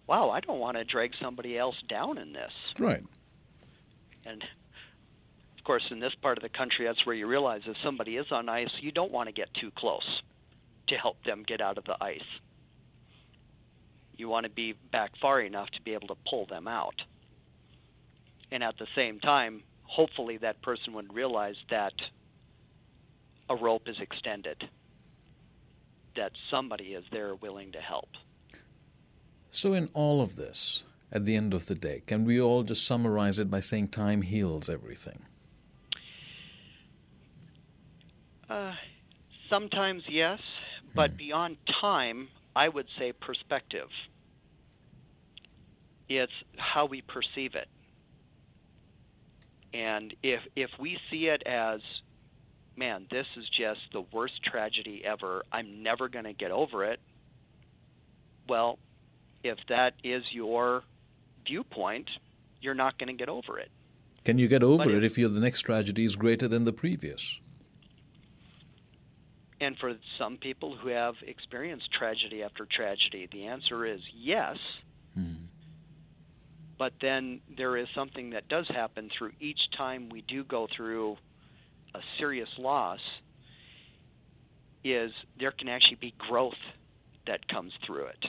wow 0.07 0.31
i 0.31 0.41
don't 0.41 0.59
want 0.59 0.77
to 0.77 0.85
drag 0.85 1.13
somebody 1.21 1.57
else 1.59 1.77
down 1.89 2.19
in 2.19 2.33
this. 2.33 2.53
Right. 2.79 3.03
And 4.25 4.43
of 4.43 5.65
course 5.65 5.85
in 5.91 6.01
this 6.01 6.15
part 6.21 6.39
of 6.39 6.43
the 6.43 6.49
country 6.49 6.87
that's 6.87 7.05
where 7.07 7.15
you 7.15 7.27
realize 7.27 7.63
if 7.67 7.77
somebody 7.85 8.17
is 8.17 8.27
on 8.31 8.49
ice 8.49 8.71
you 8.81 8.93
don't 8.93 9.13
want 9.13 9.29
to 9.29 9.33
get 9.33 9.53
too 9.55 9.71
close 9.77 10.23
to 10.89 10.97
help 10.97 11.23
them 11.25 11.45
get 11.47 11.61
out 11.61 11.79
of 11.79 11.85
the 11.85 11.97
ice. 12.03 12.21
You 14.17 14.29
want 14.29 14.45
to 14.45 14.51
be 14.51 14.75
back 14.93 15.11
far 15.21 15.41
enough 15.41 15.69
to 15.71 15.83
be 15.83 15.93
able 15.93 16.09
to 16.09 16.17
pull 16.31 16.47
them 16.47 16.69
out. 16.69 16.95
And 18.51 18.63
at 18.63 18.79
the 18.79 18.87
same 18.95 19.21
time 19.21 19.63
hopefully 19.83 20.39
that 20.39 20.63
person 20.63 20.93
would 20.95 21.15
realize 21.15 21.57
that 21.71 21.93
a 23.49 23.57
rope 23.57 23.89
is 23.89 23.97
extended, 24.01 24.69
that 26.17 26.33
somebody 26.51 26.95
is 26.95 27.05
there 27.13 27.35
willing 27.35 27.73
to 27.73 27.81
help. 27.81 28.09
So, 29.57 29.73
in 29.73 29.89
all 29.95 30.21
of 30.21 30.37
this, 30.37 30.85
at 31.11 31.25
the 31.25 31.35
end 31.35 31.55
of 31.55 31.65
the 31.65 31.75
day, 31.75 32.03
can 32.07 32.27
we 32.27 32.39
all 32.39 32.63
just 32.63 32.87
summarize 32.87 33.39
it 33.39 33.51
by 33.51 33.61
saying 33.61 33.89
time 33.89 34.21
heals 34.21 34.69
everything? 34.69 35.23
Uh, 38.51 38.75
sometimes 39.49 40.03
yes, 40.11 40.41
but 40.95 41.13
hmm. 41.13 41.17
beyond 41.17 41.57
time, 41.81 42.29
I 42.55 42.69
would 42.69 42.85
say 42.99 43.15
perspective. 43.15 43.89
It's 46.11 46.33
how 46.59 46.85
we 46.85 47.01
perceive 47.01 47.55
it. 47.55 47.69
And 49.73 50.13
if 50.23 50.41
if 50.55 50.69
we 50.79 50.99
see 51.11 51.29
it 51.29 51.43
as 51.47 51.81
man, 52.77 53.07
this 53.11 53.27
is 53.39 53.49
just 53.59 53.81
the 53.95 54.05
worst 54.13 54.35
tragedy 54.45 55.03
ever. 55.03 55.45
I'm 55.51 55.83
never 55.83 56.11
going 56.11 56.27
to 56.27 56.35
get 56.35 56.51
over 56.51 56.85
it. 56.85 57.01
Well, 58.51 58.79
if 59.43 59.59
that 59.68 59.95
is 60.03 60.22
your 60.32 60.82
viewpoint, 61.47 62.09
you're 62.61 62.74
not 62.74 62.99
going 62.99 63.09
to 63.09 63.14
get 63.14 63.28
over 63.28 63.59
it. 63.59 63.70
Can 64.24 64.39
you 64.39 64.49
get 64.49 64.62
over 64.62 64.91
it 64.91 65.05
if, 65.05 65.16
if 65.18 65.32
the 65.32 65.41
next 65.41 65.62
tragedy 65.62 66.05
is 66.05 66.16
greater 66.16 66.49
than 66.49 66.64
the 66.64 66.72
previous? 66.72 67.39
And 69.61 69.76
for 69.78 69.95
some 70.18 70.37
people 70.37 70.76
who 70.76 70.89
have 70.89 71.14
experienced 71.26 71.91
tragedy 71.93 72.43
after 72.43 72.66
tragedy, 72.66 73.28
the 73.30 73.47
answer 73.47 73.87
is 73.87 74.01
yes. 74.14 74.57
Hmm. 75.14 75.47
But 76.78 76.93
then 77.01 77.41
there 77.57 77.76
is 77.76 77.87
something 77.95 78.30
that 78.30 78.49
does 78.49 78.68
happen 78.68 79.11
through 79.16 79.32
each 79.41 79.61
time 79.78 80.11
we 80.11 80.22
do 80.22 80.45
go 80.45 80.66
through 80.76 81.16
a 81.95 82.01
serious 82.18 82.51
loss 82.59 83.01
is 84.84 85.11
there 85.41 85.53
can 85.53 85.68
actually 85.68 85.97
be 86.01 86.14
growth 86.18 86.53
that 87.26 87.49
comes 87.49 87.72
through 87.87 88.07
it. 88.07 88.26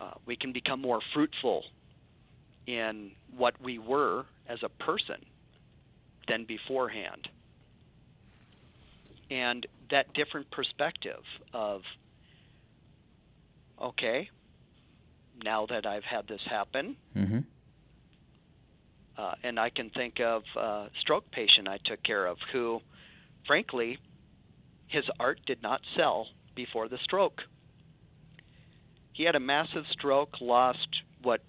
Uh, 0.00 0.12
we 0.26 0.36
can 0.36 0.52
become 0.52 0.80
more 0.80 1.00
fruitful 1.14 1.64
in 2.66 3.10
what 3.36 3.60
we 3.60 3.78
were 3.78 4.24
as 4.48 4.58
a 4.62 4.68
person 4.68 5.24
than 6.28 6.44
beforehand. 6.44 7.28
And 9.30 9.66
that 9.90 10.12
different 10.14 10.50
perspective 10.50 11.22
of, 11.52 11.82
okay, 13.82 14.28
now 15.42 15.66
that 15.66 15.86
I've 15.86 16.04
had 16.04 16.26
this 16.28 16.40
happen, 16.48 16.96
mm-hmm. 17.16 17.38
Uh, 19.18 19.32
and 19.42 19.58
I 19.58 19.68
can 19.68 19.90
think 19.90 20.20
of 20.20 20.42
a 20.56 20.86
stroke 21.00 21.28
patient 21.32 21.66
I 21.66 21.78
took 21.84 22.00
care 22.04 22.26
of 22.26 22.36
who, 22.52 22.78
frankly, 23.48 23.98
his 24.86 25.02
art 25.18 25.40
did 25.44 25.60
not 25.60 25.80
sell 25.96 26.28
before 26.54 26.88
the 26.88 26.98
stroke. 27.02 27.42
He 29.18 29.24
had 29.24 29.34
a 29.34 29.40
massive 29.40 29.84
stroke, 29.90 30.40
lost 30.40 31.02
what 31.22 31.40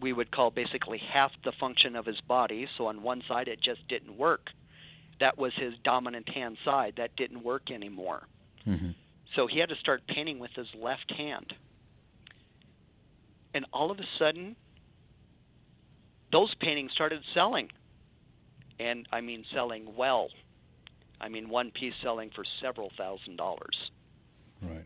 we 0.00 0.12
would 0.12 0.30
call 0.30 0.52
basically 0.52 0.98
half 1.12 1.32
the 1.42 1.50
function 1.58 1.96
of 1.96 2.06
his 2.06 2.20
body. 2.20 2.68
So 2.78 2.86
on 2.86 3.02
one 3.02 3.24
side, 3.26 3.48
it 3.48 3.60
just 3.60 3.80
didn't 3.88 4.16
work. 4.16 4.46
That 5.18 5.36
was 5.36 5.52
his 5.56 5.74
dominant 5.82 6.28
hand 6.28 6.56
side. 6.64 6.94
That 6.98 7.16
didn't 7.16 7.42
work 7.42 7.72
anymore. 7.72 8.22
Mm-hmm. 8.64 8.90
So 9.34 9.48
he 9.48 9.58
had 9.58 9.70
to 9.70 9.74
start 9.74 10.02
painting 10.06 10.38
with 10.38 10.52
his 10.54 10.68
left 10.80 11.12
hand. 11.16 11.52
And 13.54 13.66
all 13.72 13.90
of 13.90 13.98
a 13.98 14.06
sudden, 14.16 14.54
those 16.30 16.54
paintings 16.60 16.92
started 16.92 17.22
selling. 17.34 17.70
And 18.78 19.08
I 19.10 19.20
mean, 19.20 19.44
selling 19.52 19.96
well. 19.96 20.28
I 21.20 21.28
mean, 21.28 21.48
one 21.48 21.72
piece 21.72 21.94
selling 22.04 22.30
for 22.32 22.44
several 22.62 22.92
thousand 22.96 23.36
dollars. 23.36 23.90
Right. 24.62 24.84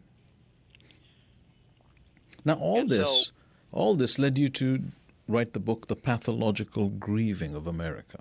Now, 2.44 2.54
all 2.54 2.80
and 2.80 2.90
this, 2.90 3.08
so, 3.08 3.32
all 3.72 3.94
this 3.94 4.18
led 4.18 4.38
you 4.38 4.48
to 4.50 4.82
write 5.26 5.52
the 5.52 5.60
book, 5.60 5.88
The 5.88 5.96
Pathological 5.96 6.88
Grieving 6.90 7.54
of 7.54 7.66
America. 7.66 8.20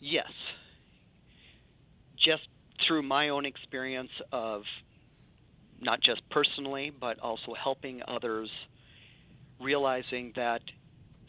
Yes. 0.00 0.30
Just 2.16 2.48
through 2.86 3.02
my 3.02 3.28
own 3.28 3.44
experience 3.44 4.10
of 4.32 4.62
not 5.80 6.00
just 6.00 6.22
personally, 6.30 6.90
but 6.98 7.18
also 7.18 7.54
helping 7.54 8.02
others, 8.06 8.50
realizing 9.60 10.32
that 10.36 10.62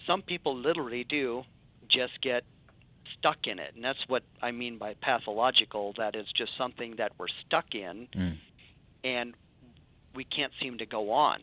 some 0.07 0.21
people 0.21 0.55
literally 0.55 1.03
do 1.03 1.43
just 1.89 2.21
get 2.21 2.43
stuck 3.17 3.37
in 3.45 3.59
it. 3.59 3.73
And 3.75 3.83
that's 3.83 3.99
what 4.07 4.23
I 4.41 4.51
mean 4.51 4.77
by 4.77 4.95
pathological 5.01 5.93
that 5.97 6.15
is 6.15 6.27
just 6.35 6.51
something 6.57 6.95
that 6.97 7.11
we're 7.17 7.27
stuck 7.45 7.73
in 7.73 8.07
mm. 8.15 8.37
and 9.03 9.33
we 10.15 10.23
can't 10.23 10.51
seem 10.61 10.77
to 10.79 10.85
go 10.85 11.11
on. 11.11 11.39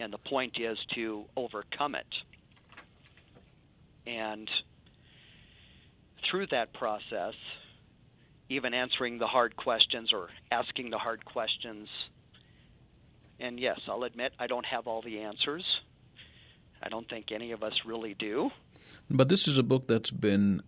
And 0.00 0.12
the 0.12 0.18
point 0.18 0.56
is 0.58 0.78
to 0.94 1.24
overcome 1.36 1.94
it. 1.94 2.06
And 4.06 4.50
through 6.28 6.48
that 6.50 6.72
process, 6.72 7.34
even 8.48 8.74
answering 8.74 9.18
the 9.18 9.26
hard 9.26 9.56
questions 9.56 10.10
or 10.12 10.28
asking 10.50 10.90
the 10.90 10.98
hard 10.98 11.24
questions. 11.24 11.88
And 13.38 13.58
yes, 13.58 13.80
I'll 13.88 14.04
admit 14.04 14.32
I 14.38 14.46
don't 14.46 14.66
have 14.66 14.86
all 14.86 15.02
the 15.02 15.20
answers. 15.20 15.64
I 16.82 16.88
don't 16.88 17.08
think 17.08 17.26
any 17.32 17.52
of 17.52 17.62
us 17.62 17.72
really 17.86 18.14
do. 18.14 18.50
But 19.08 19.28
this 19.28 19.46
is 19.46 19.56
a 19.56 19.62
book 19.62 19.86
that's 19.86 20.10
been 20.10 20.62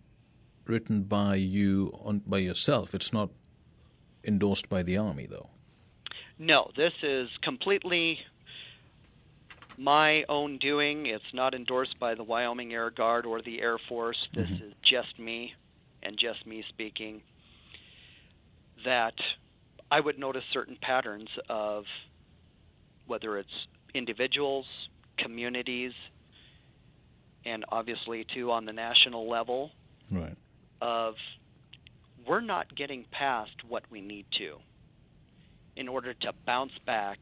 written 0.65 1.03
by 1.03 1.35
you 1.35 1.91
on 2.03 2.21
by 2.25 2.39
yourself. 2.39 2.95
It's 2.95 3.13
not 3.13 3.29
endorsed 4.23 4.69
by 4.69 4.81
the 4.81 4.97
army, 4.97 5.27
though. 5.27 5.49
No, 6.37 6.69
this 6.75 6.93
is 7.01 7.29
completely 7.41 8.19
my 9.77 10.23
own 10.27 10.57
doing. 10.57 11.05
It's 11.05 11.23
not 11.33 11.53
endorsed 11.53 11.99
by 11.99 12.15
the 12.15 12.23
Wyoming 12.23 12.73
Air 12.73 12.89
Guard 12.89 13.25
or 13.25 13.41
the 13.41 13.61
Air 13.61 13.77
Force. 13.89 14.17
This 14.33 14.47
mm-hmm. 14.47 14.65
is 14.65 14.73
just 14.83 15.17
me 15.19 15.53
and 16.03 16.17
just 16.17 16.45
me 16.45 16.63
speaking. 16.69 17.21
That 18.83 19.13
I 19.89 19.99
would 19.99 20.19
notice 20.19 20.43
certain 20.51 20.77
patterns 20.81 21.29
of 21.49 21.85
whether 23.07 23.37
it's 23.37 23.49
individuals, 23.93 24.65
communities, 25.17 25.93
and 27.45 27.63
obviously 27.69 28.25
too 28.33 28.51
on 28.51 28.65
the 28.65 28.73
national 28.73 29.29
level 29.29 29.71
right. 30.11 30.35
of 30.81 31.15
we're 32.27 32.41
not 32.41 32.75
getting 32.75 33.05
past 33.11 33.51
what 33.67 33.83
we 33.91 34.01
need 34.01 34.25
to 34.37 34.57
in 35.75 35.87
order 35.87 36.13
to 36.13 36.33
bounce 36.45 36.77
back 36.85 37.19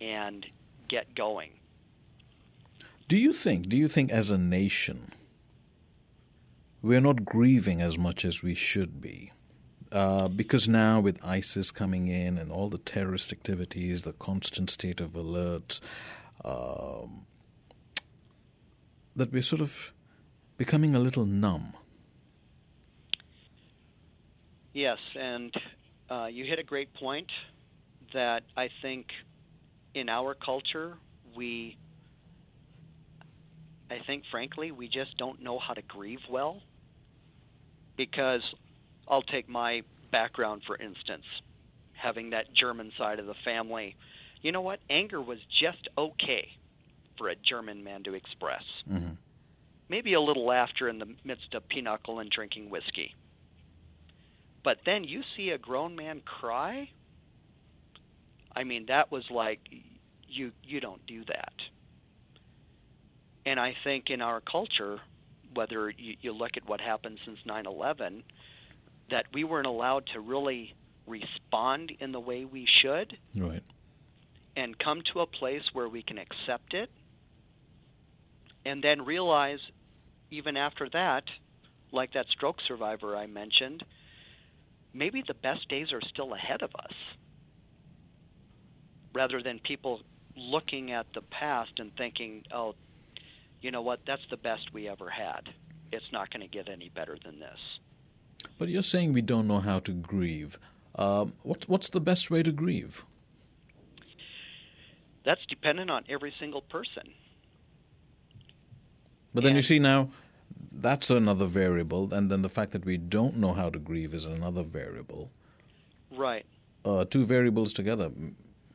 and 0.00 0.46
get 0.88 1.14
going. 1.14 1.50
Do 3.08 3.16
you 3.16 3.32
think, 3.32 3.68
do 3.68 3.76
you 3.76 3.88
think 3.88 4.10
as 4.10 4.30
a 4.30 4.38
nation, 4.38 5.12
we're 6.80 7.00
not 7.00 7.24
grieving 7.24 7.82
as 7.82 7.98
much 7.98 8.24
as 8.24 8.42
we 8.42 8.54
should 8.54 9.00
be? 9.00 9.32
Uh, 9.90 10.26
because 10.28 10.66
now 10.66 11.00
with 11.00 11.22
ISIS 11.22 11.70
coming 11.70 12.08
in 12.08 12.38
and 12.38 12.50
all 12.50 12.70
the 12.70 12.78
terrorist 12.78 13.30
activities, 13.30 14.02
the 14.02 14.14
constant 14.14 14.70
state 14.70 15.00
of 15.00 15.14
alert, 15.14 15.80
um, 16.44 17.26
that 19.14 19.30
we're 19.30 19.42
sort 19.42 19.60
of 19.60 19.92
becoming 20.56 20.94
a 20.94 20.98
little 20.98 21.26
numb. 21.26 21.74
Yes, 24.72 24.98
and 25.14 25.52
uh, 26.10 26.26
you 26.26 26.46
hit 26.46 26.58
a 26.58 26.62
great 26.62 26.94
point 26.94 27.30
that 28.14 28.42
I 28.56 28.68
think 28.80 29.06
in 29.94 30.08
our 30.08 30.34
culture 30.34 30.96
we 31.36 31.76
I 33.90 33.98
think 34.06 34.24
frankly 34.30 34.70
we 34.72 34.88
just 34.88 35.16
don't 35.18 35.42
know 35.42 35.58
how 35.58 35.74
to 35.74 35.82
grieve 35.82 36.20
well. 36.30 36.62
Because 37.96 38.42
I'll 39.08 39.22
take 39.22 39.48
my 39.48 39.82
background 40.10 40.62
for 40.66 40.76
instance 40.76 41.24
having 41.92 42.30
that 42.30 42.46
German 42.54 42.90
side 42.98 43.18
of 43.18 43.26
the 43.26 43.34
family. 43.44 43.96
You 44.40 44.50
know 44.50 44.62
what? 44.62 44.80
Anger 44.90 45.20
was 45.20 45.38
just 45.60 45.88
okay 45.96 46.48
for 47.18 47.28
a 47.28 47.34
German 47.36 47.84
man 47.84 48.02
to 48.04 48.14
express. 48.16 48.64
Mm-hmm. 48.90 49.14
maybe 49.88 50.14
a 50.14 50.20
little 50.20 50.46
laughter 50.46 50.88
in 50.88 50.98
the 50.98 51.06
midst 51.22 51.54
of 51.54 51.68
pinochle 51.68 52.18
and 52.18 52.30
drinking 52.30 52.70
whiskey. 52.70 53.14
But 54.64 54.78
then 54.86 55.04
you 55.04 55.22
see 55.36 55.50
a 55.50 55.58
grown 55.58 55.94
man 55.94 56.22
cry 56.24 56.88
I 58.54 58.64
mean, 58.64 58.86
that 58.88 59.10
was 59.10 59.24
like 59.30 59.60
you 60.28 60.52
you 60.62 60.80
don't 60.80 61.04
do 61.06 61.24
that. 61.26 61.52
And 63.44 63.58
I 63.58 63.74
think 63.84 64.04
in 64.08 64.20
our 64.20 64.40
culture, 64.40 65.00
whether 65.54 65.90
you, 65.90 66.16
you 66.20 66.32
look 66.32 66.52
at 66.56 66.68
what 66.68 66.80
happened 66.80 67.18
since 67.24 67.38
9/11, 67.46 68.22
that 69.10 69.26
we 69.32 69.44
weren't 69.44 69.66
allowed 69.66 70.06
to 70.14 70.20
really 70.20 70.74
respond 71.06 71.92
in 71.98 72.12
the 72.12 72.20
way 72.20 72.44
we 72.44 72.66
should, 72.82 73.16
right, 73.36 73.62
and 74.56 74.78
come 74.78 75.02
to 75.12 75.20
a 75.20 75.26
place 75.26 75.62
where 75.72 75.88
we 75.88 76.02
can 76.02 76.18
accept 76.18 76.74
it, 76.74 76.90
and 78.64 78.82
then 78.82 79.04
realize, 79.04 79.58
even 80.30 80.56
after 80.56 80.88
that, 80.92 81.24
like 81.90 82.12
that 82.12 82.26
stroke 82.28 82.58
survivor 82.68 83.16
I 83.16 83.26
mentioned, 83.26 83.82
maybe 84.94 85.22
the 85.26 85.34
best 85.34 85.68
days 85.68 85.92
are 85.92 86.00
still 86.00 86.32
ahead 86.34 86.62
of 86.62 86.70
us 86.78 86.94
rather 89.12 89.42
than 89.42 89.58
people 89.58 90.00
looking 90.36 90.92
at 90.92 91.06
the 91.14 91.22
past 91.22 91.72
and 91.78 91.94
thinking, 91.96 92.44
oh, 92.54 92.74
you 93.60 93.70
know 93.70 93.82
what, 93.82 94.00
that's 94.06 94.22
the 94.30 94.36
best 94.36 94.72
we 94.72 94.88
ever 94.88 95.08
had. 95.08 95.48
It's 95.92 96.10
not 96.12 96.30
going 96.32 96.40
to 96.40 96.48
get 96.48 96.68
any 96.68 96.88
better 96.88 97.18
than 97.24 97.38
this. 97.38 97.58
But 98.58 98.68
you're 98.68 98.82
saying 98.82 99.12
we 99.12 99.22
don't 99.22 99.46
know 99.46 99.60
how 99.60 99.78
to 99.80 99.92
grieve. 99.92 100.58
Um, 100.96 101.34
what's, 101.42 101.68
what's 101.68 101.88
the 101.90 102.00
best 102.00 102.30
way 102.30 102.42
to 102.42 102.52
grieve? 102.52 103.04
That's 105.24 105.44
dependent 105.48 105.90
on 105.90 106.04
every 106.08 106.32
single 106.40 106.62
person. 106.62 107.12
But 109.34 109.44
then 109.44 109.50
and, 109.50 109.56
you 109.56 109.62
see 109.62 109.78
now, 109.78 110.10
that's 110.72 111.10
another 111.10 111.46
variable, 111.46 112.12
and 112.12 112.30
then 112.30 112.42
the 112.42 112.48
fact 112.48 112.72
that 112.72 112.84
we 112.84 112.96
don't 112.96 113.36
know 113.36 113.52
how 113.52 113.70
to 113.70 113.78
grieve 113.78 114.12
is 114.12 114.24
another 114.24 114.62
variable. 114.62 115.30
Right. 116.10 116.44
Uh, 116.84 117.04
two 117.04 117.24
variables 117.24 117.72
together 117.72 118.10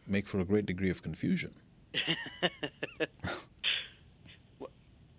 make 0.08 0.28
for 0.28 0.40
a 0.40 0.46
great 0.46 0.66
degree 0.66 0.90
of 0.90 1.04
confusion. 1.04 1.54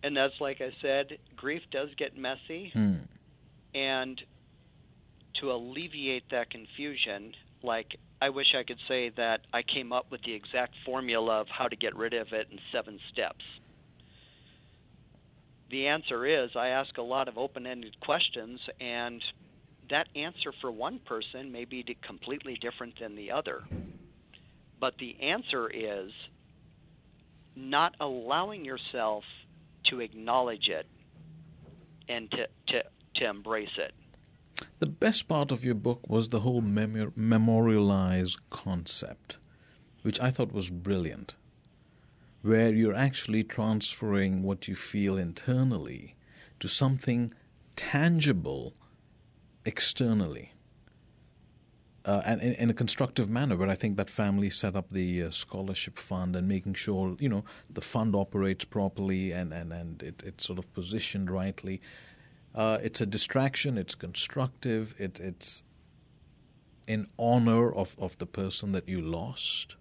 and 0.03 0.17
that's 0.17 0.41
like 0.41 0.61
I 0.61 0.71
said, 0.81 1.19
grief 1.37 1.63
does 1.71 1.89
get 1.97 2.17
messy. 2.17 2.71
Hmm. 2.73 2.97
And 3.75 4.21
to 5.41 5.53
alleviate 5.53 6.31
that 6.31 6.51
confusion, 6.51 7.35
like 7.63 7.97
I 8.21 8.31
wish 8.31 8.55
I 8.59 8.65
could 8.65 8.79
say 8.89 9.11
that 9.17 9.43
I 9.53 9.63
came 9.63 9.93
up 9.93 10.11
with 10.11 10.23
the 10.23 10.33
exact 10.33 10.75
formula 10.85 11.41
of 11.41 11.49
how 11.49 11.69
to 11.69 11.77
get 11.77 11.95
rid 11.97 12.15
of 12.15 12.33
it 12.33 12.49
in 12.51 12.59
seven 12.73 12.99
steps. 13.13 13.45
The 15.71 15.87
answer 15.87 16.27
is 16.27 16.51
I 16.57 16.69
ask 16.69 16.97
a 16.97 17.03
lot 17.03 17.29
of 17.29 17.37
open 17.37 17.67
ended 17.67 18.01
questions, 18.01 18.59
and 18.81 19.23
that 19.91 20.09
answer 20.17 20.53
for 20.61 20.71
one 20.71 20.99
person 21.01 21.53
may 21.53 21.65
be 21.65 21.85
completely 22.07 22.59
different 22.61 22.99
than 22.99 23.15
the 23.15 23.31
other. 23.31 23.63
But 24.81 24.95
the 24.99 25.17
answer 25.21 25.69
is 25.69 26.13
not 27.57 27.95
allowing 28.01 28.65
yourself 28.65 29.25
to 29.87 30.01
acknowledge 30.01 30.69
it 30.69 30.87
and 32.09 32.31
to, 32.31 32.47
to, 32.69 32.83
to 33.17 33.29
embrace 33.29 33.77
it. 33.77 33.93
The 34.79 34.87
best 34.87 35.29
part 35.29 35.51
of 35.53 35.65
your 35.65 35.75
book 35.75 36.09
was 36.09 36.29
the 36.29 36.41
whole 36.41 36.61
memor- 36.61 37.13
memorialize 37.17 38.37
concept, 38.51 39.39
which 40.03 40.21
I 40.21 40.31
thought 40.31 40.53
was 40.53 40.71
brilliant, 40.71 41.35
where 42.43 42.73
you're 42.73 42.95
actually 42.95 43.45
transferring 43.45 44.43
what 44.43 44.69
you 44.69 44.75
feel 44.75 45.17
internally 45.17 46.15
to 46.61 46.69
something 46.69 47.33
tangible 47.77 48.75
externally. 49.65 50.53
Uh, 52.05 52.23
and 52.25 52.41
in, 52.41 52.53
in, 52.55 52.71
a 52.71 52.75
constructive 52.75 53.29
manner, 53.29 53.57
where 53.57 53.69
I 53.69 53.75
think 53.75 53.97
that 53.97 54.09
family 54.09 54.51
set 54.51 54.77
up 54.77 54.91
the 54.91 55.25
uh, 55.25 55.31
scholarship 55.31 55.99
fund 55.99 56.37
and 56.37 56.49
making 56.49 56.75
sure 56.75 57.17
you 57.19 57.29
know 57.29 57.45
the 57.69 57.81
fund 57.81 58.15
operates 58.15 58.65
properly 58.65 59.33
and 59.33 59.53
and 59.53 59.73
and 59.73 60.03
it, 60.03 60.23
it's 60.25 60.47
sort 60.47 60.59
of 60.59 60.73
positioned 60.75 61.31
rightly. 61.31 61.81
Uh, 62.55 62.79
it's 62.83 63.01
a 63.01 63.07
distraction. 63.07 63.77
It's 63.77 63.95
constructive. 63.95 64.95
It, 64.99 65.21
it's 65.21 65.63
in 66.89 67.07
honor 67.19 67.71
of, 67.73 67.95
of 67.99 68.17
the 68.19 68.27
person 68.27 68.73
that 68.73 68.89
you 68.89 69.01
lost. 69.01 69.77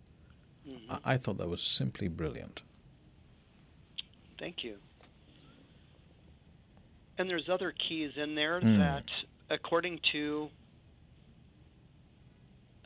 Mm-hmm. 0.67 0.91
I, 0.91 1.13
I 1.13 1.17
thought 1.17 1.37
that 1.37 1.47
was 1.47 1.61
simply 1.61 2.07
brilliant. 2.07 2.61
Thank 4.37 4.63
you. 4.63 4.75
And 7.17 7.29
there's 7.29 7.49
other 7.49 7.73
keys 7.87 8.11
in 8.15 8.35
there 8.35 8.61
mm. 8.61 8.77
that, 8.77 9.05
according 9.49 9.99
to 10.11 10.49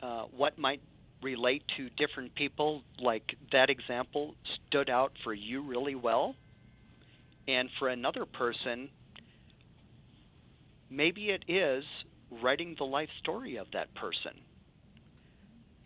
uh, 0.02 0.24
what 0.36 0.58
might 0.58 0.82
relate 1.22 1.62
to 1.76 1.88
different 1.90 2.34
people, 2.34 2.82
like 2.98 3.22
that 3.52 3.70
example 3.70 4.34
stood 4.68 4.90
out 4.90 5.12
for 5.22 5.32
you 5.32 5.62
really 5.62 5.94
well. 5.94 6.34
And 7.46 7.68
for 7.78 7.88
another 7.88 8.24
person, 8.26 8.88
maybe 10.90 11.30
it 11.30 11.44
is 11.48 11.84
writing 12.42 12.74
the 12.78 12.84
life 12.84 13.08
story 13.20 13.56
of 13.56 13.66
that 13.72 13.94
person. 13.94 14.32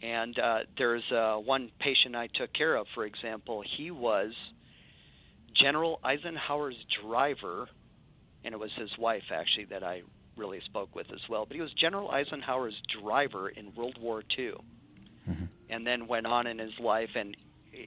And 0.02 0.38
uh, 0.38 0.58
there's 0.76 1.02
uh, 1.10 1.36
one 1.36 1.70
patient 1.80 2.14
I 2.14 2.28
took 2.34 2.52
care 2.52 2.76
of, 2.76 2.86
for 2.94 3.04
example. 3.04 3.62
He 3.76 3.90
was 3.90 4.32
General 5.60 5.98
Eisenhower's 6.04 6.76
driver, 7.02 7.66
and 8.44 8.52
it 8.52 8.58
was 8.58 8.70
his 8.78 8.90
wife 8.98 9.22
actually 9.32 9.66
that 9.70 9.82
I 9.82 10.02
really 10.36 10.60
spoke 10.64 10.94
with 10.94 11.06
as 11.12 11.20
well. 11.28 11.46
But 11.46 11.56
he 11.56 11.60
was 11.60 11.72
General 11.80 12.10
Eisenhower's 12.10 12.74
driver 13.02 13.48
in 13.48 13.74
World 13.74 13.98
War 14.00 14.22
II, 14.38 14.52
mm-hmm. 15.28 15.44
and 15.70 15.86
then 15.86 16.06
went 16.06 16.26
on 16.26 16.46
in 16.46 16.58
his 16.58 16.72
life. 16.80 17.10
And 17.14 17.36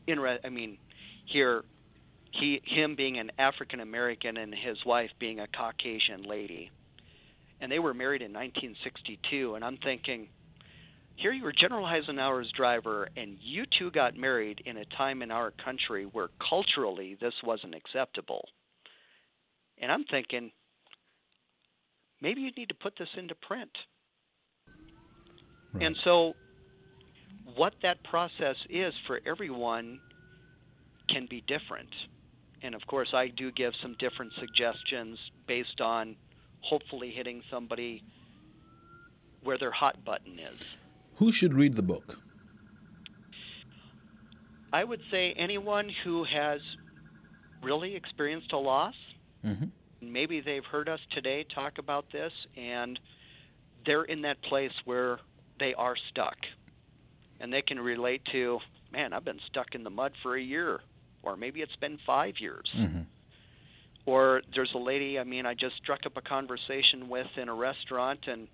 in, 0.08 0.20
I 0.20 0.50
mean, 0.50 0.78
here, 1.26 1.64
he, 2.32 2.62
him 2.66 2.96
being 2.96 3.20
an 3.20 3.32
African 3.40 3.80
American 3.80 4.38
and 4.38 4.54
his 4.54 4.78
wife 4.86 5.10
being 5.20 5.40
a 5.40 5.48
Caucasian 5.48 6.24
lady, 6.24 6.72
and 7.62 7.72
they 7.72 7.80
were 7.80 7.94
married 7.94 8.22
in 8.22 8.32
1962. 8.34 9.56
And 9.56 9.64
I'm 9.64 9.78
thinking, 9.78 10.28
here 11.16 11.34
you 11.34 11.44
were 11.44 11.54
General 11.54 11.86
Eisenhower's 11.86 12.52
driver, 12.56 13.10
and 13.18 13.38
you 13.42 13.66
two 13.78 13.92
got 13.92 14.16
married 14.16 14.62
in 14.66 14.78
a 14.78 14.86
time 14.98 15.22
in 15.22 15.32
our 15.32 15.52
country 15.64 16.06
where 16.06 16.30
culturally 16.48 17.18
this 17.20 17.34
wasn't 17.44 17.76
acceptable. 17.76 18.48
And 19.82 19.92
I'm 19.92 20.06
thinking, 20.06 20.52
maybe 22.22 22.42
you 22.42 22.52
need 22.58 22.70
to 22.70 22.76
put 22.76 22.94
this 22.98 23.10
into 23.18 23.36
print. 23.36 23.72
Right. 25.74 25.86
And 25.86 25.96
so, 26.04 26.34
what 27.56 27.74
that 27.84 28.04
process 28.04 28.56
is 28.70 28.94
for 29.08 29.20
everyone 29.26 30.00
can 31.10 31.28
be 31.30 31.44
different. 31.48 31.90
And 32.62 32.76
of 32.76 32.86
course, 32.88 33.10
I 33.14 33.28
do 33.28 33.52
give 33.52 33.74
some 33.82 33.96
different 34.00 34.34
suggestions 34.40 35.18
based 35.48 35.82
on 35.82 36.16
hopefully 36.62 37.12
hitting 37.16 37.42
somebody 37.50 38.04
where 39.44 39.58
their 39.58 39.72
hot 39.72 40.04
button 40.04 40.38
is. 40.40 40.60
Who 41.16 41.32
should 41.32 41.54
read 41.54 41.76
the 41.76 41.84
book? 41.84 42.20
I 44.72 44.84
would 44.84 45.02
say 45.10 45.34
anyone 45.38 45.90
who 46.04 46.24
has 46.26 46.62
really 47.64 47.96
experienced 47.96 48.52
a 48.54 48.58
loss. 48.58 48.94
Mm-hmm. 49.46 49.66
Maybe 50.02 50.42
they've 50.42 50.66
heard 50.66 50.90
us 50.90 51.00
today 51.14 51.46
talk 51.54 51.78
about 51.78 52.06
this 52.12 52.32
and 52.56 53.00
they're 53.86 54.04
in 54.04 54.22
that 54.22 54.42
place 54.44 54.72
where 54.86 55.20
they 55.60 55.74
are 55.74 55.96
stuck. 56.12 56.38
And 57.40 57.54
they 57.54 57.62
can 57.62 57.80
relate 57.80 58.22
to, 58.32 58.60
man, 58.92 59.14
I've 59.14 59.26
been 59.26 59.40
stuck 59.50 59.68
in 59.74 59.84
the 59.84 59.90
mud 59.90 60.12
for 60.22 60.36
a 60.36 60.42
year, 60.42 60.82
or 61.24 61.38
maybe 61.38 61.62
it's 61.62 61.76
been 61.78 61.98
five 62.06 62.34
years. 62.40 62.70
Mm-hmm. 62.78 63.02
Or 64.06 64.42
there's 64.54 64.72
a 64.76 64.80
lady, 64.80 65.20
I 65.20 65.24
mean, 65.24 65.46
I 65.46 65.54
just 65.54 65.76
struck 65.82 66.06
up 66.06 66.18
a 66.18 66.22
conversation 66.22 67.08
with 67.08 67.28
in 67.38 67.48
a 67.48 67.54
restaurant, 67.54 68.20
and 68.28 68.48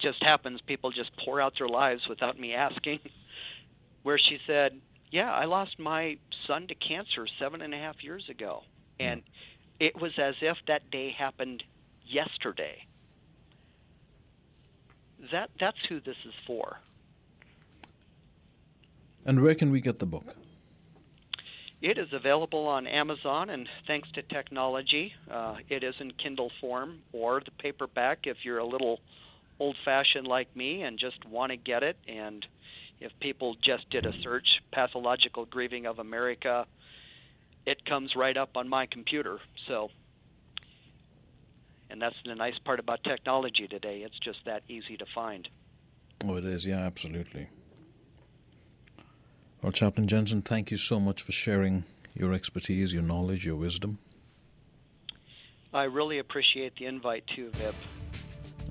just 0.00 0.22
happens 0.22 0.60
people 0.66 0.90
just 0.90 1.10
pour 1.24 1.40
out 1.40 1.54
their 1.58 1.68
lives 1.68 2.02
without 2.08 2.38
me 2.38 2.54
asking. 2.54 3.00
Where 4.02 4.18
she 4.18 4.38
said, 4.46 4.80
Yeah, 5.10 5.32
I 5.32 5.46
lost 5.46 5.78
my 5.78 6.16
son 6.46 6.68
to 6.68 6.74
cancer 6.74 7.26
seven 7.40 7.62
and 7.62 7.74
a 7.74 7.76
half 7.76 7.96
years 8.02 8.24
ago. 8.30 8.62
And 9.00 9.22
it 9.80 10.00
was 10.00 10.12
as 10.18 10.34
if 10.40 10.56
that 10.66 10.90
day 10.90 11.14
happened 11.16 11.62
yesterday. 12.06 12.86
That 15.32 15.50
that's 15.60 15.78
who 15.88 16.00
this 16.00 16.16
is 16.26 16.34
for. 16.46 16.78
And 19.24 19.42
where 19.42 19.54
can 19.54 19.70
we 19.70 19.80
get 19.80 19.98
the 19.98 20.06
book? 20.06 20.24
It 21.80 21.96
is 21.96 22.08
available 22.12 22.66
on 22.66 22.86
Amazon, 22.88 23.50
and 23.50 23.68
thanks 23.86 24.10
to 24.12 24.22
technology, 24.22 25.12
uh, 25.30 25.56
it 25.68 25.84
is 25.84 25.94
in 26.00 26.10
Kindle 26.12 26.50
form 26.60 27.00
or 27.12 27.40
the 27.40 27.52
paperback 27.52 28.20
if 28.24 28.38
you're 28.42 28.58
a 28.58 28.66
little 28.66 28.98
old 29.60 29.76
fashioned 29.84 30.26
like 30.26 30.54
me 30.56 30.82
and 30.82 30.98
just 30.98 31.24
want 31.24 31.50
to 31.50 31.56
get 31.56 31.84
it. 31.84 31.96
And 32.08 32.44
if 33.00 33.12
people 33.20 33.54
just 33.62 33.88
did 33.90 34.06
a 34.06 34.12
search, 34.22 34.46
Pathological 34.72 35.44
Grieving 35.44 35.86
of 35.86 36.00
America, 36.00 36.66
it 37.68 37.84
comes 37.84 38.16
right 38.16 38.36
up 38.36 38.56
on 38.56 38.66
my 38.66 38.86
computer. 38.86 39.38
So, 39.66 39.90
and 41.90 42.00
that's 42.00 42.16
the 42.24 42.34
nice 42.34 42.58
part 42.64 42.80
about 42.80 43.04
technology 43.04 43.68
today. 43.68 43.98
It's 43.98 44.18
just 44.20 44.38
that 44.46 44.62
easy 44.68 44.96
to 44.96 45.04
find. 45.14 45.46
Oh, 46.24 46.36
it 46.36 46.46
is. 46.46 46.64
Yeah, 46.64 46.78
absolutely. 46.78 47.48
Well, 49.60 49.72
Chaplain 49.72 50.06
Jensen, 50.06 50.40
thank 50.40 50.70
you 50.70 50.78
so 50.78 50.98
much 50.98 51.20
for 51.20 51.32
sharing 51.32 51.84
your 52.14 52.32
expertise, 52.32 52.94
your 52.94 53.02
knowledge, 53.02 53.44
your 53.44 53.56
wisdom. 53.56 53.98
I 55.74 55.84
really 55.84 56.20
appreciate 56.20 56.74
the 56.78 56.86
invite 56.86 57.24
too, 57.36 57.50
Vipp. 57.50 57.74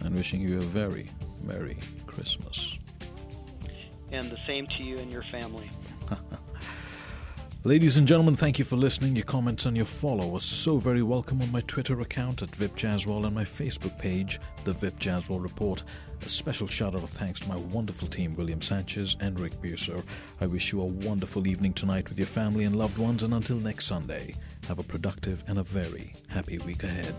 And 0.04 0.16
wishing 0.16 0.42
you 0.42 0.58
a 0.58 0.62
very 0.62 1.10
Merry 1.44 1.78
Christmas. 2.08 2.80
And 4.12 4.32
the 4.32 4.40
same 4.48 4.66
to 4.66 4.84
you 4.84 4.98
and 4.98 5.12
your 5.12 5.24
family. 5.24 5.70
Ladies 7.68 7.98
and 7.98 8.08
gentlemen, 8.08 8.38
thank 8.38 8.60
you 8.60 8.64
for 8.64 8.78
listening. 8.78 9.18
Your 9.18 9.26
comments 9.26 9.66
and 9.66 9.76
your 9.76 9.86
follow 9.86 10.34
are 10.34 10.40
so 10.40 10.78
very 10.78 11.04
welcome 11.04 11.42
on 11.42 11.52
my 11.52 11.60
Twitter 11.68 12.00
account 12.00 12.42
at 12.42 12.50
Vipp 12.52 12.78
Jaswal 12.78 13.26
and 13.26 13.36
my 13.36 13.44
Facebook 13.44 14.00
page, 14.00 14.40
The 14.64 14.72
Vipp 14.72 14.98
Jaswal 15.00 15.44
Report. 15.44 15.84
A 16.26 16.30
special 16.30 16.68
shout 16.68 16.96
out 16.96 17.04
of 17.04 17.10
thanks 17.10 17.42
to 17.42 17.50
my 17.50 17.58
wonderful 17.58 18.08
team, 18.08 18.38
William 18.38 18.62
Sanchez 18.62 19.18
and 19.20 19.38
Rick 19.38 19.62
Buser. 19.62 20.02
I 20.40 20.46
wish 20.46 20.72
you 20.72 20.80
a 20.80 20.86
wonderful 20.86 21.46
evening 21.46 21.74
tonight 21.74 22.08
with 22.08 22.18
your 22.18 22.28
family 22.28 22.64
and 22.64 22.78
loved 22.78 22.98
ones, 22.98 23.24
and 23.24 23.34
until 23.34 23.58
next 23.58 23.84
Sunday, 23.84 24.36
have 24.70 24.80
a 24.80 24.84
productive 24.84 25.44
and 25.50 25.60
a 25.60 25.64
very 25.64 26.14
happy 26.30 26.60
week 26.60 26.86
ahead. 26.86 27.16